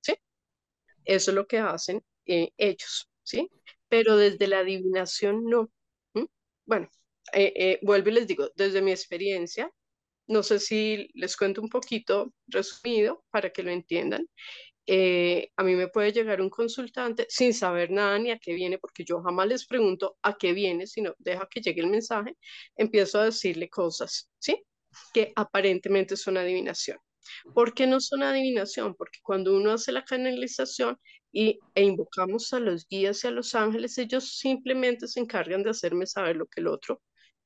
¿sí? 0.00 0.14
Eso 1.04 1.30
es 1.30 1.34
lo 1.34 1.46
que 1.46 1.58
hacen 1.58 2.02
eh, 2.26 2.50
ellos, 2.56 3.08
¿sí? 3.22 3.50
Pero 3.88 4.16
desde 4.16 4.46
la 4.48 4.60
adivinación 4.60 5.44
no. 5.44 5.70
Bueno, 6.66 6.88
eh, 7.32 7.52
eh, 7.56 7.78
vuelvo 7.82 8.10
y 8.10 8.12
les 8.12 8.26
digo, 8.28 8.50
desde 8.56 8.82
mi 8.82 8.92
experiencia, 8.92 9.70
no 10.28 10.42
sé 10.42 10.60
si 10.60 11.10
les 11.14 11.36
cuento 11.36 11.60
un 11.62 11.68
poquito 11.70 12.32
resumido 12.48 13.24
para 13.30 13.50
que 13.50 13.62
lo 13.64 13.70
entiendan. 13.72 14.26
Eh, 14.92 15.52
a 15.56 15.62
mí 15.62 15.76
me 15.76 15.86
puede 15.86 16.10
llegar 16.12 16.40
un 16.40 16.50
consultante 16.50 17.24
sin 17.28 17.54
saber 17.54 17.92
nada 17.92 18.18
ni 18.18 18.32
a 18.32 18.40
qué 18.40 18.54
viene, 18.54 18.76
porque 18.76 19.04
yo 19.04 19.22
jamás 19.22 19.46
les 19.46 19.64
pregunto 19.64 20.16
a 20.20 20.36
qué 20.36 20.52
viene, 20.52 20.88
sino 20.88 21.14
deja 21.18 21.46
que 21.48 21.60
llegue 21.60 21.80
el 21.80 21.86
mensaje, 21.86 22.36
empiezo 22.74 23.20
a 23.20 23.26
decirle 23.26 23.68
cosas, 23.70 24.28
¿sí? 24.40 24.64
Que 25.14 25.32
aparentemente 25.36 26.16
son 26.16 26.38
adivinación. 26.38 26.98
¿Por 27.54 27.72
qué 27.72 27.86
no 27.86 28.00
son 28.00 28.24
adivinación? 28.24 28.96
Porque 28.96 29.20
cuando 29.22 29.56
uno 29.56 29.70
hace 29.70 29.92
la 29.92 30.04
canalización 30.04 30.98
y, 31.30 31.60
e 31.76 31.84
invocamos 31.84 32.52
a 32.52 32.58
los 32.58 32.88
guías 32.88 33.22
y 33.22 33.28
a 33.28 33.30
los 33.30 33.54
ángeles, 33.54 33.96
ellos 33.96 34.38
simplemente 34.38 35.06
se 35.06 35.20
encargan 35.20 35.62
de 35.62 35.70
hacerme 35.70 36.04
saber 36.06 36.34
lo 36.34 36.46
que 36.46 36.62
el 36.62 36.66
otro 36.66 37.00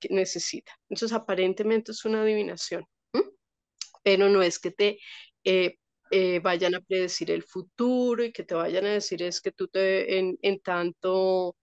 necesita. 0.09 0.72
Entonces, 0.88 1.14
aparentemente 1.14 1.92
es 1.92 2.07
una 2.07 2.22
adivinación, 2.22 2.86
pero 4.03 4.30
no 4.30 4.42
es 4.42 4.59
que 4.59 4.70
te 4.70 4.99
eh, 5.45 5.76
eh, 6.14 6.40
vayan 6.40 6.74
a 6.74 6.80
predecir 6.80 7.30
el 7.30 7.42
futuro 7.42 8.24
y 8.24 8.32
que 8.32 8.44
te 8.44 8.54
vayan 8.54 8.86
a 8.86 8.90
decir 8.94 9.22
es 9.22 9.40
que 9.40 9.52
tú 9.52 9.68
te 9.68 10.18
en, 10.18 10.38
tanto, 10.62 11.56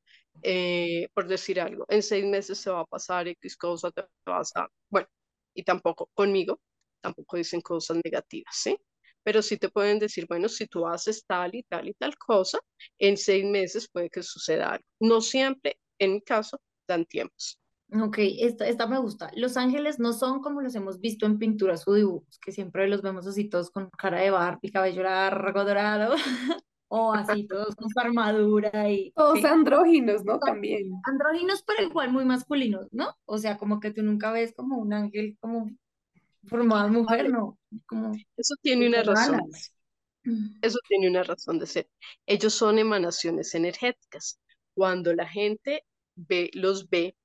eh, 0.43 1.07
por 1.13 1.27
decir 1.27 1.59
algo, 1.61 1.85
en 1.89 2.03
seis 2.03 2.25
meses 2.25 2.57
se 2.59 2.69
va 2.71 2.81
a 2.81 2.85
pasar 2.85 3.27
X 3.29 3.55
cosa, 3.57 3.91
te 3.91 4.03
vas 4.25 4.51
a, 4.55 4.67
bueno, 4.89 5.07
y 5.53 5.63
tampoco 5.63 6.09
conmigo, 6.13 6.59
tampoco 7.01 7.37
dicen 7.37 7.61
cosas 7.61 7.97
negativas, 8.03 8.55
¿sí? 8.55 8.77
Pero 9.23 9.41
sí 9.41 9.57
te 9.57 9.69
pueden 9.69 9.99
decir, 9.99 10.25
bueno, 10.27 10.49
si 10.49 10.67
tú 10.67 10.87
haces 10.87 11.23
tal 11.25 11.55
y 11.55 11.63
tal 11.63 11.87
y 11.89 11.93
tal 11.93 12.17
cosa, 12.17 12.59
en 12.99 13.17
seis 13.17 13.45
meses 13.45 13.87
puede 13.91 14.09
que 14.09 14.23
suceda 14.23 14.71
algo. 14.73 14.85
No 14.99 15.21
siempre, 15.21 15.77
en 15.99 16.13
mi 16.15 16.21
caso, 16.21 16.59
dan 16.87 17.05
tiempos. 17.05 17.60
Ok, 17.93 18.19
esta, 18.19 18.67
esta 18.67 18.87
me 18.87 18.99
gusta. 18.99 19.31
Los 19.35 19.57
ángeles 19.57 19.99
no 19.99 20.13
son 20.13 20.41
como 20.41 20.61
los 20.61 20.73
hemos 20.75 21.01
visto 21.01 21.25
en 21.25 21.37
pinturas 21.37 21.85
o 21.87 21.93
dibujos, 21.93 22.39
que 22.39 22.53
siempre 22.53 22.87
los 22.87 23.01
vemos 23.01 23.27
así 23.27 23.49
todos 23.49 23.69
con 23.69 23.89
cara 23.89 24.19
de 24.21 24.31
Barbie, 24.31 24.71
cabello 24.71 25.03
largo, 25.03 25.65
dorado, 25.65 26.15
o 26.87 27.13
así 27.13 27.45
todos 27.47 27.75
con 27.75 27.89
su 27.89 27.99
armadura 27.99 28.89
y 28.89 29.11
Todos 29.13 29.39
sí. 29.39 29.45
andróginos, 29.45 30.23
¿no? 30.23 30.39
También. 30.39 31.01
Andróginos, 31.03 31.63
pero 31.63 31.83
igual 31.83 32.11
muy 32.13 32.23
masculinos, 32.23 32.87
¿no? 32.91 33.13
O 33.25 33.37
sea, 33.37 33.57
como 33.57 33.79
que 33.81 33.91
tú 33.91 34.03
nunca 34.03 34.31
ves 34.31 34.53
como 34.55 34.77
un 34.77 34.93
ángel 34.93 35.37
como 35.41 35.69
formado 36.45 36.89
mujer, 36.89 37.29
¿no? 37.29 37.57
Como 37.87 38.13
Eso 38.37 38.55
tiene 38.61 38.87
una 38.87 39.03
razón. 39.03 39.35
alas. 39.35 39.73
Eso 40.61 40.79
tiene 40.87 41.09
una 41.09 41.23
razón 41.23 41.59
de 41.59 41.65
ser. 41.67 41.89
Ellos 42.25 42.53
son 42.53 42.79
emanaciones 42.79 43.53
energéticas. 43.55 44.39
Cuando 44.73 45.13
la 45.13 45.27
gente 45.27 45.83
ve, 46.15 46.49
los 46.53 46.89
ve, 46.89 47.15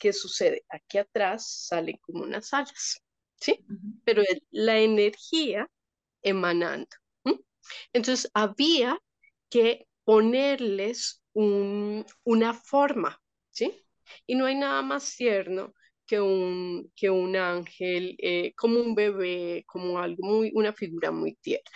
¿qué 0.00 0.14
sucede? 0.14 0.64
Aquí 0.70 0.98
atrás 0.98 1.66
salen 1.68 1.98
como 2.02 2.24
unas 2.24 2.54
alas, 2.54 3.02
¿sí? 3.36 3.64
Pero 4.04 4.22
la 4.52 4.80
energía 4.80 5.70
emanando. 6.22 6.88
Entonces 7.92 8.30
había 8.34 8.98
que 9.50 9.86
ponerles 10.04 11.22
un- 11.32 12.04
una 12.24 12.54
forma, 12.54 13.20
¿sí? 13.50 13.84
Y 14.26 14.34
no 14.34 14.46
hay 14.46 14.54
nada 14.56 14.82
más 14.82 15.14
tierno 15.16 15.74
que 16.06 16.20
un, 16.20 16.92
que 16.96 17.10
un 17.10 17.36
ángel, 17.36 18.16
eh, 18.20 18.52
como 18.56 18.80
un 18.80 18.94
bebé, 18.94 19.64
como 19.66 19.98
algo 20.00 20.24
muy, 20.26 20.50
una 20.54 20.72
figura 20.72 21.10
muy 21.12 21.34
tierna. 21.36 21.70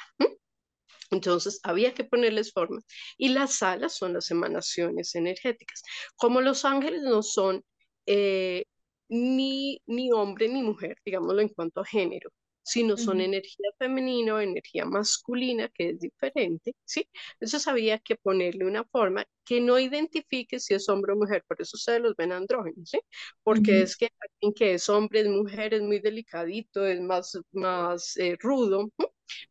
Entonces 1.11 1.61
había 1.62 1.95
que 1.95 2.05
ponerles 2.05 2.53
forma. 2.53 2.81
Y 3.16 3.29
las 3.31 3.62
alas 3.62 3.95
son 3.97 4.12
las 4.14 4.31
emanaciones 4.31 5.14
energéticas. 5.14 5.83
Como 6.16 6.41
los 6.41 6.64
ángeles 6.64 7.03
no 7.03 7.22
son 7.22 7.64
eh, 8.07 8.65
ni, 9.09 9.81
ni 9.87 10.13
hombre 10.13 10.49
ni 10.49 10.63
mujer, 10.63 10.97
digámoslo 11.05 11.41
en 11.41 11.49
cuanto 11.49 11.81
a 11.81 11.85
género, 11.85 12.31
sino 12.63 12.97
son 12.97 13.21
energía 13.21 13.69
femenina 13.79 14.35
o 14.37 14.41
energía 14.41 14.87
masculina, 14.87 15.69
que 15.69 15.91
es 15.91 16.01
diferente, 16.01 16.75
¿sí? 16.85 17.07
Entonces 17.35 17.67
había 17.69 17.99
que 17.99 18.17
ponerle 18.17 18.65
una 18.65 18.85
forma 18.85 19.27
que 19.45 19.61
no 19.61 19.79
identifique 19.79 20.59
si 20.61 20.75
es 20.75 20.89
hombre 20.89 21.13
o 21.13 21.17
mujer, 21.17 21.45
por 21.47 21.61
eso 21.61 21.77
ustedes 21.77 22.01
los 22.01 22.17
ven 22.17 22.33
andrógenos, 22.33 22.89
¿sí? 22.91 23.01
Porque 23.43 23.83
es 23.83 23.97
que 23.97 24.09
alguien 24.21 24.55
que 24.55 24.75
es 24.75 24.89
hombre, 24.89 25.21
es 25.21 25.29
mujer, 25.29 25.75
es 25.75 25.83
muy 25.83 26.01
delicadito, 26.01 26.87
es 26.87 27.01
más, 27.01 27.39
más 27.53 28.17
eh, 28.17 28.37
rudo, 28.41 28.91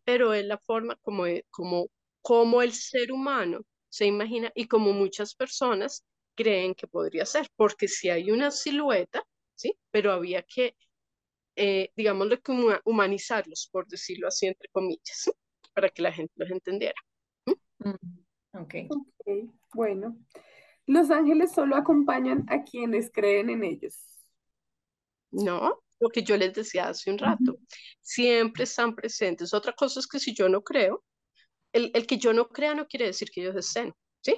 pero 0.03 0.33
es 0.33 0.45
la 0.45 0.57
forma 0.59 0.95
como, 1.01 1.25
como, 1.51 1.87
como 2.21 2.61
el 2.61 2.73
ser 2.73 3.11
humano 3.11 3.61
se 3.89 4.05
imagina 4.05 4.51
y 4.55 4.67
como 4.67 4.93
muchas 4.93 5.35
personas 5.35 6.03
creen 6.35 6.75
que 6.75 6.87
podría 6.87 7.25
ser, 7.25 7.47
porque 7.55 7.87
si 7.87 8.09
hay 8.09 8.31
una 8.31 8.51
silueta, 8.51 9.23
¿sí? 9.55 9.77
Pero 9.91 10.11
había 10.11 10.43
que 10.43 10.75
eh, 11.55 11.91
digámoslo 11.95 12.41
como 12.41 12.69
humanizarlos, 12.83 13.69
por 13.71 13.87
decirlo 13.87 14.27
así, 14.27 14.47
entre 14.47 14.69
comillas, 14.69 15.31
para 15.73 15.89
que 15.89 16.01
la 16.01 16.11
gente 16.11 16.33
los 16.35 16.49
entendiera. 16.49 16.99
Mm, 17.79 18.57
okay. 18.59 18.87
ok. 18.89 19.51
Bueno, 19.73 20.17
los 20.87 21.11
ángeles 21.11 21.53
solo 21.53 21.75
acompañan 21.75 22.45
a 22.49 22.63
quienes 22.63 23.11
creen 23.11 23.49
en 23.49 23.63
ellos. 23.63 23.97
No, 25.31 25.83
lo 25.99 26.09
que 26.09 26.23
yo 26.23 26.37
les 26.37 26.53
decía 26.53 26.89
hace 26.89 27.11
un 27.11 27.17
rato, 27.17 27.57
siempre 28.01 28.63
están 28.63 28.95
presentes. 28.95 29.53
Otra 29.53 29.73
cosa 29.73 29.99
es 29.99 30.07
que 30.07 30.19
si 30.19 30.33
yo 30.33 30.49
no 30.49 30.63
creo, 30.63 31.03
el, 31.71 31.91
el 31.93 32.05
que 32.05 32.17
yo 32.17 32.33
no 32.33 32.49
crea 32.49 32.75
no 32.75 32.87
quiere 32.87 33.07
decir 33.07 33.29
que 33.31 33.41
ellos 33.41 33.55
estén, 33.55 33.93
¿sí? 34.21 34.35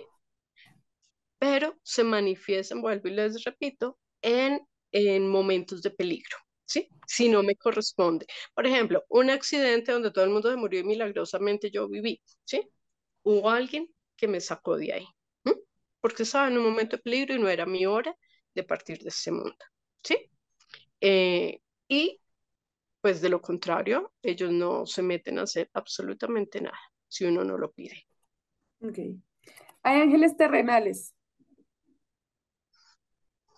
Pero 1.39 1.77
se 1.83 2.03
manifiestan, 2.03 2.81
vuelvo 2.81 3.07
y 3.07 3.11
les 3.11 3.43
repito, 3.43 3.99
en, 4.21 4.61
en 4.91 5.27
momentos 5.29 5.81
de 5.81 5.91
peligro. 5.91 6.37
¿sí? 6.65 6.89
Si 7.07 7.29
no 7.29 7.43
me 7.43 7.55
corresponde. 7.55 8.25
Por 8.53 8.65
ejemplo, 8.65 9.03
un 9.09 9.29
accidente 9.29 9.91
donde 9.91 10.11
todo 10.11 10.25
el 10.25 10.31
mundo 10.31 10.49
se 10.49 10.57
murió 10.57 10.79
y 10.79 10.83
milagrosamente 10.83 11.71
yo 11.71 11.87
viví, 11.87 12.21
¿sí? 12.43 12.67
Hubo 13.23 13.49
alguien 13.49 13.89
que 14.15 14.27
me 14.27 14.39
sacó 14.41 14.77
de 14.77 14.93
ahí, 14.93 15.07
porque 16.01 16.23
estaba 16.23 16.47
en 16.47 16.57
un 16.57 16.63
momento 16.63 16.97
de 16.97 17.03
peligro 17.03 17.35
y 17.35 17.39
no 17.39 17.49
era 17.49 17.65
mi 17.65 17.85
hora 17.85 18.15
de 18.53 18.63
partir 18.63 18.99
de 18.99 19.09
ese 19.09 19.31
mundo, 19.31 19.57
¿sí? 20.03 20.29
Eh, 21.01 21.59
y 21.87 22.19
pues 23.01 23.21
de 23.21 23.29
lo 23.29 23.41
contrario, 23.41 24.13
ellos 24.21 24.51
no 24.51 24.85
se 24.85 25.01
meten 25.03 25.39
a 25.39 25.43
hacer 25.43 25.69
absolutamente 25.73 26.61
nada 26.61 26.79
si 27.07 27.25
uno 27.25 27.43
no 27.43 27.57
lo 27.57 27.71
pide. 27.71 28.07
Ok. 28.81 28.99
¿Hay 29.83 30.01
ángeles 30.01 30.37
terrenales? 30.37 31.14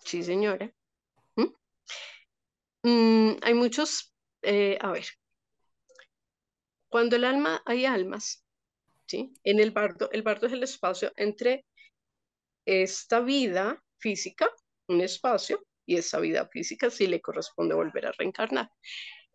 Sí, 0.08 0.22
señora. 0.22 0.72
Mm, 2.82 3.36
hay 3.42 3.54
muchos, 3.54 4.12
eh, 4.42 4.78
a 4.80 4.90
ver, 4.92 5.04
cuando 6.88 7.16
el 7.16 7.24
alma, 7.24 7.62
hay 7.66 7.84
almas, 7.86 8.44
¿sí? 9.06 9.32
En 9.44 9.60
el 9.60 9.70
bardo, 9.72 10.10
el 10.12 10.22
bardo 10.22 10.46
es 10.46 10.52
el 10.52 10.62
espacio 10.62 11.12
entre 11.16 11.66
esta 12.66 13.20
vida 13.20 13.82
física, 13.98 14.48
un 14.88 15.00
espacio, 15.00 15.64
y 15.86 15.96
esa 15.96 16.20
vida 16.20 16.46
física 16.52 16.90
si 16.90 17.06
le 17.06 17.20
corresponde 17.22 17.74
volver 17.74 18.06
a 18.06 18.12
reencarnar. 18.12 18.70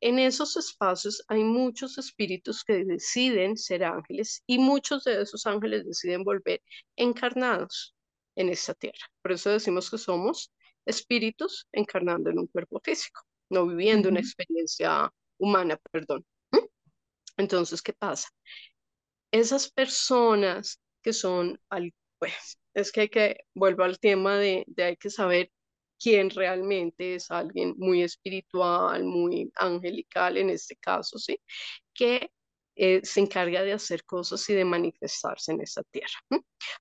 En 0.01 0.19
esos 0.19 0.55
espacios 0.57 1.23
hay 1.27 1.43
muchos 1.43 1.97
espíritus 1.97 2.63
que 2.63 2.85
deciden 2.85 3.57
ser 3.57 3.83
ángeles 3.85 4.43
y 4.45 4.59
muchos 4.59 5.03
de 5.05 5.21
esos 5.21 5.47
ángeles 5.47 5.85
deciden 5.85 6.23
volver 6.23 6.61
encarnados 6.95 7.95
en 8.35 8.49
esta 8.49 8.75
tierra. 8.75 9.07
Por 9.23 9.31
eso 9.31 9.49
decimos 9.49 9.89
que 9.89 9.97
somos 9.97 10.53
espíritus 10.85 11.67
encarnando 11.71 12.29
en 12.29 12.39
un 12.39 12.47
cuerpo 12.47 12.79
físico 12.83 13.21
no 13.53 13.67
viviendo 13.67 14.09
una 14.09 14.19
experiencia 14.19 15.09
humana, 15.37 15.79
perdón. 15.91 16.25
Entonces, 17.37 17.81
¿qué 17.81 17.93
pasa? 17.93 18.29
Esas 19.31 19.71
personas 19.71 20.79
que 21.01 21.13
son, 21.13 21.59
al, 21.69 21.93
pues, 22.19 22.59
es 22.73 22.91
que 22.91 23.01
hay 23.01 23.09
que, 23.09 23.37
vuelvo 23.53 23.83
al 23.83 23.99
tema 23.99 24.37
de, 24.37 24.63
de 24.67 24.83
hay 24.83 24.97
que 24.97 25.09
saber 25.09 25.51
quién 25.99 26.29
realmente 26.29 27.15
es 27.15 27.31
alguien 27.31 27.75
muy 27.77 28.03
espiritual, 28.03 29.03
muy 29.03 29.51
angelical 29.55 30.37
en 30.37 30.49
este 30.49 30.75
caso, 30.77 31.17
¿sí? 31.17 31.39
Que 31.93 32.31
eh, 32.75 33.01
se 33.03 33.21
encarga 33.21 33.63
de 33.63 33.73
hacer 33.73 34.03
cosas 34.05 34.47
y 34.49 34.53
de 34.53 34.65
manifestarse 34.65 35.51
en 35.51 35.61
esta 35.61 35.83
tierra. 35.83 36.19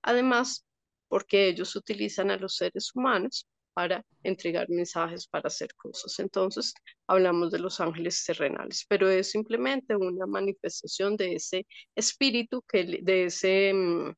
Además, 0.02 0.64
porque 1.08 1.48
ellos 1.48 1.76
utilizan 1.76 2.30
a 2.30 2.36
los 2.36 2.56
seres 2.56 2.90
humanos 2.94 3.46
para 3.74 4.04
entregar 4.22 4.68
mensajes, 4.68 5.26
para 5.26 5.48
hacer 5.48 5.74
cosas. 5.74 6.18
Entonces, 6.18 6.74
hablamos 7.06 7.50
de 7.50 7.58
los 7.58 7.80
ángeles 7.80 8.24
terrenales, 8.24 8.84
pero 8.88 9.08
es 9.08 9.30
simplemente 9.30 9.96
una 9.96 10.26
manifestación 10.26 11.16
de 11.16 11.34
ese 11.36 11.66
espíritu, 11.94 12.62
que, 12.62 13.00
de 13.02 13.24
ese, 13.24 13.72
mm, 13.74 14.12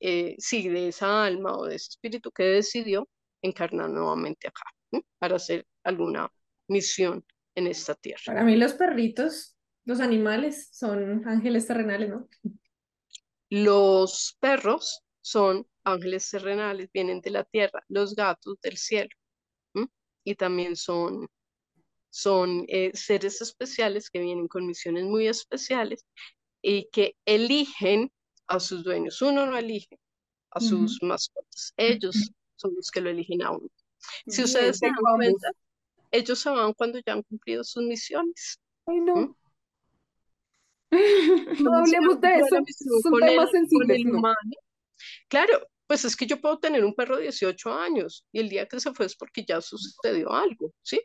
eh, 0.00 0.36
sí, 0.38 0.68
de 0.68 0.88
esa 0.88 1.24
alma 1.24 1.56
o 1.56 1.66
de 1.66 1.76
ese 1.76 1.88
espíritu 1.90 2.30
que 2.30 2.44
decidió 2.44 3.08
encarnar 3.42 3.90
nuevamente 3.90 4.48
acá 4.48 4.64
para 5.18 5.36
hacer 5.36 5.66
alguna 5.84 6.30
misión 6.68 7.24
en 7.54 7.66
esta 7.66 7.94
tierra. 7.94 8.22
Para 8.26 8.44
mí 8.44 8.56
los 8.56 8.74
perritos, 8.74 9.56
los 9.84 10.00
animales 10.00 10.68
son 10.72 11.26
ángeles 11.26 11.66
terrenales, 11.66 12.10
¿no? 12.10 12.28
Los 13.50 14.36
perros 14.40 15.02
son 15.22 15.66
ángeles 15.92 16.28
terrenales, 16.30 16.90
vienen 16.92 17.20
de 17.20 17.30
la 17.30 17.44
tierra, 17.44 17.82
los 17.88 18.14
gatos 18.14 18.60
del 18.62 18.76
cielo. 18.76 19.10
Y 20.24 20.34
también 20.34 20.76
son, 20.76 21.26
son 22.10 22.64
eh, 22.68 22.90
seres 22.94 23.40
especiales 23.40 24.10
que 24.10 24.20
vienen 24.20 24.46
con 24.48 24.66
misiones 24.66 25.04
muy 25.04 25.26
especiales 25.26 26.04
y 26.60 26.88
que 26.90 27.16
eligen 27.24 28.12
a 28.46 28.60
sus 28.60 28.84
dueños. 28.84 29.22
Uno 29.22 29.46
no 29.46 29.56
elige 29.56 29.98
a 30.50 30.60
sus 30.60 31.02
mascotas, 31.02 31.72
ellos 31.76 32.30
son 32.56 32.74
los 32.74 32.90
que 32.90 33.00
lo 33.00 33.10
eligen 33.10 33.42
a 33.42 33.52
uno. 33.52 33.68
Si 34.26 34.42
ustedes 34.42 34.78
se 34.78 34.86
dan 34.86 34.94
cuenta, 35.16 35.50
ellos 36.10 36.38
se 36.38 36.50
van 36.50 36.72
cuando 36.74 36.98
ya 37.04 37.14
han 37.14 37.22
cumplido 37.22 37.64
sus 37.64 37.84
misiones. 37.84 38.58
Ay, 38.86 39.00
no. 39.00 39.36
No 41.60 41.74
hablemos 41.74 42.20
de 42.20 42.34
eso, 42.36 42.56
son 43.02 43.20
temas 43.20 43.50
sensibles. 43.50 44.00
Claro, 45.28 45.68
pues 45.88 46.04
es 46.04 46.14
que 46.14 46.26
yo 46.26 46.38
puedo 46.40 46.58
tener 46.58 46.84
un 46.84 46.94
perro 46.94 47.16
de 47.16 47.22
18 47.22 47.72
años 47.72 48.26
y 48.30 48.40
el 48.40 48.50
día 48.50 48.68
que 48.68 48.78
se 48.78 48.92
fue 48.92 49.06
es 49.06 49.16
porque 49.16 49.44
ya 49.44 49.62
sucedió 49.62 50.30
algo, 50.30 50.74
¿sí? 50.82 51.00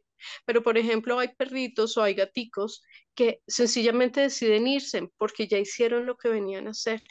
Pero 0.46 0.62
por 0.62 0.78
ejemplo 0.78 1.18
hay 1.18 1.30
perritos 1.30 1.98
o 1.98 2.04
hay 2.04 2.14
gaticos 2.14 2.84
que 3.16 3.42
sencillamente 3.48 4.20
deciden 4.20 4.68
irse 4.68 5.10
porque 5.18 5.48
ya 5.48 5.58
hicieron 5.58 6.06
lo 6.06 6.18
que 6.18 6.28
venían 6.28 6.68
a 6.68 6.72
hacer. 6.72 7.02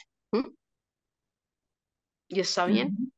Y 2.27 2.39
está 2.39 2.67
bien. 2.67 3.11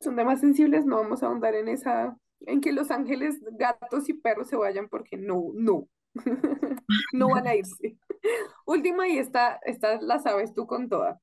Son 0.00 0.14
temas 0.14 0.40
sensibles, 0.40 0.84
no 0.84 0.96
vamos 0.96 1.22
a 1.22 1.26
ahondar 1.26 1.54
en 1.54 1.68
esa, 1.68 2.16
en 2.40 2.60
que 2.60 2.72
los 2.72 2.90
ángeles, 2.90 3.38
gatos 3.52 4.08
y 4.10 4.14
perros 4.14 4.48
se 4.48 4.56
vayan 4.56 4.88
porque 4.90 5.16
no, 5.16 5.50
no, 5.54 5.88
no 7.14 7.28
van 7.30 7.46
a 7.46 7.54
irse. 7.54 7.96
Última 8.66 9.08
y 9.08 9.16
esta, 9.16 9.58
esta 9.64 9.98
la 10.02 10.18
sabes 10.18 10.52
tú 10.52 10.66
con 10.66 10.90
toda. 10.90 11.20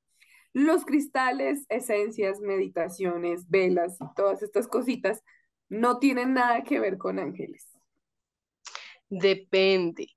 Los 0.58 0.84
cristales, 0.84 1.64
esencias, 1.68 2.40
meditaciones, 2.40 3.48
velas 3.48 3.96
y 4.00 4.12
todas 4.16 4.42
estas 4.42 4.66
cositas 4.66 5.22
no 5.68 6.00
tienen 6.00 6.34
nada 6.34 6.64
que 6.64 6.80
ver 6.80 6.98
con 6.98 7.20
ángeles. 7.20 7.64
Depende. 9.08 10.08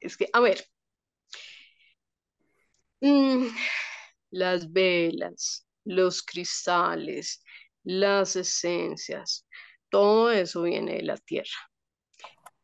Es 0.00 0.16
que, 0.16 0.26
a 0.32 0.40
ver, 0.40 0.64
mm, 3.02 3.48
las 4.30 4.72
velas, 4.72 5.66
los 5.84 6.22
cristales, 6.22 7.44
las 7.82 8.36
esencias, 8.36 9.46
todo 9.90 10.30
eso 10.30 10.62
viene 10.62 10.94
de 10.94 11.02
la 11.02 11.18
tierra. 11.18 11.70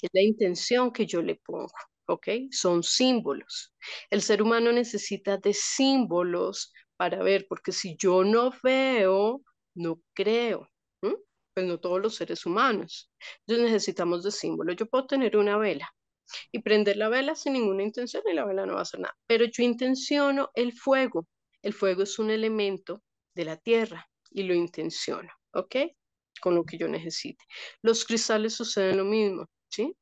Es 0.00 0.08
la 0.14 0.22
intención 0.22 0.90
que 0.90 1.04
yo 1.04 1.20
le 1.20 1.34
pongo, 1.36 1.70
¿ok? 2.06 2.28
Son 2.50 2.82
símbolos. 2.82 3.74
El 4.08 4.22
ser 4.22 4.40
humano 4.40 4.72
necesita 4.72 5.36
de 5.36 5.52
símbolos 5.52 6.72
para 7.00 7.22
ver, 7.22 7.46
porque 7.48 7.72
si 7.72 7.96
yo 7.96 8.24
no 8.24 8.52
veo, 8.62 9.40
no 9.74 10.02
creo. 10.12 10.68
Pues 11.00 11.66
no 11.66 11.80
todos 11.80 11.98
los 11.98 12.14
seres 12.14 12.44
humanos. 12.44 13.10
Entonces 13.40 13.72
necesitamos 13.72 14.22
de 14.22 14.30
símbolos. 14.30 14.76
Yo 14.76 14.84
puedo 14.84 15.06
tener 15.06 15.38
una 15.38 15.56
vela 15.56 15.90
y 16.52 16.60
prender 16.60 16.98
la 16.98 17.08
vela 17.08 17.34
sin 17.34 17.54
ninguna 17.54 17.84
intención 17.84 18.22
y 18.30 18.34
la 18.34 18.44
vela 18.44 18.66
no 18.66 18.74
va 18.74 18.80
a 18.80 18.82
hacer 18.82 19.00
nada. 19.00 19.16
Pero 19.26 19.46
yo 19.46 19.62
intenciono 19.62 20.50
el 20.52 20.74
fuego. 20.74 21.26
El 21.62 21.72
fuego 21.72 22.02
es 22.02 22.18
un 22.18 22.28
elemento 22.28 23.02
de 23.34 23.46
la 23.46 23.56
tierra 23.56 24.06
y 24.30 24.42
lo 24.42 24.52
intenciono, 24.52 25.30
¿ok? 25.54 25.76
con 26.42 26.54
lo 26.54 26.64
que 26.64 26.76
yo 26.76 26.86
necesite. 26.86 27.42
Los 27.80 28.04
cristales 28.04 28.52
suceden 28.54 28.98
lo 28.98 29.04
mismo, 29.06 29.46
¿sí? 29.70 29.96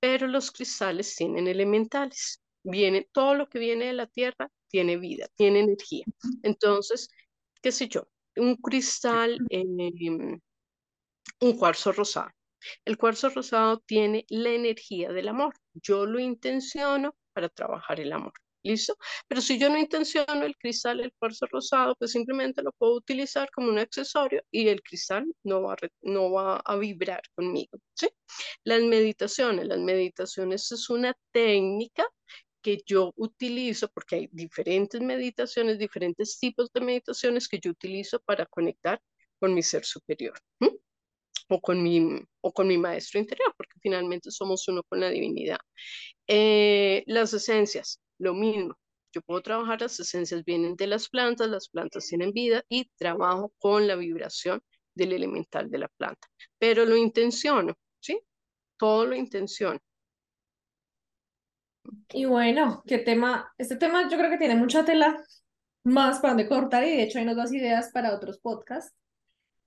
Pero 0.00 0.26
los 0.26 0.50
cristales 0.50 1.16
tienen 1.16 1.48
elementales. 1.48 2.42
Viene, 2.62 3.08
todo 3.10 3.34
lo 3.34 3.48
que 3.48 3.58
viene 3.58 3.86
de 3.86 3.94
la 3.94 4.06
tierra 4.06 4.50
tiene 4.68 4.96
vida, 4.96 5.28
tiene 5.36 5.60
energía. 5.60 6.04
Entonces, 6.42 7.08
qué 7.62 7.72
sé 7.72 7.88
yo, 7.88 8.08
un 8.36 8.56
cristal, 8.56 9.38
em, 9.50 10.40
un 11.40 11.56
cuarzo 11.58 11.92
rosado. 11.92 12.30
El 12.84 12.96
cuarzo 12.98 13.28
rosado 13.30 13.80
tiene 13.86 14.24
la 14.28 14.50
energía 14.50 15.12
del 15.12 15.28
amor. 15.28 15.54
Yo 15.74 16.06
lo 16.06 16.18
intenciono 16.18 17.14
para 17.32 17.48
trabajar 17.48 18.00
el 18.00 18.12
amor. 18.12 18.32
¿Listo? 18.62 18.96
Pero 19.28 19.40
si 19.40 19.58
yo 19.60 19.68
no 19.68 19.78
intenciono 19.78 20.44
el 20.44 20.56
cristal, 20.56 20.98
el 20.98 21.12
cuarzo 21.12 21.46
rosado, 21.46 21.94
pues 21.96 22.10
simplemente 22.10 22.62
lo 22.62 22.72
puedo 22.72 22.94
utilizar 22.94 23.48
como 23.52 23.68
un 23.68 23.78
accesorio 23.78 24.42
y 24.50 24.66
el 24.66 24.82
cristal 24.82 25.24
no 25.44 25.62
va 25.62 25.74
a, 25.74 25.76
no 26.02 26.32
va 26.32 26.56
a 26.64 26.76
vibrar 26.76 27.22
conmigo. 27.36 27.78
¿sí? 27.94 28.08
Las 28.64 28.82
meditaciones, 28.82 29.68
las 29.68 29.78
meditaciones 29.78 30.72
es 30.72 30.90
una 30.90 31.16
técnica 31.30 32.04
que 32.66 32.82
yo 32.84 33.12
utilizo, 33.14 33.86
porque 33.86 34.16
hay 34.16 34.28
diferentes 34.32 35.00
meditaciones, 35.00 35.78
diferentes 35.78 36.36
tipos 36.40 36.68
de 36.72 36.80
meditaciones 36.80 37.46
que 37.46 37.60
yo 37.60 37.70
utilizo 37.70 38.18
para 38.18 38.44
conectar 38.44 39.00
con 39.38 39.54
mi 39.54 39.62
ser 39.62 39.84
superior. 39.84 40.36
O 41.48 41.60
con, 41.60 41.80
mi, 41.80 42.24
o 42.40 42.52
con 42.52 42.66
mi 42.66 42.76
maestro 42.76 43.20
interior, 43.20 43.54
porque 43.56 43.78
finalmente 43.80 44.32
somos 44.32 44.66
uno 44.66 44.82
con 44.82 44.98
la 44.98 45.10
divinidad. 45.10 45.58
Eh, 46.26 47.04
las 47.06 47.32
esencias, 47.34 48.00
lo 48.18 48.34
mismo. 48.34 48.74
Yo 49.12 49.20
puedo 49.22 49.42
trabajar, 49.42 49.80
las 49.80 50.00
esencias 50.00 50.44
vienen 50.44 50.74
de 50.74 50.88
las 50.88 51.08
plantas, 51.08 51.48
las 51.48 51.68
plantas 51.68 52.08
tienen 52.08 52.32
vida 52.32 52.64
y 52.68 52.90
trabajo 52.96 53.52
con 53.58 53.86
la 53.86 53.94
vibración 53.94 54.60
del 54.92 55.12
elemental 55.12 55.70
de 55.70 55.78
la 55.78 55.88
planta. 55.96 56.26
Pero 56.58 56.84
lo 56.84 56.96
intenciono, 56.96 57.74
¿sí? 58.00 58.20
Todo 58.76 59.06
lo 59.06 59.14
intenciono. 59.14 59.78
Y 62.12 62.24
bueno, 62.24 62.82
qué 62.86 62.98
tema, 62.98 63.52
este 63.58 63.76
tema 63.76 64.08
yo 64.08 64.16
creo 64.16 64.30
que 64.30 64.38
tiene 64.38 64.56
mucha 64.56 64.84
tela 64.84 65.16
más 65.84 66.18
para 66.18 66.34
donde 66.34 66.48
cortar 66.48 66.84
y 66.84 66.90
de 66.90 67.02
hecho 67.02 67.18
hay 67.18 67.24
unas 67.24 67.36
dos 67.36 67.52
ideas 67.52 67.90
para 67.92 68.14
otros 68.14 68.38
podcasts. 68.38 68.94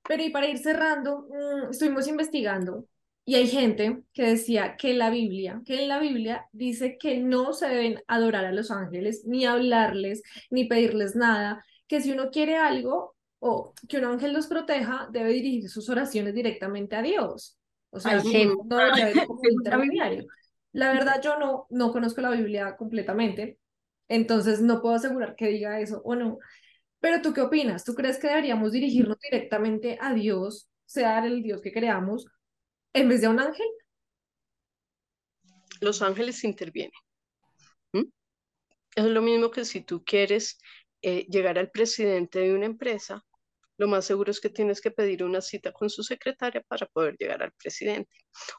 Pero 0.03 0.23
y 0.23 0.29
para 0.29 0.47
ir 0.47 0.57
cerrando, 0.57 1.27
mm, 1.29 1.71
estuvimos 1.71 2.07
investigando 2.07 2.85
y 3.25 3.35
hay 3.35 3.47
gente 3.47 4.01
que 4.13 4.23
decía 4.23 4.75
que 4.75 4.93
la 4.93 5.09
Biblia, 5.09 5.61
que 5.65 5.83
en 5.83 5.87
la 5.87 5.99
Biblia 5.99 6.47
dice 6.51 6.97
que 6.97 7.19
no 7.19 7.53
se 7.53 7.67
deben 7.67 8.01
adorar 8.07 8.45
a 8.45 8.51
los 8.51 8.71
ángeles, 8.71 9.23
ni 9.25 9.45
hablarles, 9.45 10.23
ni 10.49 10.65
pedirles 10.65 11.15
nada, 11.15 11.63
que 11.87 12.01
si 12.01 12.11
uno 12.11 12.31
quiere 12.31 12.57
algo 12.57 13.15
o 13.39 13.73
que 13.87 13.97
un 13.97 14.05
ángel 14.05 14.33
los 14.33 14.47
proteja, 14.47 15.07
debe 15.11 15.31
dirigir 15.31 15.69
sus 15.69 15.89
oraciones 15.89 16.33
directamente 16.33 16.95
a 16.95 17.01
Dios. 17.01 17.57
O 17.91 17.99
sea, 17.99 18.15
no 18.15 18.95
debe 18.95 19.25
como 19.27 19.41
intermediario. 19.49 20.25
La 20.71 20.93
verdad, 20.93 21.21
yo 21.21 21.37
no, 21.39 21.67
no 21.69 21.91
conozco 21.91 22.21
la 22.21 22.31
Biblia 22.31 22.75
completamente, 22.77 23.59
entonces 24.07 24.61
no 24.61 24.81
puedo 24.81 24.95
asegurar 24.95 25.35
que 25.35 25.47
diga 25.47 25.79
eso 25.79 26.01
o 26.03 26.15
no. 26.15 26.39
Pero 26.99 27.21
tú 27.21 27.33
qué 27.33 27.41
opinas? 27.41 27.83
¿Tú 27.85 27.95
crees 27.95 28.17
que 28.19 28.27
deberíamos 28.27 28.71
dirigirnos 28.71 29.17
directamente 29.19 29.97
a 30.01 30.13
Dios, 30.13 30.69
sea 30.85 31.25
el 31.25 31.41
Dios 31.41 31.61
que 31.61 31.71
creamos, 31.71 32.25
en 32.93 33.09
vez 33.09 33.21
de 33.21 33.27
un 33.29 33.39
ángel? 33.39 33.67
Los 35.81 36.01
ángeles 36.01 36.43
intervienen. 36.43 36.91
Es 38.95 39.05
lo 39.05 39.21
mismo 39.21 39.51
que 39.51 39.65
si 39.65 39.81
tú 39.81 40.03
quieres 40.03 40.59
eh, 41.01 41.25
llegar 41.29 41.57
al 41.57 41.69
presidente 41.69 42.39
de 42.39 42.53
una 42.53 42.65
empresa, 42.65 43.23
lo 43.79 43.87
más 43.87 44.05
seguro 44.05 44.29
es 44.29 44.41
que 44.41 44.49
tienes 44.49 44.81
que 44.81 44.91
pedir 44.91 45.23
una 45.23 45.39
cita 45.39 45.71
con 45.71 45.89
su 45.89 46.03
secretaria 46.03 46.61
para 46.67 46.85
poder 46.85 47.15
llegar 47.17 47.41
al 47.41 47.53
presidente. 47.53 48.11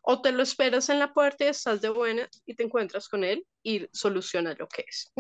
O 0.03 0.23
te 0.23 0.33
lo 0.33 0.43
esperas 0.43 0.89
en 0.89 0.99
la 0.99 1.13
puerta 1.13 1.45
y 1.45 1.49
estás 1.49 1.83
de 1.83 1.91
buena 1.91 2.27
y 2.47 2.55
te 2.55 2.63
encuentras 2.63 3.07
con 3.07 3.23
él 3.23 3.47
y 3.63 3.87
soluciona 3.93 4.55
lo 4.55 4.67
que 4.67 4.83
es. 4.89 5.13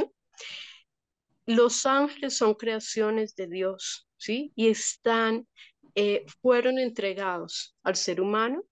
Los 1.44 1.84
ángeles 1.84 2.34
son 2.34 2.54
creaciones 2.54 3.36
de 3.36 3.46
Dios, 3.46 4.08
¿sí? 4.16 4.52
Y 4.56 4.68
están, 4.68 5.46
eh, 5.94 6.24
fueron 6.40 6.78
entregados 6.78 7.76
al 7.82 7.96
ser 7.96 8.22
humano 8.22 8.64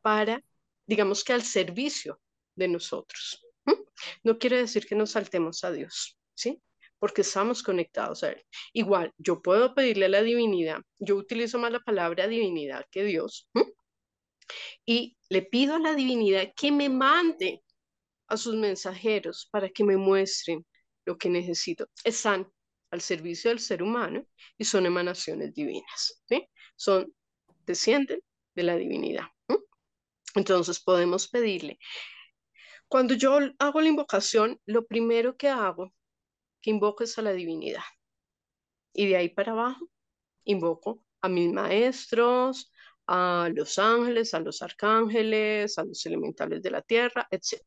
para, 0.00 0.42
digamos 0.84 1.22
que 1.22 1.32
al 1.32 1.42
servicio 1.42 2.20
de 2.56 2.66
nosotros. 2.66 3.40
No 4.24 4.36
quiere 4.36 4.56
decir 4.56 4.84
que 4.84 4.96
nos 4.96 5.12
saltemos 5.12 5.62
a 5.62 5.70
Dios, 5.70 6.18
¿sí? 6.34 6.60
Porque 7.02 7.22
estamos 7.22 7.64
conectados 7.64 8.22
a 8.22 8.30
Él. 8.30 8.44
Igual, 8.72 9.12
yo 9.18 9.42
puedo 9.42 9.74
pedirle 9.74 10.06
a 10.06 10.08
la 10.08 10.22
divinidad, 10.22 10.80
yo 11.00 11.16
utilizo 11.16 11.58
más 11.58 11.72
la 11.72 11.80
palabra 11.80 12.28
divinidad 12.28 12.86
que 12.92 13.02
Dios, 13.02 13.50
y 14.86 15.16
le 15.28 15.42
pido 15.42 15.74
a 15.74 15.80
la 15.80 15.96
divinidad 15.96 16.52
que 16.54 16.70
me 16.70 16.88
mande 16.88 17.64
a 18.28 18.36
sus 18.36 18.54
mensajeros 18.54 19.48
para 19.50 19.68
que 19.68 19.82
me 19.82 19.96
muestren 19.96 20.64
lo 21.04 21.18
que 21.18 21.28
necesito. 21.28 21.88
Están 22.04 22.48
al 22.92 23.00
servicio 23.00 23.50
del 23.50 23.58
ser 23.58 23.82
humano 23.82 24.24
y 24.56 24.64
son 24.64 24.86
emanaciones 24.86 25.52
divinas. 25.54 26.22
Son, 26.76 27.12
descienden 27.66 28.20
de 28.54 28.62
la 28.62 28.76
divinidad. 28.76 29.26
Entonces 30.36 30.78
podemos 30.78 31.26
pedirle. 31.26 31.80
Cuando 32.86 33.14
yo 33.14 33.40
hago 33.58 33.80
la 33.80 33.88
invocación, 33.88 34.60
lo 34.66 34.86
primero 34.86 35.36
que 35.36 35.48
hago, 35.48 35.92
que 36.62 36.70
invoco 36.70 37.04
es 37.04 37.18
a 37.18 37.22
la 37.22 37.32
divinidad. 37.32 37.82
Y 38.94 39.08
de 39.08 39.16
ahí 39.16 39.28
para 39.28 39.52
abajo, 39.52 39.88
invoco 40.44 41.04
a 41.20 41.28
mis 41.28 41.52
maestros, 41.52 42.72
a 43.06 43.50
los 43.54 43.78
ángeles, 43.78 44.32
a 44.34 44.40
los 44.40 44.62
arcángeles, 44.62 45.76
a 45.78 45.84
los 45.84 46.04
elementales 46.06 46.62
de 46.62 46.70
la 46.70 46.82
tierra, 46.82 47.26
etc. 47.30 47.60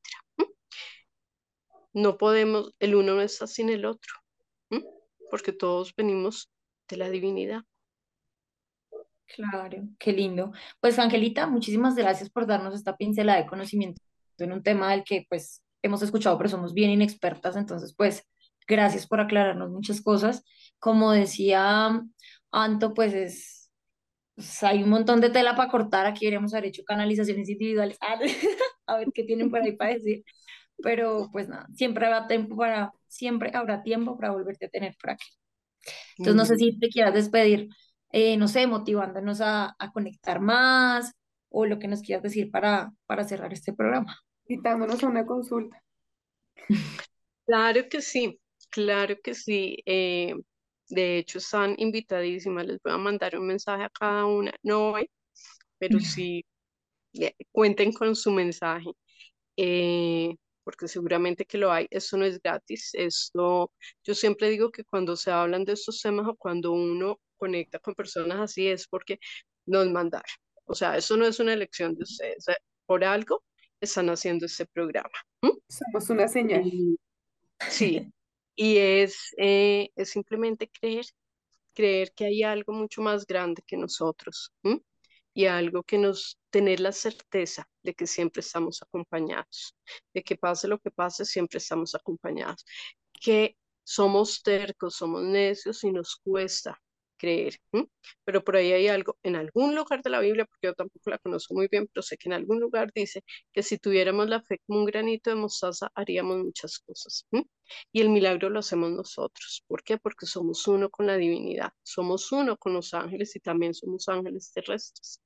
No 1.94 2.18
podemos, 2.18 2.74
el 2.80 2.96
uno 2.96 3.16
no 3.16 3.22
está 3.22 3.48
sin 3.48 3.70
el 3.70 3.86
otro, 3.86 4.14
porque 5.30 5.52
todos 5.52 5.94
venimos 5.96 6.52
de 6.88 6.98
la 6.98 7.10
divinidad. 7.10 7.64
Claro, 9.28 9.84
qué 9.98 10.12
lindo. 10.14 10.52
Pues 10.80 11.00
Angelita, 11.00 11.48
muchísimas 11.48 11.96
gracias 11.96 12.30
por 12.30 12.46
darnos 12.46 12.76
esta 12.76 12.96
pincelada 12.96 13.40
de 13.40 13.48
conocimiento 13.48 14.02
en 14.38 14.52
un 14.52 14.62
tema 14.62 14.92
del 14.92 15.04
que 15.04 15.26
pues 15.30 15.64
hemos 15.82 16.02
escuchado, 16.02 16.38
pero 16.38 16.50
somos 16.50 16.74
bien 16.74 16.92
inexpertas, 16.92 17.56
entonces 17.56 17.94
pues 17.96 18.24
gracias 18.68 19.08
por 19.08 19.20
aclararnos 19.20 19.72
muchas 19.72 20.02
cosas. 20.02 20.44
Como 20.80 21.12
decía 21.12 22.02
Anto, 22.52 22.94
pues 22.94 23.14
es, 23.14 23.72
pues, 24.36 24.64
hay 24.64 24.84
un 24.84 24.90
montón 24.90 25.22
de 25.22 25.30
tela 25.30 25.56
para 25.56 25.70
cortar, 25.70 26.06
aquí 26.06 26.26
deberíamos 26.26 26.54
haber 26.54 26.68
hecho 26.68 26.84
canalizaciones 26.86 27.50
individuales, 27.50 27.98
a 28.88 28.98
ver 28.98 29.08
qué 29.14 29.24
tienen 29.24 29.50
por 29.50 29.62
ahí 29.62 29.76
para 29.76 29.94
decir, 29.94 30.24
pero 30.84 31.30
pues 31.32 31.48
nada, 31.50 31.68
siempre 31.74 32.06
habrá 32.06 32.28
tiempo 32.28 32.56
para, 32.58 32.92
siempre 33.08 33.52
habrá 33.54 33.84
tiempo 33.84 34.18
para 34.18 34.32
volverte 34.32 34.66
a 34.68 34.70
tener 34.70 34.96
por 35.02 35.12
aquí. 35.12 35.28
Entonces 36.18 36.36
no 36.36 36.46
sé 36.46 36.58
si 36.58 36.80
te 36.80 36.90
quieras 36.90 37.14
despedir 37.14 37.70
eh, 38.18 38.38
no 38.38 38.48
sé, 38.48 38.66
motivándonos 38.66 39.42
a, 39.42 39.76
conectar 39.94 40.40
más 40.40 41.12
o 41.50 41.66
lo 41.66 41.80
que 41.80 41.90
nos 41.90 42.02
quieras 42.02 42.24
decir 42.24 42.50
para, 42.50 42.94
para 43.06 43.26
cerrar 43.26 43.52
este 43.52 43.74
programa. 43.74 44.18
Invitándonos 44.48 45.04
a 45.04 45.08
una 45.08 45.26
consulta. 45.26 45.84
Claro 47.46 47.82
que 47.90 48.02
sí, 48.02 48.40
claro 48.76 49.16
que 49.24 49.34
sí. 49.34 49.78
Eh, 49.86 50.36
de 50.90 51.18
hecho, 51.18 51.38
están 51.38 51.76
invitadísimas. 51.78 52.66
Les 52.68 52.82
voy 52.84 52.94
a 52.94 52.98
mandar 52.98 53.38
un 53.40 53.48
mensaje 53.48 53.84
a 53.84 53.90
cada 53.90 54.26
una. 54.26 54.54
No 54.64 54.92
hoy, 54.92 55.10
pero 55.80 56.00
sí 56.00 56.44
cuenten 57.52 57.94
con 57.94 58.16
su 58.16 58.32
mensaje. 58.32 58.92
Eh, 59.58 60.36
porque 60.64 60.88
seguramente 60.88 61.46
que 61.46 61.58
lo 61.58 61.72
hay. 61.72 61.88
Esto 61.90 62.18
no 62.18 62.26
es 62.26 62.42
gratis. 62.42 62.90
Esto, 62.94 63.72
yo 64.04 64.14
siempre 64.14 64.50
digo 64.50 64.72
que 64.72 64.84
cuando 64.84 65.16
se 65.16 65.32
hablan 65.32 65.64
de 65.64 65.74
estos 65.74 66.02
temas 66.02 66.28
o 66.28 66.36
cuando 66.36 66.74
uno 66.74 67.20
conecta 67.38 67.80
con 67.80 67.96
personas 67.96 68.40
así 68.40 68.68
es 68.68 68.88
porque 68.88 69.20
nos 69.66 69.90
mandaron. 69.90 70.26
O 70.66 70.76
sea, 70.76 70.98
eso 70.98 71.16
no 71.16 71.26
es 71.26 71.40
una 71.40 71.54
elección 71.54 71.96
de 71.96 72.04
ustedes. 72.04 72.46
Por 72.86 73.06
algo 73.06 73.44
están 73.80 74.10
haciendo 74.10 74.48
este 74.48 74.66
programa. 74.66 75.18
Somos 75.70 76.10
una 76.10 76.28
señal. 76.28 76.64
sí, 77.70 78.12
y 78.56 78.78
es, 78.78 79.34
eh, 79.38 79.90
es 79.96 80.10
simplemente 80.12 80.70
creer, 80.70 81.06
creer 81.74 82.14
que 82.14 82.26
hay 82.26 82.44
algo 82.44 82.74
mucho 82.74 83.02
más 83.02 83.26
grande 83.28 83.62
que 83.66 83.78
nosotros 83.78 84.54
y 85.34 85.46
algo 85.46 85.84
que 85.84 85.98
nos, 85.98 86.40
tener 86.50 86.80
la 86.80 86.92
certeza 86.92 87.68
de 87.84 87.94
que 87.94 88.08
siempre 88.08 88.42
estamos 88.42 88.82
acompañados, 88.82 89.76
de 90.14 90.24
que 90.24 90.38
pase 90.38 90.68
lo 90.68 90.80
que 90.80 90.92
pase, 90.92 91.26
siempre 91.26 91.58
estamos 91.58 91.96
acompañados, 91.96 92.66
que 93.14 93.58
somos 93.84 94.42
tercos, 94.42 94.96
somos 94.96 95.24
necios 95.24 95.84
y 95.84 95.92
nos 95.92 96.16
cuesta 96.18 96.80
creer. 97.18 97.56
Pero 98.26 98.44
por 98.44 98.56
ahí 98.56 98.72
hay 98.74 98.88
algo, 98.88 99.18
en 99.24 99.36
algún 99.36 99.76
lugar 99.76 100.02
de 100.04 100.10
la 100.10 100.20
Biblia, 100.20 100.46
porque 100.46 100.68
yo 100.68 100.74
tampoco 100.74 101.10
la 101.10 101.18
conozco 101.20 101.54
muy 101.54 101.68
bien, 101.70 101.88
pero 101.92 102.02
sé 102.04 102.18
que 102.18 102.30
en 102.30 102.34
algún 102.34 102.60
lugar 102.60 102.92
dice 102.94 103.24
que 103.54 103.64
si 103.64 103.78
tuviéramos 103.78 104.28
la 104.30 104.42
fe 104.42 104.60
como 104.66 104.80
un 104.80 104.86
granito 104.86 105.30
de 105.30 105.36
mostaza, 105.38 105.90
haríamos 105.96 106.38
muchas 106.38 106.80
cosas. 106.80 107.26
Y 107.92 108.02
el 108.02 108.10
milagro 108.10 108.50
lo 108.50 108.60
hacemos 108.60 108.92
nosotros. 108.92 109.64
¿Por 109.68 109.84
qué? 109.84 109.98
Porque 109.98 110.26
somos 110.26 110.68
uno 110.68 110.90
con 110.90 111.08
la 111.08 111.18
divinidad, 111.18 111.72
somos 111.84 112.32
uno 112.32 112.58
con 112.58 112.74
los 112.74 112.94
ángeles 112.94 113.36
y 113.36 113.40
también 113.40 113.74
somos 113.74 114.08
ángeles 114.10 114.52
terrestres. 114.54 115.22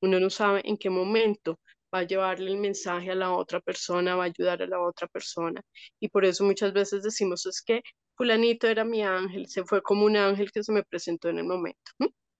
Uno 0.00 0.20
no 0.20 0.30
sabe 0.30 0.62
en 0.64 0.76
qué 0.76 0.90
momento 0.90 1.58
va 1.94 2.00
a 2.00 2.02
llevarle 2.04 2.50
el 2.50 2.58
mensaje 2.58 3.10
a 3.10 3.14
la 3.14 3.32
otra 3.32 3.60
persona, 3.60 4.16
va 4.16 4.24
a 4.24 4.26
ayudar 4.26 4.62
a 4.62 4.66
la 4.66 4.80
otra 4.80 5.06
persona. 5.08 5.60
Y 6.00 6.08
por 6.08 6.24
eso 6.24 6.44
muchas 6.44 6.72
veces 6.72 7.02
decimos, 7.02 7.46
es 7.46 7.62
que 7.62 7.82
fulanito 8.16 8.66
era 8.68 8.84
mi 8.84 9.02
ángel, 9.02 9.48
se 9.48 9.64
fue 9.64 9.82
como 9.82 10.04
un 10.06 10.16
ángel 10.16 10.50
que 10.52 10.62
se 10.62 10.72
me 10.72 10.82
presentó 10.84 11.28
en 11.28 11.38
el 11.38 11.44
momento, 11.44 11.92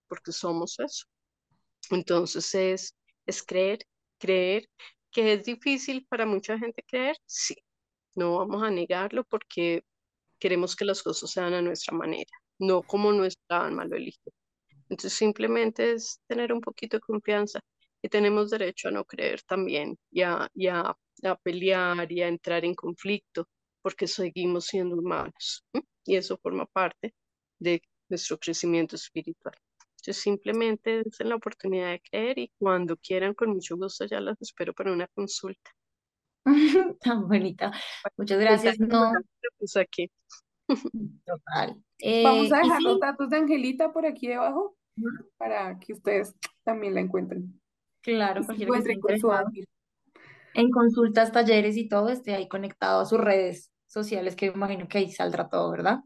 porque 0.09 0.33
somos 0.33 0.79
eso. 0.81 1.07
Entonces 1.91 2.95
es, 3.27 3.43
creer, 3.45 3.81
creer 4.19 4.69
que 5.11 5.35
es 5.35 5.45
difícil 5.45 6.07
para 6.09 6.27
mucha 6.27 6.59
gente 6.59 6.83
creer, 6.87 7.17
sí, 7.27 7.57
no 8.15 8.39
vamos 8.39 8.63
a 8.63 8.71
negarlo 8.71 9.25
porque 9.25 9.83
queremos 10.39 10.77
que 10.77 10.85
las 10.85 11.03
cosas 11.03 11.31
sean 11.31 11.55
a 11.55 11.63
nuestra 11.63 11.97
manera, 11.97 12.31
no 12.59 12.83
como 12.83 13.13
nuestra 13.13 13.67
alma 13.67 13.85
lo 13.85 13.97
elige. 13.97 14.31
Entonces 14.89 15.15
simplemente 15.15 15.93
es 15.93 16.21
tener 16.29 16.53
un 16.53 16.61
poquito 16.61 16.97
de 16.99 17.01
confianza 17.01 17.61
y 18.03 18.09
tenemos 18.09 18.51
derecho 18.51 18.89
a 18.89 18.93
no 18.93 19.05
creer 19.05 19.43
también 19.43 19.99
y 20.11 20.23
a, 20.23 20.49
a, 21.25 21.37
pelear 21.43 22.11
y 22.13 22.23
a 22.23 22.29
entrar 22.29 22.65
en 22.65 22.75
conflicto 22.75 23.49
porque 23.87 24.09
seguimos 24.09 24.65
siendo 24.65 24.97
humanos 24.97 25.65
y 26.05 26.17
eso 26.17 26.37
forma 26.39 26.67
parte 26.67 27.15
de 27.61 27.81
nuestro 28.09 28.37
crecimiento 28.37 28.97
espiritual. 28.97 29.55
Entonces 29.93 30.17
simplemente 30.25 31.03
es 31.07 31.21
la 31.21 31.37
oportunidad 31.37 31.93
de 31.93 32.01
creer 32.01 32.37
y 32.37 32.53
cuando 32.59 32.97
quieran 32.97 33.33
con 33.33 33.51
mucho 33.51 33.77
gusto 33.77 34.05
ya 34.05 34.19
las 34.19 34.43
espero 34.43 34.75
para 34.75 34.93
una 34.93 35.07
consulta. 35.15 35.71
Tan 37.01 37.29
bonita. 37.29 37.71
Muchas 38.17 38.41
gracias. 38.41 38.81
No. 38.81 39.13
Pues 39.57 39.77
aquí. 39.77 40.11
Total. 41.25 41.81
Vamos 42.25 42.53
a 42.53 42.59
eh, 42.59 42.63
dejar 42.65 42.83
los 42.83 42.99
datos 42.99 43.31
de 43.31 43.37
Angelita 43.37 43.93
por 43.93 44.05
aquí 44.05 44.27
debajo 44.27 44.77
para 45.37 45.79
que 45.79 45.93
ustedes 45.93 46.35
también 46.65 46.93
la 46.93 47.03
encuentren. 47.03 47.61
Claro, 48.03 48.45
cualquier 48.45 49.69
En 50.55 50.71
consultas, 50.73 51.31
talleres 51.31 51.77
y 51.77 51.89
todo, 51.89 52.09
esté 52.09 52.35
ahí 52.35 52.49
conectado 52.49 53.03
a 53.03 53.07
sus 53.07 53.21
redes 53.21 53.71
sociales, 53.87 54.37
que 54.37 54.47
imagino 54.47 54.89
que 54.89 54.99
ahí 54.99 55.13
saldrá 55.13 55.49
todo, 55.49 55.71
¿verdad? 55.71 56.01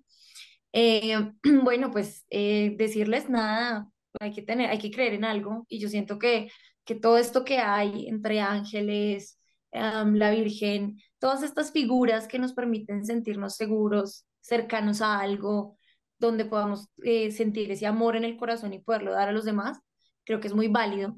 Eh, 0.73 1.17
bueno, 1.65 1.91
pues 1.91 2.25
eh, 2.31 2.75
decirles 2.77 3.29
nada, 3.29 3.89
hay 4.21 4.33
que 4.33 4.43
tener, 4.43 4.71
hay 4.71 4.79
que 4.79 4.91
creer 4.91 5.15
en 5.15 5.25
algo, 5.25 5.67
y 5.69 5.79
yo 5.79 5.89
siento 5.89 6.19
que, 6.19 6.51
que 6.85 6.95
todo 6.95 7.19
esto 7.19 7.45
que 7.45 7.59
hay 7.59 8.09
entre 8.09 8.41
ángeles, 8.41 9.39
la 9.73 10.31
Virgen, 10.31 10.99
todas 11.19 11.43
estas 11.43 11.73
figuras 11.73 12.27
que 12.27 12.39
nos 12.39 12.53
permiten 12.55 13.05
sentirnos 13.05 13.57
seguros, 13.57 14.27
cercanos 14.41 15.01
a 15.01 15.21
algo, 15.21 15.79
donde 16.19 16.45
podamos 16.45 16.89
eh, 17.03 17.31
sentir 17.31 17.71
ese 17.71 17.87
amor 17.87 18.17
en 18.17 18.25
el 18.25 18.37
corazón 18.37 18.73
y 18.75 18.81
poderlo 18.81 19.13
dar 19.13 19.29
a 19.29 19.33
los 19.33 19.45
demás, 19.45 19.79
creo 20.25 20.41
que 20.41 20.49
es 20.49 20.55
muy 20.55 20.69
válido. 20.69 21.17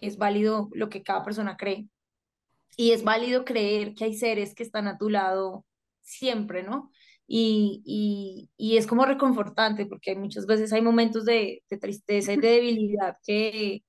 Es 0.00 0.16
válido 0.16 0.68
lo 0.72 0.88
que 0.88 1.02
cada 1.02 1.24
persona 1.24 1.56
cree. 1.56 1.88
Y 2.76 2.92
es 2.92 3.04
válido 3.04 3.44
creer 3.44 3.94
que 3.94 4.04
hay 4.04 4.14
seres 4.14 4.54
que 4.54 4.62
están 4.62 4.88
a 4.88 4.98
tu 4.98 5.10
lado 5.10 5.64
siempre, 6.02 6.62
¿no? 6.62 6.90
Y, 7.26 7.82
y, 7.86 8.50
y 8.56 8.76
es 8.76 8.86
como 8.86 9.06
reconfortante 9.06 9.86
porque 9.86 10.14
muchas 10.16 10.46
veces 10.46 10.72
hay 10.72 10.82
momentos 10.82 11.24
de, 11.24 11.62
de 11.70 11.78
tristeza 11.78 12.32
y 12.32 12.36
de 12.38 12.48
debilidad 12.52 13.16
que, 13.26 13.84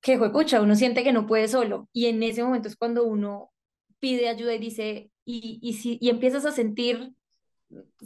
que, 0.00 0.18
pucha, 0.18 0.60
uno 0.62 0.74
siente 0.76 1.04
que 1.04 1.12
no 1.12 1.26
puede 1.26 1.48
solo. 1.48 1.88
Y 1.92 2.06
en 2.06 2.22
ese 2.22 2.42
momento 2.44 2.68
es 2.68 2.76
cuando 2.76 3.04
uno 3.04 3.52
pide 4.00 4.28
ayuda 4.28 4.54
y 4.54 4.58
dice, 4.58 5.10
y, 5.24 5.58
y, 5.62 5.74
si, 5.74 5.98
y 6.00 6.10
empiezas 6.10 6.44
a 6.46 6.52
sentir 6.52 7.14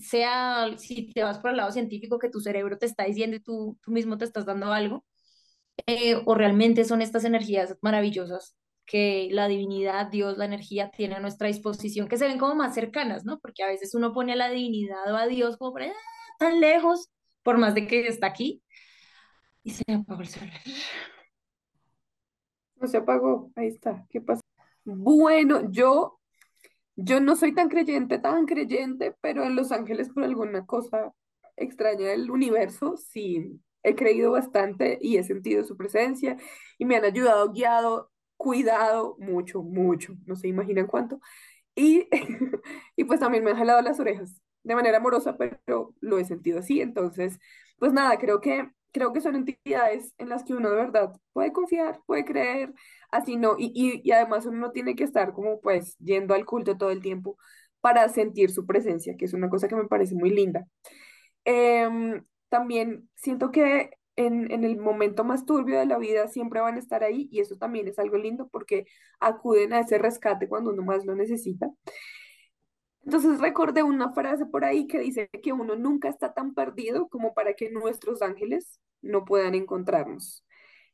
sea 0.01 0.77
si 0.79 1.13
te 1.13 1.23
vas 1.23 1.39
por 1.39 1.51
el 1.51 1.57
lado 1.59 1.73
científico 1.73 2.19
que 2.19 2.31
tu 2.31 2.41
cerebro 2.41 2.79
te 2.79 2.87
está 2.87 3.05
diciendo 3.05 3.37
y 3.37 3.41
tú, 3.41 3.79
tú 3.83 3.91
mismo 3.93 4.17
te 4.19 4.25
estás 4.25 4.47
dando 4.47 4.73
algo, 4.73 5.05
eh, 5.87 6.23
o 6.27 6.35
realmente 6.35 6.85
son 6.85 7.03
estas 7.03 7.25
energías 7.25 7.77
maravillosas 7.83 8.57
que 8.91 9.29
la 9.31 9.47
divinidad, 9.47 10.09
Dios, 10.09 10.37
la 10.37 10.47
energía 10.47 10.91
tiene 10.91 11.15
a 11.15 11.21
nuestra 11.21 11.47
disposición, 11.47 12.09
que 12.09 12.17
se 12.17 12.27
ven 12.27 12.39
como 12.39 12.57
más 12.57 12.75
cercanas, 12.75 13.25
¿no? 13.25 13.39
Porque 13.39 13.63
a 13.63 13.69
veces 13.69 13.95
uno 13.95 14.13
pone 14.13 14.33
a 14.33 14.37
la 14.37 14.51
divinidad 14.51 15.13
o 15.13 15.17
a 15.17 15.29
Dios 15.29 15.57
como 15.57 15.73
por 15.73 15.83
tan 16.41 16.59
lejos, 16.59 17.09
por 17.45 17.57
más 17.57 17.75
de 17.77 17.87
que 17.87 18.09
está 18.09 18.27
aquí, 18.27 18.65
y 19.63 19.71
se 19.71 19.85
apagó 19.93 20.23
el 20.23 20.27
celular. 20.27 20.61
No 22.81 22.89
se 22.89 22.97
apagó, 22.97 23.53
ahí 23.55 23.69
está, 23.69 24.05
¿qué 24.11 24.21
pasa? 24.21 24.43
Bueno, 24.85 25.71
yo 25.71 26.19
yo 26.97 27.21
no 27.21 27.37
soy 27.37 27.55
tan 27.55 27.69
creyente, 27.69 28.19
tan 28.19 28.45
creyente, 28.45 29.15
pero 29.21 29.45
en 29.45 29.55
Los 29.55 29.71
Ángeles 29.71 30.11
por 30.11 30.25
alguna 30.25 30.67
cosa 30.67 31.13
extraña 31.57 32.09
del 32.09 32.29
universo, 32.29 32.97
sí 32.97 33.61
he 33.83 33.95
creído 33.95 34.33
bastante 34.33 34.99
y 35.01 35.17
he 35.17 35.23
sentido 35.23 35.63
su 35.63 35.77
presencia 35.77 36.37
y 36.77 36.85
me 36.85 36.97
han 36.97 37.05
ayudado, 37.05 37.53
guiado, 37.53 38.10
cuidado 38.41 39.17
mucho, 39.19 39.63
mucho, 39.63 40.15
no 40.25 40.35
se 40.35 40.49
imaginan 40.49 40.87
cuánto. 40.87 41.21
Y, 41.75 42.09
y 42.97 43.05
pues 43.05 43.21
también 43.21 43.45
me 43.45 43.51
han 43.51 43.59
jalado 43.59 43.83
las 43.83 44.01
orejas 44.01 44.41
de 44.63 44.75
manera 44.75 44.97
amorosa, 44.97 45.37
pero 45.37 45.95
lo 46.01 46.19
he 46.19 46.25
sentido 46.25 46.61
así. 46.61 46.81
Entonces, 46.81 47.39
pues 47.79 47.93
nada, 47.93 48.19
creo 48.19 48.41
que, 48.41 48.71
creo 48.93 49.13
que 49.13 49.21
son 49.21 49.37
entidades 49.37 50.15
en 50.17 50.31
las 50.31 50.43
que 50.45 50.55
uno 50.55 50.71
de 50.71 50.77
verdad 50.77 51.13
puede 51.35 51.53
confiar, 51.53 52.01
puede 52.07 52.25
creer, 52.25 52.73
así 53.11 53.37
no, 53.37 53.57
y, 53.59 54.01
y, 54.03 54.11
además 54.13 54.47
uno 54.47 54.59
no 54.59 54.73
tiene 54.73 54.95
que 54.97 55.05
estar 55.05 55.35
como 55.35 55.61
pues 55.61 55.99
yendo 55.99 56.35
al 56.35 56.47
culto 56.47 56.79
todo 56.79 56.91
el 56.91 57.03
tiempo 57.03 57.37
para 57.83 58.09
sentir 58.09 58.51
su 58.51 58.67
presencia, 58.67 59.17
que 59.19 59.27
es 59.27 59.35
una 59.35 59.51
cosa 59.51 59.69
que 59.69 59.77
me 59.77 59.87
parece 59.87 60.15
muy 60.15 60.31
linda. 60.31 60.67
Em, 61.45 62.25
también 62.49 63.11
siento 63.17 63.51
que 63.51 63.91
en, 64.27 64.65
el 64.65 64.77
momento 64.79 65.25
más 65.25 65.47
turbio 65.47 65.79
de 65.79 65.87
la 65.87 65.99
vida 65.99 66.29
siempre 66.29 66.61
van 66.61 66.77
a 66.77 66.79
estar 66.79 67.03
ahí 67.05 67.29
y 67.33 67.41
eso 67.41 67.57
también 67.57 67.89
es 67.89 67.99
algo 67.99 68.19
lindo 68.19 68.49
porque 68.49 68.87
acuden 69.19 69.73
a 69.73 69.81
ese 69.81 69.99
rescate 69.99 70.49
cuando 70.49 70.71
uno 70.71 70.83
más 70.83 71.07
lo 71.07 71.15
necesita. 71.15 71.71
Entonces 73.05 73.41
recordé 73.41 73.83
una 73.83 74.13
frase 74.13 74.47
por 74.47 74.65
ahí 74.65 74.87
que 74.87 74.99
dice 74.99 75.29
que 75.43 75.53
uno 75.53 75.75
nunca 75.75 76.09
está 76.09 76.35
tan 76.35 76.55
perdido 76.55 77.09
como 77.09 77.33
para 77.35 77.55
que 77.55 77.71
nuestros 77.71 78.21
ángeles 78.23 78.79
no 79.01 79.25
puedan 79.25 79.55
encontrarnos. 79.55 80.45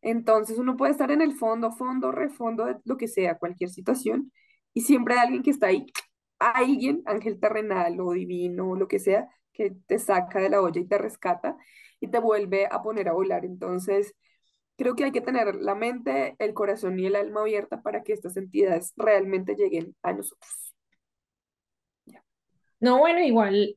Entonces 0.03 0.59
uno 0.59 0.77
puede 0.77 0.93
estar 0.93 1.11
en 1.11 1.21
el 1.21 1.35
fondo, 1.35 1.73
fondo, 1.73 2.13
refondo, 2.13 2.81
lo 2.85 2.97
que 2.97 3.09
sea, 3.09 3.39
cualquier 3.39 3.71
situación, 3.71 4.33
y 4.73 4.83
siempre 4.83 5.15
hay 5.15 5.21
alguien 5.21 5.43
que 5.43 5.51
está 5.51 5.69
ahí, 5.69 5.87
alguien, 6.39 7.03
ángel 7.07 7.41
terrenal 7.41 7.99
o 8.01 8.13
divino 8.13 8.77
lo 8.77 8.89
que 8.89 8.99
sea, 9.01 9.29
que 9.53 9.73
te 9.87 9.99
saca 9.99 10.39
de 10.41 10.51
la 10.51 10.61
olla 10.63 10.81
y 10.81 10.87
te 10.87 10.99
rescata 10.99 11.57
y 12.01 12.09
te 12.09 12.19
vuelve 12.19 12.67
a 12.71 12.83
poner 12.83 13.09
a 13.09 13.13
volar. 13.13 13.45
Entonces, 13.45 14.15
creo 14.77 14.95
que 14.95 15.05
hay 15.05 15.13
que 15.13 15.21
tener 15.21 15.55
la 15.57 15.75
mente, 15.75 16.37
el 16.39 16.55
corazón 16.55 16.99
y 16.99 17.07
el 17.07 17.17
alma 17.17 17.43
abierta 17.43 17.83
para 17.83 18.03
que 18.03 18.13
estas 18.13 18.37
entidades 18.37 18.93
realmente 18.97 19.55
lleguen 19.57 19.97
a 20.03 20.13
nosotros. 20.13 20.75
No, 22.79 22.99
bueno, 22.99 23.21
igual, 23.21 23.77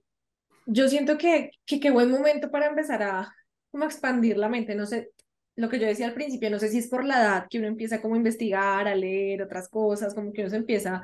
yo 0.66 0.88
siento 0.90 1.18
que 1.18 1.52
qué 1.66 1.92
buen 1.92 2.12
momento 2.12 2.52
para 2.52 2.68
empezar 2.68 3.02
a 3.04 3.34
como 3.72 3.86
expandir 3.86 4.38
la 4.38 4.50
mente. 4.50 4.76
No 4.76 4.86
sé, 4.86 5.12
lo 5.56 5.70
que 5.70 5.80
yo 5.80 5.88
decía 5.88 6.08
al 6.08 6.14
principio, 6.14 6.50
no 6.50 6.60
sé 6.60 6.70
si 6.70 6.80
es 6.80 6.88
por 6.88 7.06
la 7.06 7.20
edad 7.20 7.48
que 7.50 7.60
uno 7.60 7.68
empieza 7.68 8.02
como 8.02 8.16
a 8.16 8.18
investigar, 8.18 8.88
a 8.88 8.96
leer 8.96 9.42
otras 9.42 9.70
cosas, 9.70 10.14
como 10.14 10.32
que 10.34 10.42
uno 10.42 10.50
se 10.50 10.58
empieza 10.58 11.04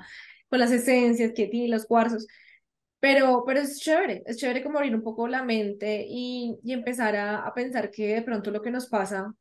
con 0.50 0.60
las 0.60 0.72
esencias 0.72 1.34
que 1.34 1.48
tiene 1.48 1.70
los 1.70 1.86
cuarzos, 1.86 2.28
pero, 3.06 3.44
pero 3.46 3.60
es 3.60 3.80
chévere, 3.80 4.24
es 4.26 4.38
chévere 4.38 4.64
como 4.64 4.80
abrir 4.80 4.96
un 4.96 5.04
poco 5.04 5.28
la 5.28 5.44
mente 5.44 6.04
y, 6.10 6.58
y 6.64 6.74
empezar 6.74 7.16
a, 7.16 7.46
a 7.46 7.54
pensar 7.54 7.92
que 7.92 8.16
de 8.16 8.24
pronto 8.24 8.50
lo 8.50 8.64
que 8.64 8.72
nos 8.72 8.88
pasa 8.88 9.32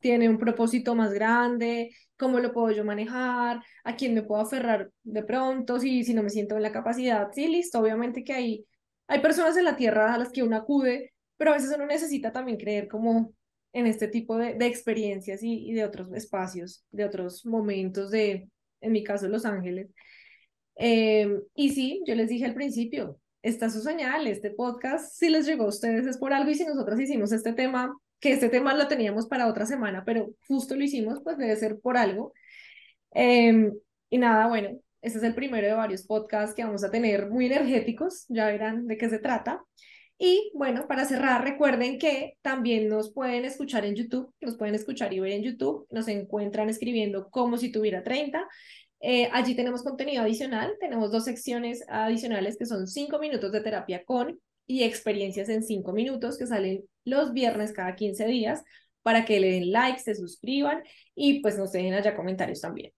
tiene 0.00 0.28
un 0.28 0.36
propósito 0.36 0.94
más 0.94 1.14
grande, 1.14 1.96
cómo 2.18 2.40
lo 2.40 2.52
puedo 2.52 2.72
yo 2.72 2.84
manejar, 2.84 3.62
a 3.84 3.96
quién 3.96 4.12
me 4.12 4.22
puedo 4.22 4.42
aferrar 4.42 4.90
de 5.02 5.22
pronto, 5.22 5.80
si, 5.80 6.04
si 6.04 6.12
no 6.12 6.22
me 6.22 6.28
siento 6.28 6.56
en 6.56 6.62
la 6.62 6.72
capacidad. 6.72 7.30
Sí, 7.32 7.48
listo, 7.48 7.80
obviamente 7.80 8.22
que 8.22 8.34
hay, 8.34 8.66
hay 9.08 9.20
personas 9.20 9.56
en 9.56 9.64
la 9.64 9.76
tierra 9.76 10.12
a 10.12 10.18
las 10.18 10.30
que 10.30 10.42
uno 10.42 10.56
acude, 10.56 11.14
pero 11.38 11.52
a 11.52 11.54
veces 11.54 11.72
uno 11.74 11.86
necesita 11.86 12.32
también 12.32 12.58
creer 12.58 12.86
como 12.86 13.32
en 13.72 13.86
este 13.86 14.08
tipo 14.08 14.36
de, 14.36 14.56
de 14.56 14.66
experiencias 14.66 15.42
y, 15.42 15.70
y, 15.70 15.72
de 15.72 15.86
otros 15.86 16.12
espacios, 16.12 16.84
de 16.90 17.06
otros 17.06 17.46
momentos 17.46 18.10
de, 18.10 18.50
en 18.82 18.92
mi 18.92 19.02
caso, 19.02 19.26
Los 19.26 19.46
Ángeles. 19.46 19.88
Eh, 20.76 21.40
y 21.54 21.70
sí, 21.70 22.02
yo 22.06 22.14
les 22.14 22.28
dije 22.28 22.44
al 22.44 22.54
principio, 22.54 23.18
está 23.42 23.70
su 23.70 23.80
señal, 23.80 24.26
este 24.26 24.50
podcast, 24.50 25.14
si 25.14 25.28
les 25.28 25.46
llegó 25.46 25.64
a 25.64 25.68
ustedes 25.68 26.06
es 26.06 26.18
por 26.18 26.32
algo 26.32 26.50
y 26.50 26.54
si 26.54 26.66
nosotros 26.66 27.00
hicimos 27.00 27.32
este 27.32 27.52
tema, 27.52 27.96
que 28.20 28.32
este 28.32 28.48
tema 28.48 28.74
lo 28.74 28.88
teníamos 28.88 29.26
para 29.26 29.46
otra 29.46 29.66
semana, 29.66 30.04
pero 30.04 30.30
justo 30.48 30.74
lo 30.76 30.84
hicimos, 30.84 31.20
pues 31.22 31.38
debe 31.38 31.56
ser 31.56 31.78
por 31.80 31.96
algo. 31.96 32.32
Eh, 33.14 33.72
y 34.10 34.18
nada, 34.18 34.48
bueno, 34.48 34.70
este 35.02 35.18
es 35.18 35.24
el 35.24 35.34
primero 35.34 35.66
de 35.66 35.74
varios 35.74 36.04
podcasts 36.04 36.54
que 36.54 36.64
vamos 36.64 36.84
a 36.84 36.90
tener 36.90 37.30
muy 37.30 37.46
energéticos, 37.46 38.26
ya 38.28 38.46
verán 38.46 38.86
de 38.86 38.96
qué 38.98 39.08
se 39.08 39.18
trata. 39.18 39.62
Y 40.18 40.50
bueno, 40.54 40.88
para 40.88 41.04
cerrar, 41.04 41.44
recuerden 41.44 41.98
que 41.98 42.38
también 42.40 42.88
nos 42.88 43.12
pueden 43.12 43.44
escuchar 43.44 43.84
en 43.84 43.94
YouTube, 43.94 44.32
nos 44.40 44.56
pueden 44.56 44.74
escuchar 44.74 45.12
y 45.12 45.20
ver 45.20 45.32
en 45.32 45.42
YouTube, 45.42 45.86
nos 45.90 46.08
encuentran 46.08 46.70
escribiendo 46.70 47.28
como 47.30 47.58
si 47.58 47.70
tuviera 47.70 48.02
30. 48.02 48.48
Eh, 49.00 49.28
allí 49.32 49.54
tenemos 49.54 49.82
contenido 49.82 50.22
adicional, 50.22 50.74
tenemos 50.80 51.12
dos 51.12 51.24
secciones 51.24 51.84
adicionales 51.88 52.56
que 52.56 52.66
son 52.66 52.86
5 52.86 53.18
minutos 53.18 53.52
de 53.52 53.60
terapia 53.60 54.04
con 54.04 54.40
y 54.66 54.82
experiencias 54.82 55.48
en 55.48 55.62
5 55.62 55.92
minutos 55.92 56.38
que 56.38 56.46
salen 56.46 56.84
los 57.04 57.32
viernes 57.32 57.72
cada 57.72 57.94
15 57.94 58.26
días 58.26 58.64
para 59.02 59.24
que 59.24 59.38
le 59.38 59.52
den 59.52 59.70
like, 59.70 60.00
se 60.00 60.14
suscriban 60.14 60.82
y 61.14 61.40
pues 61.40 61.56
nos 61.56 61.72
dejen 61.72 61.94
allá 61.94 62.16
comentarios 62.16 62.60
también. 62.60 62.92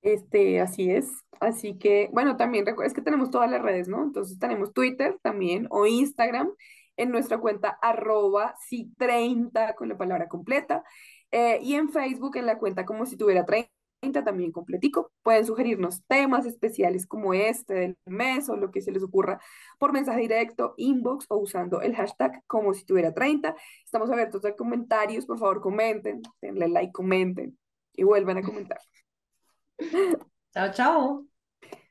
Este, 0.00 0.60
así 0.60 0.90
es. 0.90 1.10
Así 1.40 1.76
que, 1.76 2.08
bueno, 2.12 2.36
también 2.36 2.64
es 2.84 2.94
que 2.94 3.02
tenemos 3.02 3.30
todas 3.30 3.50
las 3.50 3.60
redes, 3.60 3.88
¿no? 3.88 4.02
Entonces 4.02 4.38
tenemos 4.38 4.72
Twitter 4.72 5.18
también 5.22 5.66
o 5.70 5.86
Instagram 5.86 6.50
en 6.96 7.10
nuestra 7.10 7.38
cuenta 7.38 7.78
arroba 7.82 8.54
si 8.68 8.92
30 8.96 9.74
con 9.74 9.88
la 9.88 9.98
palabra 9.98 10.28
completa 10.28 10.82
eh, 11.30 11.58
y 11.62 11.74
en 11.74 11.90
Facebook 11.90 12.36
en 12.36 12.46
la 12.46 12.58
cuenta 12.58 12.86
como 12.86 13.04
si 13.04 13.16
tuviera 13.16 13.44
30 13.44 13.75
también 14.24 14.52
completico. 14.52 15.12
Pueden 15.22 15.44
sugerirnos 15.44 16.02
temas 16.06 16.46
especiales 16.46 17.06
como 17.06 17.34
este 17.34 17.74
del 17.74 17.98
mes 18.06 18.48
o 18.48 18.56
lo 18.56 18.70
que 18.70 18.80
se 18.80 18.92
les 18.92 19.02
ocurra 19.02 19.40
por 19.78 19.92
mensaje 19.92 20.20
directo, 20.20 20.74
inbox 20.76 21.26
o 21.28 21.36
usando 21.36 21.80
el 21.80 21.94
hashtag 21.94 22.42
como 22.46 22.74
si 22.74 22.84
tuviera 22.84 23.12
30. 23.12 23.54
Estamos 23.84 24.10
abiertos 24.10 24.44
a 24.44 24.54
comentarios, 24.54 25.26
por 25.26 25.38
favor 25.38 25.60
comenten, 25.60 26.22
denle 26.40 26.68
like, 26.68 26.92
comenten 26.92 27.58
y 27.94 28.04
vuelvan 28.04 28.38
a 28.38 28.42
comentar. 28.42 28.78
Chao, 30.52 30.72
chao. 30.72 31.26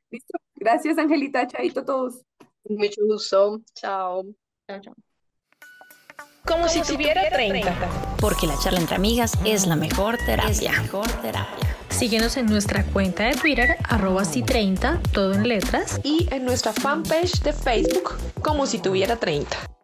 Listo. 0.09 0.39
Gracias, 0.55 0.97
Angelita. 0.97 1.45
Chaito 1.45 1.81
a 1.81 1.85
todos. 1.85 2.25
Mucho 2.67 3.01
gusto. 3.07 3.61
Chao. 3.75 4.23
Chao, 4.67 4.81
chao. 4.81 4.95
Como, 6.47 6.67
si 6.67 6.81
tuviera 6.81 7.29
30. 7.29 8.17
Porque 8.19 8.47
la 8.47 8.57
charla 8.57 8.79
entre 8.79 8.95
amigas 8.95 9.33
es 9.45 9.67
la 9.67 9.75
mejor 9.75 10.17
terapia. 10.17 10.81
mejor 10.81 11.11
terapia. 11.21 11.74
Síguenos 11.97 12.35
en 12.35 12.47
nuestra 12.47 12.83
cuenta 12.83 13.23
de 13.23 13.35
Twitter, 13.37 13.77
arroba 13.87 14.23
si30, 14.23 15.01
todo 15.13 15.33
en 15.33 15.47
letras. 15.47 16.01
Y 16.03 16.27
en 16.29 16.43
nuestra 16.43 16.73
fanpage 16.73 17.41
de 17.41 17.53
Facebook, 17.53 18.17
como 18.41 18.65
si 18.65 18.79
tuviera 18.79 19.15
30. 19.15 19.74